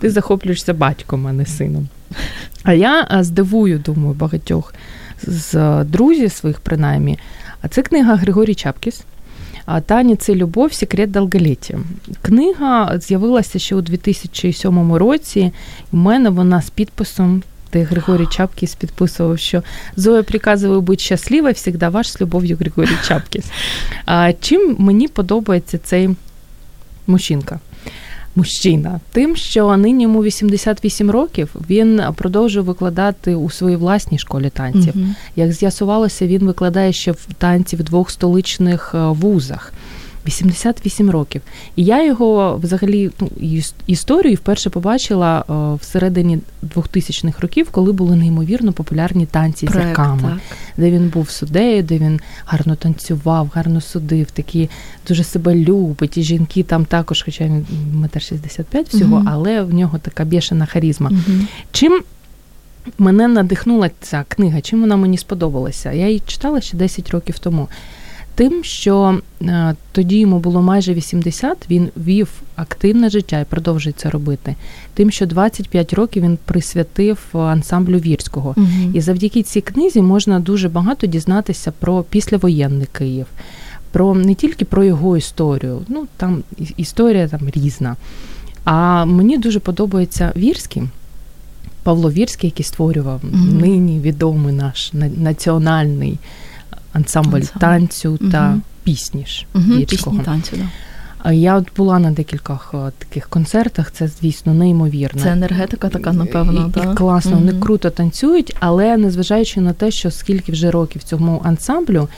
Ти 0.00 0.10
захоплюєшся 0.10 0.74
батьком, 0.74 1.26
а 1.26 1.32
не 1.32 1.46
сином. 1.46 1.88
А 2.62 2.72
я 2.72 3.18
здивую, 3.22 3.78
думаю, 3.78 4.14
багатьох 4.14 4.74
з 5.22 5.84
друзів 5.84 6.32
своїх, 6.32 6.60
принаймні. 6.60 7.18
А 7.62 7.68
це 7.68 7.82
книга 7.82 8.14
Григорій 8.14 8.54
Чапкіс. 8.54 9.02
Тані 9.86 10.16
це 10.16 10.34
любов, 10.34 10.72
секрет 10.72 11.10
довголіття. 11.10 11.78
Книга 12.22 12.98
з'явилася 12.98 13.58
ще 13.58 13.76
у 13.76 13.80
2007 13.80 14.92
році. 14.92 15.52
У 15.92 15.96
мене 15.96 16.30
вона 16.30 16.62
з 16.62 16.70
підписом, 16.70 17.42
де 17.72 17.82
Григорій 17.82 18.26
Чапкіс 18.26 18.74
підписував, 18.74 19.38
що 19.38 19.62
Зоя 19.96 20.22
приказує 20.22 20.80
бути 20.80 21.02
щаслива, 21.02 21.52
завжди 21.54 21.88
ваш 21.88 22.12
з 22.12 22.20
любов'ю 22.20 22.56
Григорій 22.56 22.96
Чапкіс. 23.06 23.44
А 24.04 24.32
Чим 24.40 24.76
мені 24.78 25.08
подобається 25.08 25.78
цей 25.78 26.10
мужчинка? 27.06 27.60
Мужчина, 28.36 29.00
тим, 29.12 29.36
що 29.36 29.76
нині 29.76 30.02
йому 30.02 30.22
88 30.22 31.10
років 31.10 31.54
він 31.70 32.02
продовжує 32.14 32.64
викладати 32.64 33.34
у 33.34 33.50
своїй 33.50 33.76
власній 33.76 34.18
школі 34.18 34.50
танців. 34.50 34.92
Угу. 34.96 35.06
Як 35.36 35.52
з'ясувалося, 35.52 36.26
він 36.26 36.46
викладає 36.46 36.92
ще 36.92 37.12
в 37.12 37.26
танці 37.38 37.76
в 37.76 37.82
двох 37.82 38.10
столичних 38.10 38.94
е, 38.94 38.98
вузах. 38.98 39.72
88 40.26 41.10
років. 41.10 41.42
І 41.76 41.84
я 41.84 42.04
його 42.04 42.56
взагалі 42.62 43.10
ну, 43.20 43.30
історію 43.86 44.34
вперше 44.34 44.70
побачила 44.70 45.44
о, 45.48 45.74
всередині 45.74 46.38
2000-х 46.74 47.40
років, 47.40 47.68
коли 47.70 47.92
були 47.92 48.16
неймовірно 48.16 48.72
популярні 48.72 49.26
танці 49.26 49.66
з 49.66 49.72
зірками, 49.72 50.40
де 50.76 50.90
він 50.90 51.08
був 51.08 51.30
суддею, 51.30 51.82
де 51.82 51.98
він 51.98 52.20
гарно 52.46 52.76
танцював, 52.76 53.50
гарно 53.54 53.80
судив, 53.80 54.30
такі 54.30 54.70
дуже 55.08 55.24
себе 55.24 55.54
любить. 55.54 56.18
І 56.18 56.22
жінки 56.22 56.62
там 56.62 56.84
також, 56.84 57.22
хоча 57.22 57.44
він 57.44 57.66
метр 57.92 58.22
65 58.22 58.88
всього, 58.88 59.16
угу. 59.16 59.24
але 59.28 59.62
в 59.62 59.74
нього 59.74 59.98
така 59.98 60.24
бішена 60.24 60.66
харізма. 60.66 61.10
Угу. 61.10 61.38
Чим 61.72 62.02
мене 62.98 63.28
надихнула 63.28 63.90
ця 64.00 64.24
книга, 64.28 64.60
чим 64.60 64.80
вона 64.80 64.96
мені 64.96 65.18
сподобалася? 65.18 65.92
Я 65.92 66.06
її 66.06 66.22
читала 66.26 66.60
ще 66.60 66.76
10 66.76 67.10
років 67.10 67.38
тому 67.38 67.68
тим, 68.38 68.64
що 68.64 69.18
е, 69.42 69.74
тоді 69.92 70.18
йому 70.18 70.38
було 70.38 70.62
майже 70.62 70.94
80, 70.94 71.66
він 71.70 71.88
вів 71.96 72.28
активне 72.56 73.10
життя 73.10 73.40
і 73.40 73.44
продовжує 73.44 73.94
це 73.96 74.10
робити. 74.10 74.54
Тим, 74.94 75.10
що 75.10 75.26
25 75.26 75.92
років 75.92 76.22
він 76.22 76.38
присвятив 76.44 77.18
ансамблю 77.32 77.98
вірського. 77.98 78.54
Угу. 78.56 78.66
І 78.94 79.00
завдяки 79.00 79.42
цій 79.42 79.60
книзі 79.60 80.02
можна 80.02 80.40
дуже 80.40 80.68
багато 80.68 81.06
дізнатися 81.06 81.72
про 81.78 82.02
післявоєнний 82.02 82.86
Київ. 82.92 83.26
Про 83.92 84.14
не 84.14 84.34
тільки 84.34 84.64
про 84.64 84.84
його 84.84 85.16
історію, 85.16 85.80
ну 85.88 86.06
там 86.16 86.42
історія 86.76 87.28
там 87.28 87.40
різна. 87.54 87.96
А 88.64 89.04
мені 89.04 89.38
дуже 89.38 89.60
подобається 89.60 90.32
Вірський, 90.36 90.82
Павло 91.82 92.10
Вірський, 92.10 92.48
який 92.50 92.64
створював 92.64 93.20
mm 93.24 93.60
нині 93.60 94.00
відомий 94.00 94.54
наш 94.54 94.92
національний 95.16 96.18
ансамбль, 96.98 97.36
ансамбль. 97.36 97.60
танцю 97.60 98.18
та 98.32 98.58
пісні 98.84 99.26
ж 99.26 99.46
Пісні 99.88 100.18
танцю, 100.24 100.56
да. 100.56 100.64
Я 101.32 101.56
от 101.56 101.66
була 101.76 101.98
на 101.98 102.10
декількох 102.10 102.74
е, 102.74 102.92
таких 102.98 103.28
концертах, 103.28 103.90
це, 103.92 104.08
звісно, 104.08 104.54
неймовірно. 104.54 105.22
Це 105.22 105.32
енергетика 105.32 105.88
така, 105.88 106.12
напевно. 106.12 106.72
І, 106.76 106.80
і 106.80 106.94
класно, 106.94 107.32
угу. 107.32 107.40
вони 107.40 107.60
круто 107.60 107.90
танцюють, 107.90 108.56
але 108.60 108.96
незважаючи 108.96 109.60
на 109.60 109.72
те, 109.72 109.90
що 109.90 110.10
скільки 110.10 110.52
вже 110.52 110.70
років 110.70 111.02
цьому 111.02 111.40
ансамблю, 111.44 112.08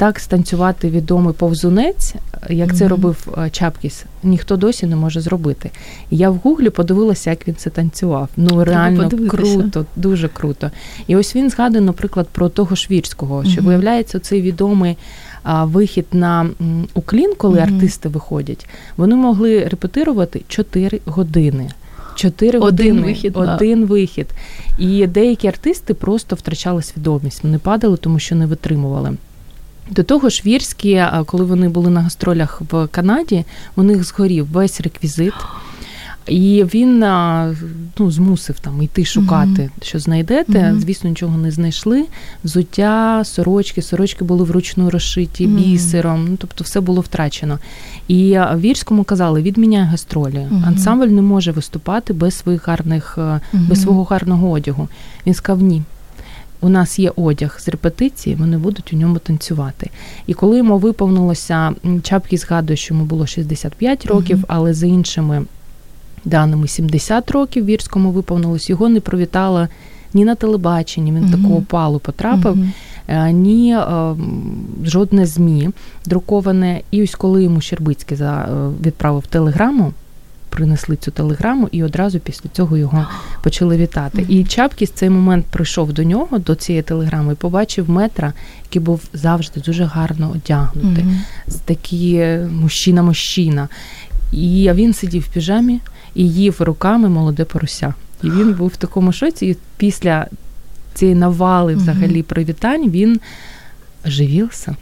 так 0.00 0.18
станцювати 0.20 0.90
відомий 0.90 1.34
повзунець, 1.34 2.14
як 2.50 2.76
це 2.76 2.88
робив 2.88 3.28
е, 3.38 3.50
Чапкіс, 3.50 4.04
ніхто 4.22 4.56
досі 4.56 4.86
не 4.86 4.96
може 4.96 5.20
зробити. 5.20 5.70
Я 6.10 6.30
в 6.30 6.36
гуглі 6.36 6.70
подивилася, 6.70 7.30
як 7.30 7.48
він 7.48 7.54
це 7.54 7.70
танцював. 7.70 8.28
Ну 8.36 8.64
реально 8.64 9.10
круто, 9.28 9.86
дуже 9.96 10.28
круто. 10.28 10.70
І 11.06 11.16
ось 11.16 11.36
він 11.36 11.50
згадує, 11.50 11.80
наприклад, 11.80 12.28
про 12.32 12.48
того 12.48 12.76
Швірського, 12.76 13.44
що 13.44 13.62
виявляється 13.62 14.18
цей 14.18 14.42
відомий. 14.42 14.96
Вихід 15.62 16.06
на 16.12 16.50
уклін, 16.94 17.32
коли 17.36 17.58
mm 17.58 17.62
артисти 17.62 18.08
виходять, 18.08 18.68
вони 18.96 19.16
могли 19.16 19.64
репетирувати 19.64 20.42
4 20.48 21.00
години. 21.04 21.70
4 22.14 22.58
один 22.58 22.62
години, 22.62 23.02
вихід, 23.02 23.36
один 23.36 23.80
да. 23.80 23.86
вихід. 23.86 24.26
І 24.78 25.06
деякі 25.06 25.48
артисти 25.48 25.94
просто 25.94 26.36
втрачали 26.36 26.82
свідомість. 26.82 27.44
Вони 27.44 27.58
падали, 27.58 27.96
тому 27.96 28.18
що 28.18 28.34
не 28.34 28.46
витримували. 28.46 29.16
До 29.90 30.02
того 30.02 30.28
ж, 30.28 30.42
Вірські, 30.46 31.04
коли 31.26 31.44
вони 31.44 31.68
були 31.68 31.90
на 31.90 32.00
гастролях 32.00 32.62
в 32.70 32.86
Канаді, 32.86 33.44
у 33.76 33.82
них 33.82 34.04
згорів 34.04 34.46
весь 34.52 34.80
реквізит. 34.80 35.34
І 36.26 36.64
він 36.74 36.98
ну, 37.98 38.10
змусив 38.10 38.60
там 38.60 38.82
йти 38.82 39.04
шукати, 39.04 39.62
mm-hmm. 39.62 39.84
що 39.84 39.98
знайдете. 39.98 40.58
Mm-hmm. 40.58 40.80
Звісно, 40.80 41.10
нічого 41.10 41.38
не 41.38 41.50
знайшли. 41.50 42.06
Взуття, 42.44 43.22
сорочки, 43.24 43.82
сорочки 43.82 44.24
були 44.24 44.44
вручну 44.44 44.90
розшиті 44.90 45.46
mm-hmm. 45.46 45.56
бісером. 45.56 46.26
Ну 46.30 46.36
тобто, 46.38 46.64
все 46.64 46.80
було 46.80 47.00
втрачено. 47.00 47.58
І 48.08 48.38
Вірському 48.56 49.04
казали: 49.04 49.42
відміняй 49.42 49.84
гастролі. 49.84 50.46
Ансамбль 50.66 51.06
не 51.06 51.22
може 51.22 51.52
виступати 51.52 52.12
без 52.12 52.38
своїх 52.38 52.68
гарних, 52.68 53.18
без 53.52 53.82
свого 53.82 54.04
гарного 54.04 54.50
одягу. 54.50 54.88
Він 55.26 55.34
сказав 55.34 55.62
ні 55.62 55.82
у 56.60 56.68
нас 56.68 56.98
є 56.98 57.12
одяг 57.16 57.56
з 57.60 57.68
репетиції, 57.68 58.36
вони 58.36 58.58
будуть 58.58 58.92
у 58.92 58.96
ньому 58.96 59.18
танцювати. 59.18 59.90
І 60.26 60.34
коли 60.34 60.56
йому 60.58 60.78
виповнилося, 60.78 61.72
Чапкі 62.02 62.36
згадує, 62.36 62.76
що 62.76 62.94
йому 62.94 63.06
було 63.06 63.26
65 63.26 64.06
років, 64.06 64.38
mm 64.38 64.44
але 64.48 64.74
за 64.74 64.86
іншими 64.86 65.44
даними 66.24 66.68
70 66.68 67.30
років 67.30 67.64
вірському 67.64 68.10
виповнилось, 68.10 68.70
його 68.70 68.88
не 68.88 69.00
привітала 69.00 69.68
ні 70.14 70.24
на 70.24 70.34
телебаченні, 70.34 71.12
він 71.12 71.24
mm 71.24 71.42
такого 71.42 71.62
палу 71.62 71.98
потрапив. 71.98 72.56
mm 72.56 73.32
Ні 73.32 73.74
е, 73.74 74.16
жодне 74.84 75.26
ЗМІ 75.26 75.70
друковане. 76.06 76.80
І 76.90 77.02
ось 77.02 77.14
коли 77.14 77.42
йому 77.42 77.60
Щербицький 77.60 78.18
е, 78.20 78.46
відправив 78.84 79.26
телеграму, 79.26 79.92
принесли 80.50 80.96
цю 80.96 81.10
телеграму, 81.10 81.68
і 81.72 81.84
одразу 81.84 82.18
після 82.18 82.50
цього 82.52 82.76
його 82.76 83.06
почали 83.42 83.76
вітати. 83.76 84.26
І 84.28 84.44
Чапкіс 84.44 84.90
цей 84.90 85.10
момент 85.10 85.46
прийшов 85.46 85.92
до 85.92 86.02
нього, 86.04 86.38
до 86.38 86.54
цієї 86.54 86.82
телеграми, 86.82 87.32
і 87.32 87.36
побачив 87.36 87.90
метра, 87.90 88.32
який 88.64 88.82
був 88.82 89.00
завжди 89.12 89.60
дуже 89.60 89.84
гарно 89.84 90.30
одягнутий, 90.34 91.04
з 91.46 91.54
такі 91.54 92.36
мужчина-мужчина. 92.50 93.68
І 94.32 94.70
він 94.74 94.94
сидів 94.94 95.22
в 95.22 95.28
піжамі 95.28 95.80
і 96.14 96.28
їв 96.28 96.56
руками 96.60 97.08
молоде 97.08 97.44
порося. 97.44 97.94
І 98.22 98.30
він 98.30 98.54
був 98.58 98.68
в 98.68 98.76
такому 98.76 99.12
шоці. 99.12 99.46
І 99.46 99.56
після 99.76 100.26
цієї 100.94 101.16
навали, 101.16 101.74
взагалі, 101.74 102.22
привітань, 102.22 102.90
він 102.90 103.20
оживився 104.06 104.76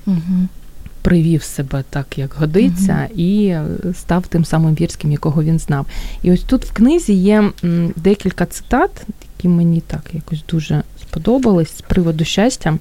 привів 1.07 1.43
себе 1.43 1.83
так, 1.89 2.17
як 2.17 2.33
годиться, 2.33 3.07
uh 3.15 3.19
і 3.19 3.57
став 3.93 4.27
тим 4.27 4.45
самим 4.45 4.75
вірським, 4.75 5.11
якого 5.11 5.43
він 5.43 5.59
знав. 5.59 5.85
І 6.23 6.31
ось 6.31 6.41
тут 6.41 6.65
в 6.65 6.73
книзі 6.73 7.13
є 7.13 7.51
декілька 7.95 8.45
цитат, 8.45 8.91
які 9.37 9.47
мені 9.47 9.81
так 9.81 10.03
якось 10.13 10.43
дуже 10.49 10.83
сподобались 11.01 11.77
з 11.77 11.81
приводу 11.81 12.25
щастя. 12.25 12.77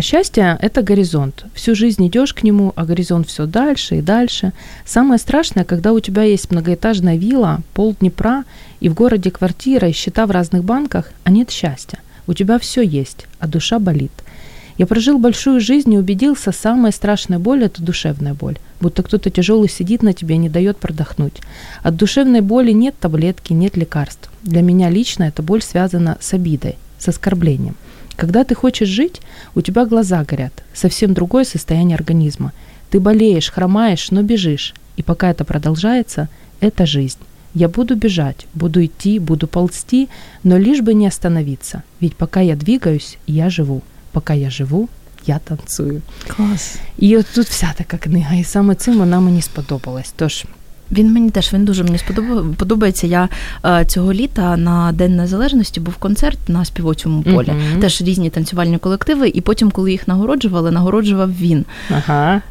Счастье – 0.00 0.62
это 0.62 0.88
горизонт. 0.88 1.44
Всю 1.54 1.74
жизнь 1.74 2.06
идешь 2.06 2.32
к 2.32 2.46
нему, 2.46 2.72
а 2.76 2.84
горизонт 2.84 3.26
все 3.26 3.46
дальше 3.46 3.96
и 3.96 4.02
дальше. 4.02 4.52
Самое 4.84 5.18
страшное, 5.18 5.64
когда 5.64 5.92
у 5.92 6.00
тебя 6.00 6.22
есть 6.22 6.50
многоэтажная 6.50 7.18
вилла, 7.18 7.58
пол 7.72 7.94
Днепра, 8.00 8.44
и 8.80 8.88
в 8.88 8.94
городе 8.94 9.30
квартира, 9.30 9.88
и 9.88 9.92
счета 9.92 10.26
в 10.26 10.30
разных 10.30 10.64
банках, 10.64 11.12
а 11.24 11.30
нет 11.30 11.50
счастья. 11.50 11.98
У 12.26 12.32
тебя 12.32 12.58
все 12.58 12.82
есть, 12.82 13.26
а 13.38 13.46
душа 13.46 13.78
болит – 13.78 14.22
я 14.77 14.87
прожил 14.87 15.17
большую 15.17 15.59
жизнь 15.59 15.93
и 15.93 15.97
убедился, 15.97 16.51
самая 16.51 16.91
страшная 16.91 17.39
боль– 17.39 17.63
это 17.65 17.81
душевная 17.81 18.33
боль. 18.33 18.57
Будто 18.79 19.03
кто-то 19.03 19.29
тяжелый 19.29 19.69
сидит 19.69 20.01
на 20.01 20.13
тебе 20.13 20.35
и 20.35 20.39
не 20.39 20.49
дает 20.49 20.77
продохнуть. 20.77 21.41
От 21.83 21.95
душевной 21.95 22.41
боли 22.41 22.71
нет 22.71 22.95
таблетки, 22.99 23.53
нет 23.53 23.77
лекарств. 23.77 24.29
Для 24.43 24.61
меня 24.61 24.89
лично 24.89 25.23
эта 25.25 25.43
боль 25.43 25.61
связана 25.61 26.17
с 26.19 26.33
обидой, 26.33 26.77
с 26.97 27.07
оскорблением. 27.07 27.75
Когда 28.15 28.43
ты 28.43 28.55
хочешь 28.55 28.89
жить, 28.89 29.21
у 29.55 29.61
тебя 29.61 29.85
глаза 29.85 30.23
горят, 30.23 30.63
совсем 30.73 31.13
другое 31.13 31.43
состояние 31.43 31.95
организма. 31.95 32.53
Ты 32.89 32.99
болеешь, 32.99 33.51
хромаешь, 33.51 34.11
но 34.11 34.21
бежишь. 34.21 34.73
И 34.97 35.03
пока 35.03 35.31
это 35.31 35.45
продолжается, 35.45 36.27
это 36.59 36.85
жизнь. 36.85 37.19
Я 37.53 37.67
буду 37.67 37.95
бежать, 37.95 38.47
буду 38.53 38.85
идти, 38.85 39.19
буду 39.19 39.47
ползти, 39.47 40.07
но 40.43 40.57
лишь 40.57 40.81
бы 40.81 40.93
не 40.93 41.07
остановиться. 41.07 41.83
Ведь 41.99 42.15
пока 42.15 42.39
я 42.39 42.55
двигаюсь, 42.55 43.17
я 43.27 43.49
живу 43.49 43.81
поки 44.11 44.37
я 44.37 44.49
живу, 44.49 44.89
я 45.25 45.39
танцюю. 45.39 46.01
Клас. 46.27 46.75
І 46.97 47.17
от 47.17 47.25
тут 47.35 47.47
вся 47.47 47.73
така 47.77 47.97
книга, 47.97 48.35
і 48.35 48.43
саме 48.43 48.75
цим 48.75 48.97
вона 48.97 49.19
мені 49.19 49.41
сподобалась. 49.41 50.13
Тож. 50.15 50.45
Він 50.91 51.13
мені 51.13 51.29
теж 51.29 51.53
він 51.53 51.65
дуже 51.65 51.83
мені 51.83 51.99
подобається. 52.57 53.07
Я 53.07 53.29
е, 53.65 53.85
цього 53.85 54.13
літа 54.13 54.57
на 54.57 54.91
День 54.91 55.15
Незалежності 55.15 55.79
був 55.79 55.95
концерт 55.95 56.39
на 56.47 56.65
співочому 56.65 57.23
полі. 57.23 57.47
Mm-hmm. 57.47 57.79
Теж 57.79 58.01
різні 58.01 58.29
танцювальні 58.29 58.77
колективи, 58.77 59.29
і 59.29 59.41
потім, 59.41 59.71
коли 59.71 59.91
їх 59.91 60.07
нагороджували, 60.07 60.71
нагороджував 60.71 61.37
він. 61.37 61.65
Ага. 61.89 62.41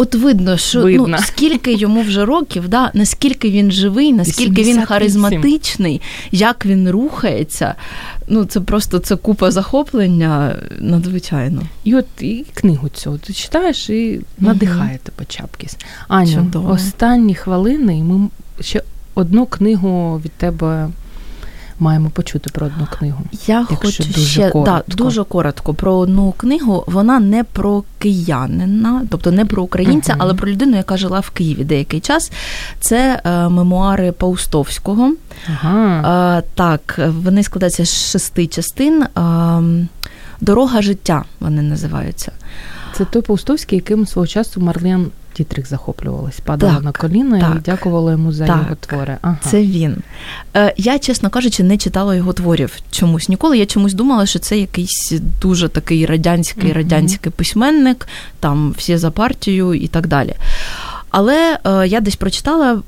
От 0.00 0.14
видно, 0.14 0.56
що 0.56 0.82
видно. 0.82 1.06
ну 1.08 1.18
скільки 1.18 1.72
йому 1.72 2.02
вже 2.02 2.24
років, 2.24 2.68
да, 2.68 2.90
наскільки 2.94 3.50
він 3.50 3.70
живий, 3.70 4.12
наскільки 4.12 4.50
88. 4.50 4.76
він 4.76 4.86
харизматичний, 4.86 6.00
як 6.32 6.66
він 6.66 6.90
рухається. 6.90 7.74
Ну 8.28 8.44
це 8.44 8.60
просто 8.60 8.98
це 8.98 9.16
купа 9.16 9.50
захоплення 9.50 10.56
надзвичайно. 10.78 11.62
І 11.84 11.94
от 11.94 12.06
і 12.20 12.44
книгу 12.54 12.88
цю 12.88 13.18
ти 13.18 13.32
читаєш 13.32 13.90
і 13.90 14.20
надихає 14.38 14.98
тебе 15.02 15.24
Чапкіс. 15.28 15.76
Аню, 16.08 16.34
Чудово. 16.34 16.70
останні 16.70 17.34
хвилини, 17.34 17.98
і 17.98 18.02
ми 18.02 18.28
ще 18.60 18.82
одну 19.14 19.46
книгу 19.46 20.20
від 20.24 20.32
тебе 20.32 20.88
маємо 21.78 22.10
почути 22.10 22.50
про 22.50 22.66
одну 22.66 22.86
книгу. 22.98 23.18
Я 23.46 23.64
хочу 23.64 24.04
дуже 24.04 24.20
ще 24.20 24.50
коротко. 24.50 24.84
Да, 24.88 24.96
дуже 24.96 25.24
коротко 25.24 25.74
про 25.74 25.94
одну 25.94 26.32
книгу. 26.32 26.84
Вона 26.86 27.20
не 27.20 27.44
про 27.44 27.82
киянина, 27.98 29.06
тобто 29.10 29.32
не 29.32 29.44
про 29.44 29.62
українця, 29.62 30.12
uh-huh. 30.12 30.18
але 30.18 30.34
про 30.34 30.50
людину, 30.50 30.76
яка 30.76 30.96
жила 30.96 31.20
в 31.20 31.30
Києві 31.30 31.64
деякий 31.64 32.00
час. 32.00 32.32
Це 32.80 33.20
е, 33.24 33.48
мемуари 33.48 34.12
Паустовського. 34.12 35.12
Uh-huh. 35.64 36.38
Е, 36.38 36.42
так, 36.54 37.00
вони 37.22 37.42
складаються 37.42 37.84
з 37.84 38.10
шести 38.10 38.46
частин. 38.46 39.02
Е, 39.02 39.88
Дорога 40.40 40.82
життя 40.82 41.24
вони 41.40 41.62
називаються. 41.62 42.32
Це 42.92 43.04
той 43.04 43.22
Паустовський, 43.22 43.76
яким 43.76 44.06
свого 44.06 44.26
часу 44.26 44.60
Марлен 44.60 45.10
Дітрих 45.38 45.68
захоплювалась, 45.68 46.40
падала 46.40 46.74
так, 46.74 46.84
на 46.84 46.92
коліна 46.92 47.40
так, 47.40 47.56
і 47.56 47.60
дякувала 47.60 48.12
йому 48.12 48.32
за 48.32 48.46
так, 48.46 48.62
його 48.62 48.74
твори. 48.74 49.16
Ага. 49.22 49.38
Це 49.50 49.62
він. 49.62 49.96
Е, 50.56 50.74
Я, 50.76 50.98
чесно 50.98 51.30
кажучи, 51.30 51.62
не 51.62 51.76
читала 51.76 52.14
його 52.14 52.32
творів 52.32 52.72
чомусь 52.90 53.28
ніколи. 53.28 53.58
Я 53.58 53.66
чомусь 53.66 53.94
думала, 53.94 54.26
що 54.26 54.38
це 54.38 54.58
якийсь 54.58 55.12
дуже 55.42 55.68
такий 55.68 56.06
радянський 56.06 56.72
радянський 56.72 57.32
письменник, 57.32 58.08
там 58.40 58.74
всі 58.78 58.96
за 58.96 59.10
партію 59.10 59.74
і 59.74 59.88
так 59.88 60.06
далі. 60.06 60.34
Але 61.10 61.58
е, 61.64 61.86
я 61.88 62.00
десь 62.00 62.16
прочитала 62.16 62.82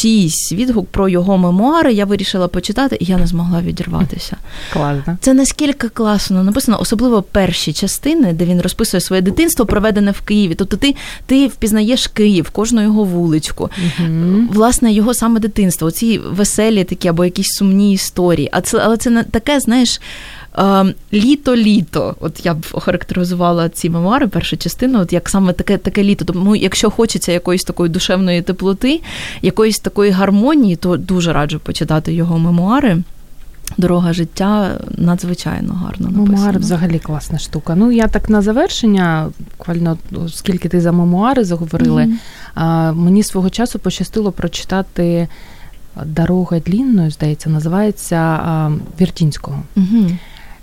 чийсь 0.00 0.52
відгук 0.52 0.88
про 0.88 1.08
його 1.08 1.38
мемуари, 1.38 1.92
я 1.92 2.04
вирішила 2.04 2.48
почитати, 2.48 2.96
і 3.00 3.04
я 3.04 3.16
не 3.16 3.26
змогла 3.26 3.60
відірватися. 3.60 4.36
Класно. 4.72 5.16
Це 5.20 5.34
наскільки 5.34 5.88
класно 5.88 6.44
написано, 6.44 6.80
особливо 6.80 7.22
перші 7.22 7.72
частини, 7.72 8.32
де 8.32 8.44
він 8.44 8.60
розписує 8.60 9.00
своє 9.00 9.22
дитинство, 9.22 9.66
проведене 9.66 10.10
в 10.10 10.20
Києві. 10.20 10.54
Тобто 10.54 10.76
ти 10.76 10.94
ти 11.26 11.46
впізнаєш 11.46 12.06
Київ, 12.06 12.50
кожну 12.50 12.82
його 12.82 13.04
вуличку, 13.04 13.70
угу. 14.00 14.44
власне, 14.50 14.92
його 14.92 15.14
саме 15.14 15.40
дитинство, 15.40 15.88
оці 15.88 16.18
веселі 16.18 16.84
такі 16.84 17.08
або 17.08 17.24
якісь 17.24 17.48
сумні 17.48 17.92
історії. 17.92 18.48
А 18.52 18.60
це 18.60 18.78
але 18.78 18.96
це 18.96 19.10
не 19.10 19.22
таке, 19.22 19.60
знаєш. 19.60 20.00
Ем, 20.56 20.94
літо-літо. 21.12 22.16
От 22.20 22.46
я 22.46 22.54
б 22.54 22.66
охарактеризувала 22.72 23.68
ці 23.68 23.90
мемуари, 23.90 24.26
першу 24.26 24.56
частину, 24.56 25.00
от 25.00 25.12
як 25.12 25.28
саме 25.28 25.52
таке 25.52 25.78
таке 25.78 26.02
літо. 26.02 26.24
Тому, 26.24 26.56
якщо 26.56 26.90
хочеться 26.90 27.32
якоїсь 27.32 27.64
такої 27.64 27.90
душевної 27.90 28.42
теплоти, 28.42 29.00
якоїсь 29.42 29.78
такої 29.78 30.10
гармонії, 30.10 30.76
то 30.76 30.96
дуже 30.96 31.32
раджу 31.32 31.60
почитати 31.64 32.12
його 32.12 32.38
мемуари. 32.38 33.02
Дорога 33.78 34.12
життя 34.12 34.78
надзвичайно 34.98 35.74
гарно 35.74 36.06
написано. 36.06 36.32
Мемуари 36.32 36.58
взагалі 36.58 36.98
класна 36.98 37.38
штука. 37.38 37.74
Ну 37.74 37.92
я 37.92 38.08
так 38.08 38.30
на 38.30 38.42
завершення, 38.42 39.28
буквально 39.58 39.98
оскільки 40.24 40.68
ти 40.68 40.80
за 40.80 40.92
мемуари 40.92 41.44
заговорили, 41.44 42.02
mm-hmm. 42.02 42.16
а, 42.54 42.92
мені 42.92 43.22
свого 43.22 43.50
часу 43.50 43.78
пощастило 43.78 44.32
прочитати 44.32 45.28
Дорога 46.04 46.60
длінною, 46.60 47.10
здається, 47.10 47.50
називається 47.50 48.16
а, 48.16 48.70
Віртінського. 49.00 49.62
Mm-hmm. 49.76 50.16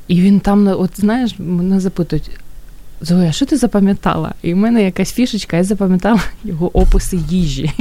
І 0.08 0.22
він 0.22 0.39
там, 0.39 0.68
от 0.68 0.91
знаєш, 0.95 1.36
мене 1.39 1.80
запитують. 1.80 2.32
Зоя, 3.04 3.32
що 3.32 3.45
ти 3.45 3.58
запам'ятала? 3.58 4.34
І 4.41 4.54
в 4.54 4.58
мене 4.58 4.84
якась 4.84 5.14
фішечка, 5.14 5.58
я 5.58 5.64
запам'ятала 5.64 6.22
його 6.43 6.78
описи 6.78 7.20
їжі. 7.30 7.72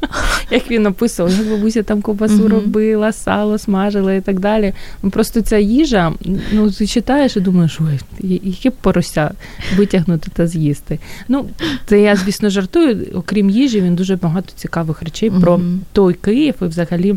Як 0.50 0.70
він 0.70 0.86
описував, 0.86 1.32
як 1.32 1.48
бабуся 1.48 1.82
там 1.82 2.02
ковбасу 2.02 2.48
робила, 2.48 3.12
сало 3.12 3.58
смажила 3.58 4.14
і 4.14 4.20
так 4.20 4.40
далі. 4.40 4.72
Ну, 5.02 5.10
Просто 5.10 5.40
ця 5.40 5.58
їжа, 5.58 6.12
ну 6.52 6.70
ти 6.70 6.86
читаєш 6.86 7.36
і 7.36 7.40
думаєш, 7.40 7.80
ой, 7.80 8.00
яке 8.44 8.70
б 8.70 8.72
порося 8.72 9.30
витягнути 9.76 10.30
та 10.34 10.46
з'їсти. 10.46 10.98
Ну, 11.28 11.46
це 11.86 12.00
я, 12.00 12.16
звісно, 12.16 12.50
жартую. 12.50 13.06
Окрім 13.14 13.50
їжі, 13.50 13.80
він 13.80 13.94
дуже 13.94 14.16
багато 14.16 14.52
цікавих 14.56 15.02
речей 15.02 15.30
про 15.30 15.60
той 15.92 16.14
Київ 16.14 16.54
і 16.62 16.64
взагалі 16.64 17.14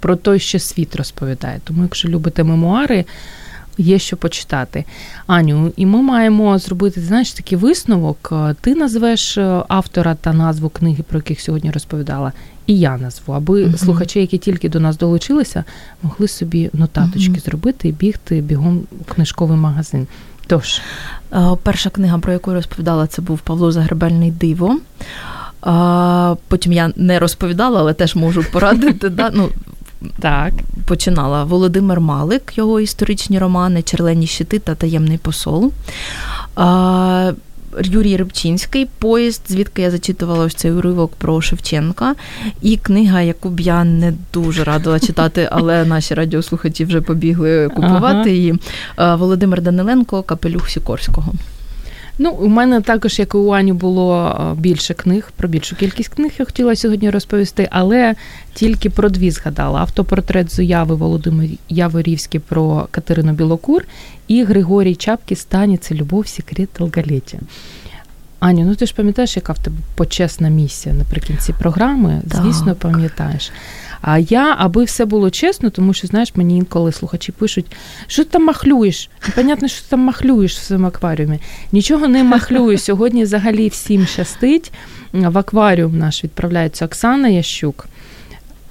про 0.00 0.16
той, 0.16 0.38
що 0.38 0.58
світ 0.58 0.96
розповідає. 0.96 1.60
Тому, 1.64 1.82
якщо 1.82 2.08
любите 2.08 2.44
мемуари 2.44 3.04
є 3.80 3.98
що 3.98 4.16
почитати. 4.16 4.84
Аню, 5.26 5.72
і 5.76 5.86
ми 5.86 6.02
маємо 6.02 6.58
зробити 6.58 7.00
знаєш, 7.00 7.32
такий 7.32 7.58
висновок. 7.58 8.32
Ти 8.60 8.74
назвеш 8.74 9.38
е, 9.38 9.62
автора 9.68 10.14
та 10.14 10.32
назву 10.32 10.68
книги, 10.68 11.04
про 11.08 11.18
яких 11.18 11.40
сьогодні 11.40 11.70
розповідала, 11.70 12.32
і 12.66 12.78
я 12.78 12.98
назву, 12.98 13.34
аби 13.34 13.64
uh 13.64 13.78
слухачі, 13.78 14.20
які 14.20 14.38
тільки 14.38 14.68
до 14.68 14.80
нас 14.80 14.98
долучилися, 14.98 15.64
могли 16.02 16.28
собі 16.28 16.70
нотаточки 16.72 17.32
uh 17.32 17.44
зробити 17.44 17.88
і 17.88 17.92
бігти 17.92 18.40
бігом 18.40 18.82
у 19.00 19.04
книжковий 19.04 19.58
магазин. 19.58 20.06
Тож, 20.46 20.80
е, 21.32 21.56
перша 21.62 21.90
книга, 21.90 22.18
про 22.18 22.32
яку 22.32 22.50
я 22.50 22.56
розповідала, 22.56 23.06
це 23.06 23.22
був 23.22 23.38
Павло 23.38 23.72
Загребельний 23.72 24.30
диво. 24.30 24.80
Потім 26.48 26.72
я 26.72 26.92
не 26.96 27.18
розповідала, 27.18 27.80
але 27.80 27.94
теж 27.94 28.14
можу 28.16 28.44
порадити. 28.52 29.08
Да? 29.08 29.30
Ну, 29.34 29.48
так. 30.20 30.52
Починала 30.86 31.44
Володимир 31.44 32.00
Малик, 32.00 32.58
його 32.58 32.80
історичні 32.80 33.38
романи, 33.38 33.82
Черлені 33.82 34.26
щити 34.26 34.58
та 34.58 34.74
таємний 34.74 35.18
посол. 35.18 35.72
А, 36.56 37.32
Юрій 37.82 38.16
Рибчинський 38.16 38.86
поїзд, 38.98 39.42
звідки 39.48 39.82
я 39.82 39.90
зачитувала 39.90 40.44
ось 40.44 40.54
цей 40.54 40.72
уривок 40.72 41.12
про 41.12 41.40
Шевченка, 41.40 42.14
і 42.62 42.76
книга, 42.76 43.20
яку 43.20 43.48
б 43.48 43.60
я 43.60 43.84
не 43.84 44.12
дуже 44.32 44.64
радила 44.64 45.00
читати, 45.00 45.48
але 45.52 45.84
наші 45.84 46.14
радіослухачі 46.14 46.84
вже 46.84 47.00
побігли 47.00 47.68
купувати 47.68 48.16
ага. 48.16 48.28
її. 48.28 48.54
Володимир 48.96 49.62
Даниленко, 49.62 50.22
Капелюх 50.22 50.70
Сікорського. 50.70 51.32
Ну, 52.18 52.30
у 52.30 52.48
мене 52.48 52.80
також, 52.80 53.18
як 53.18 53.34
і 53.34 53.36
у 53.36 53.50
Ані, 53.50 53.72
було 53.72 54.36
більше 54.58 54.94
книг. 54.94 55.32
Про 55.36 55.48
більшу 55.48 55.76
кількість 55.76 56.14
книг 56.14 56.30
я 56.38 56.44
хотіла 56.44 56.76
сьогодні 56.76 57.10
розповісти, 57.10 57.68
але 57.70 58.14
тільки 58.54 58.90
про 58.90 59.08
дві 59.08 59.30
згадала: 59.30 59.80
автопортрет 59.80 60.54
Зуяви 60.54 60.94
Володимир 60.94 61.50
Яворівський 61.68 62.40
про 62.40 62.88
Катерину 62.90 63.32
Білокур 63.32 63.84
і 64.28 64.44
Григорій 64.44 64.94
Чапки 64.94 65.36
Стані 65.36 65.76
це 65.76 65.94
любов, 65.94 66.26
секрет 66.28 66.68
долголіття. 66.78 67.38
Аню, 68.40 68.64
ну 68.64 68.74
ти 68.74 68.86
ж 68.86 68.94
пам'ятаєш, 68.94 69.36
яка 69.36 69.52
в 69.52 69.58
тебе 69.58 69.76
почесна 69.94 70.48
місія 70.48 70.94
наприкінці 70.94 71.52
програми? 71.52 72.22
Звісно, 72.26 72.74
пам'ятаєш. 72.74 73.50
А 74.02 74.18
я, 74.18 74.56
аби 74.58 74.84
все 74.84 75.04
було 75.04 75.30
чесно, 75.30 75.70
тому 75.70 75.94
що, 75.94 76.06
знаєш, 76.06 76.32
мені 76.34 76.56
інколи 76.56 76.92
слухачі 76.92 77.32
пишуть, 77.32 77.66
що 78.06 78.24
ти 78.24 78.30
там 78.30 78.44
махлюєш? 78.44 79.10
Непонятно, 79.28 79.68
що 79.68 79.82
ти 79.82 79.86
там 79.88 80.00
махлюєш 80.00 80.56
в 80.56 80.62
своєму 80.62 80.86
акваріумі. 80.86 81.38
Нічого 81.72 82.08
не 82.08 82.24
махлюю. 82.24 82.78
Сьогодні 82.78 83.22
взагалі 83.22 83.68
всім 83.68 84.06
щастить. 84.06 84.72
В 85.12 85.38
акваріум 85.38 85.98
наш 85.98 86.24
відправляється 86.24 86.84
Оксана 86.84 87.28
Ящук. 87.28 87.86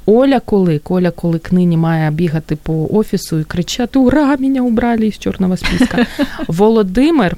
Оля 0.06 0.40
Колик, 0.40 0.92
Оля 0.92 1.12
Колик 1.12 1.52
нині 1.52 1.78
має 1.78 2.12
бігати 2.12 2.56
по 2.56 2.88
офісу 2.92 3.40
і 3.40 3.44
кричати: 3.44 4.00
Ура, 4.00 4.38
мене 4.38 4.62
убрали 4.62 5.08
із 5.08 5.18
чорного 5.18 5.58
списка. 5.58 6.06
Володимир 6.48 7.38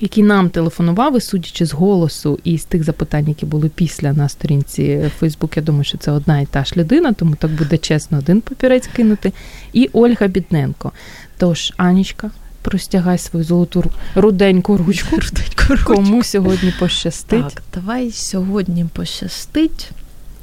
який 0.00 0.24
нам 0.24 0.50
телефонував, 0.50 1.16
і 1.16 1.20
судячи 1.20 1.66
з 1.66 1.72
голосу 1.72 2.38
і 2.44 2.58
з 2.58 2.64
тих 2.64 2.84
запитань, 2.84 3.28
які 3.28 3.46
були 3.46 3.70
після 3.74 4.12
на 4.12 4.28
сторінці 4.28 5.10
Фейсбук, 5.18 5.56
я 5.56 5.62
думаю, 5.62 5.84
що 5.84 5.98
це 5.98 6.10
одна 6.10 6.40
і 6.40 6.46
та 6.46 6.64
ж 6.64 6.72
людина, 6.76 7.12
тому 7.12 7.34
так 7.34 7.50
буде 7.50 7.78
чесно 7.78 8.18
один 8.18 8.40
папірець 8.40 8.86
кинути. 8.86 9.32
І 9.72 9.90
Ольга 9.92 10.26
Бідненко. 10.26 10.92
Тож, 11.38 11.72
Анічка, 11.76 12.30
простягай 12.62 13.18
свою 13.18 13.44
золоту 13.44 13.84
руденьку 14.14 14.76
ручку. 14.76 15.16
Руденьку 15.16 15.62
ручку. 15.68 15.94
Кому 15.94 16.24
сьогодні 16.24 16.74
пощастить? 16.78 17.54
Так, 17.54 17.62
давай 17.74 18.10
сьогодні 18.10 18.86
пощастить. 18.92 19.90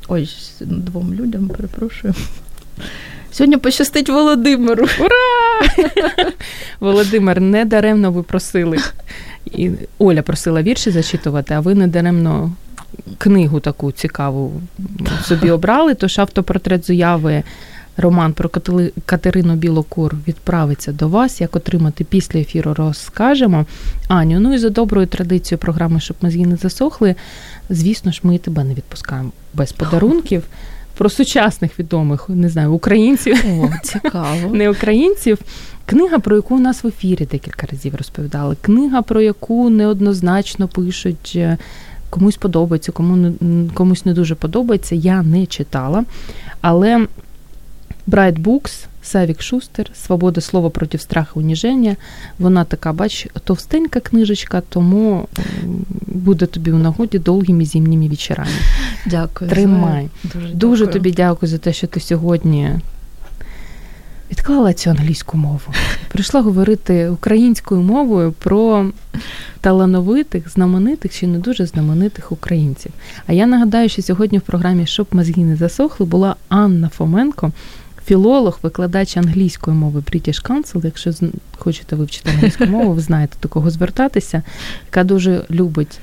Ой, 0.08 0.30
двом 0.62 1.14
людям 1.14 1.48
перепрошую. 1.48 2.14
Сьогодні 3.32 3.58
пощастить 3.58 4.10
Володимиру. 4.10 4.88
Ура! 5.00 5.86
Володимир, 6.80 7.42
не 7.42 7.66
даремно 7.66 8.12
ви 8.12 8.24
просили 8.24 8.78
і 9.46 9.72
Оля 10.00 10.22
просила 10.22 10.62
вірші 10.62 10.92
зачитувати, 10.92 11.54
а 11.54 11.60
ви 11.60 11.76
недаремно 11.76 12.52
книгу 13.18 13.60
таку 13.60 13.92
цікаву 13.92 14.62
собі 15.24 15.52
обрали. 15.52 15.94
Тож 15.94 16.20
автопортрет 16.20 16.88
заяви. 16.88 17.44
Роман 17.98 18.34
про 18.34 18.50
Катерину 19.06 19.56
Білокур 19.56 20.16
відправиться 20.28 20.92
до 20.92 21.08
вас. 21.08 21.42
Як 21.42 21.56
отримати 21.56 22.04
після 22.04 22.40
ефіру, 22.40 22.74
розкажемо. 22.74 23.66
Аню, 24.08 24.40
ну 24.40 24.54
і 24.54 24.58
за 24.58 24.70
доброю 24.70 25.08
традицією 25.08 25.60
програми, 25.60 26.00
щоб 26.00 26.18
ми 26.22 26.32
з 26.32 26.34
її 26.34 26.46
не 26.46 26.56
засохли. 26.56 27.16
Звісно 27.70 28.12
ж, 28.12 28.20
ми 28.24 28.38
тебе 28.38 28.64
не 28.64 28.74
відпускаємо 28.74 29.32
без 29.54 29.72
подарунків. 29.72 30.44
Про 30.98 31.10
сучасних 31.10 31.80
відомих, 31.80 32.30
не 32.30 32.50
знаю, 32.50 32.74
українців. 32.74 33.46
О, 33.48 33.70
цікаво. 33.84 34.50
Не 34.54 34.70
українців. 34.70 35.40
Книга, 35.86 36.20
про 36.20 36.36
яку 36.36 36.56
у 36.56 36.60
нас 36.60 36.84
в 36.84 36.88
ефірі 36.88 37.28
декілька 37.32 37.68
разів 37.72 37.96
розповідали. 37.96 38.56
Книга, 38.62 39.02
про 39.02 39.22
яку 39.22 39.70
неоднозначно 39.70 40.68
пишуть, 40.68 41.34
е, 41.36 41.58
комусь 42.10 42.36
подобається, 42.36 42.92
кому 42.92 43.34
комусь 43.74 44.06
не 44.06 44.14
дуже 44.14 44.36
подобається. 44.36 44.96
Я 44.96 45.22
не 45.22 45.46
читала. 45.46 46.04
Але 46.62 47.08
Bright 48.08 48.42
Books, 48.42 48.86
Савік 49.06 49.42
Шустер, 49.42 49.92
Свобода 50.06 50.42
слова 50.42 50.70
проти 50.70 50.98
страху 50.98 51.40
уніження. 51.40 51.96
Вона 52.40 52.64
така, 52.64 52.94
бач, 52.94 53.28
товстенька 53.44 54.00
книжечка, 54.00 54.62
тому 54.70 55.28
буде 56.08 56.46
тобі 56.46 56.72
у 56.72 56.78
нагоді 56.78 57.20
довгими 57.20 57.66
зимніми 57.66 58.08
вечорами. 58.08 58.50
Дякую. 59.06 59.50
Тримай. 59.52 60.10
Дуже, 60.34 60.54
дуже 60.54 60.88
тобі 60.88 61.12
дякую 61.12 61.50
за 61.50 61.58
те, 61.58 61.74
що 61.74 61.88
ти 61.88 62.00
сьогодні 62.00 62.72
відклала 64.32 64.74
цю 64.74 64.90
англійську 64.90 65.38
мову. 65.38 65.74
Прийшла 66.08 66.42
говорити 66.42 67.10
українською 67.10 67.82
мовою 67.82 68.32
про 68.32 68.92
талановитих, 69.62 70.50
знаменитих 70.50 71.20
чи 71.20 71.28
не 71.28 71.38
дуже 71.38 71.66
знаменитих 71.66 72.32
українців. 72.32 72.92
А 73.28 73.34
я 73.34 73.46
нагадаю, 73.46 73.90
що 73.90 74.02
сьогодні 74.02 74.38
в 74.38 74.42
програмі 74.42 74.88
Щоб 74.88 75.08
мозги 75.12 75.44
не 75.44 75.56
засохли 75.56 76.06
була 76.06 76.36
Анна 76.50 76.90
Фоменко. 76.90 77.52
Філолог, 78.06 78.60
викладач 78.62 79.18
англійської 79.18 79.78
мови 79.78 80.00
British 80.00 80.50
Council, 80.50 80.86
якщо 80.86 81.12
хочете 81.58 81.96
вивчити 81.96 82.30
англійську 82.30 82.66
мову, 82.66 82.94
ви 82.94 83.02
знаєте 83.02 83.38
до 83.42 83.50
кого 83.50 83.70
звертатися, 83.70 84.44
яка 84.86 85.04
дуже 85.04 85.46
любить 85.52 86.00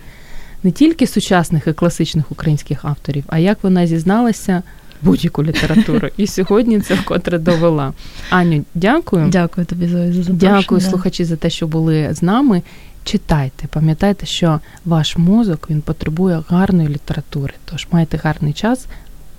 не 0.62 0.70
тільки 0.70 1.06
сучасних 1.06 1.66
і 1.66 1.72
класичних 1.72 2.32
українських 2.32 2.84
авторів, 2.84 3.24
а 3.26 3.38
як 3.38 3.58
вона 3.62 3.86
зізналася 3.86 4.62
будь-яку 5.02 5.44
літературу. 5.44 6.08
І 6.16 6.26
сьогодні 6.26 6.80
це 6.80 6.94
вкотре 6.94 7.38
довела. 7.38 7.92
Аню, 8.30 8.64
дякую. 8.74 9.28
Дякую 9.28 9.66
тобі 9.66 9.86
за 9.86 9.98
запрошення. 9.98 10.38
Дякую, 10.38 10.80
слухачі, 10.80 11.24
за 11.24 11.36
те, 11.36 11.50
що 11.50 11.66
були 11.66 12.14
з 12.14 12.22
нами. 12.22 12.62
Читайте, 13.04 13.66
пам'ятайте, 13.66 14.26
що 14.26 14.60
ваш 14.84 15.16
мозок 15.16 15.66
він 15.70 15.80
потребує 15.80 16.42
гарної 16.48 16.88
літератури. 16.88 17.54
Тож 17.64 17.88
майте 17.92 18.16
гарний 18.16 18.52
час 18.52 18.86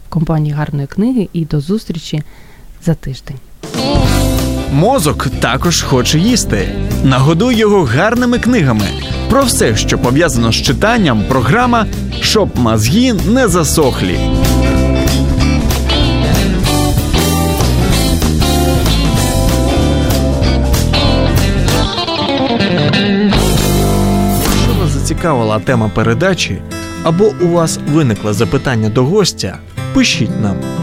в 0.08 0.10
компанії 0.10 0.54
гарної 0.54 0.88
книги 0.88 1.30
і 1.34 1.46
до 1.46 1.60
зустрічі 1.60 2.24
за 2.86 2.94
тиждень. 2.94 3.38
Мозок 4.72 5.28
також 5.40 5.82
хоче 5.82 6.20
їсти. 6.20 6.70
Нагодуй 7.04 7.56
його 7.56 7.84
гарними 7.84 8.40
книгами. 8.40 8.86
Про 9.30 9.44
все, 9.44 9.76
що 9.76 9.98
пов'язано 9.98 10.52
з 10.52 10.56
читанням, 10.56 11.24
програма 11.30 11.86
щоб 12.22 12.60
мозги 12.60 13.14
не 13.14 13.48
засохлі. 13.48 14.20
Якщо 24.44 24.74
вас 24.82 24.90
зацікавила 24.90 25.60
тема 25.60 25.92
передачі 25.96 26.62
або 27.04 27.32
у 27.42 27.48
вас 27.48 27.80
виникло 27.92 28.34
запитання 28.34 28.90
до 28.90 29.04
гостя, 29.04 29.58
пишіть 29.94 30.42
нам 30.42 30.83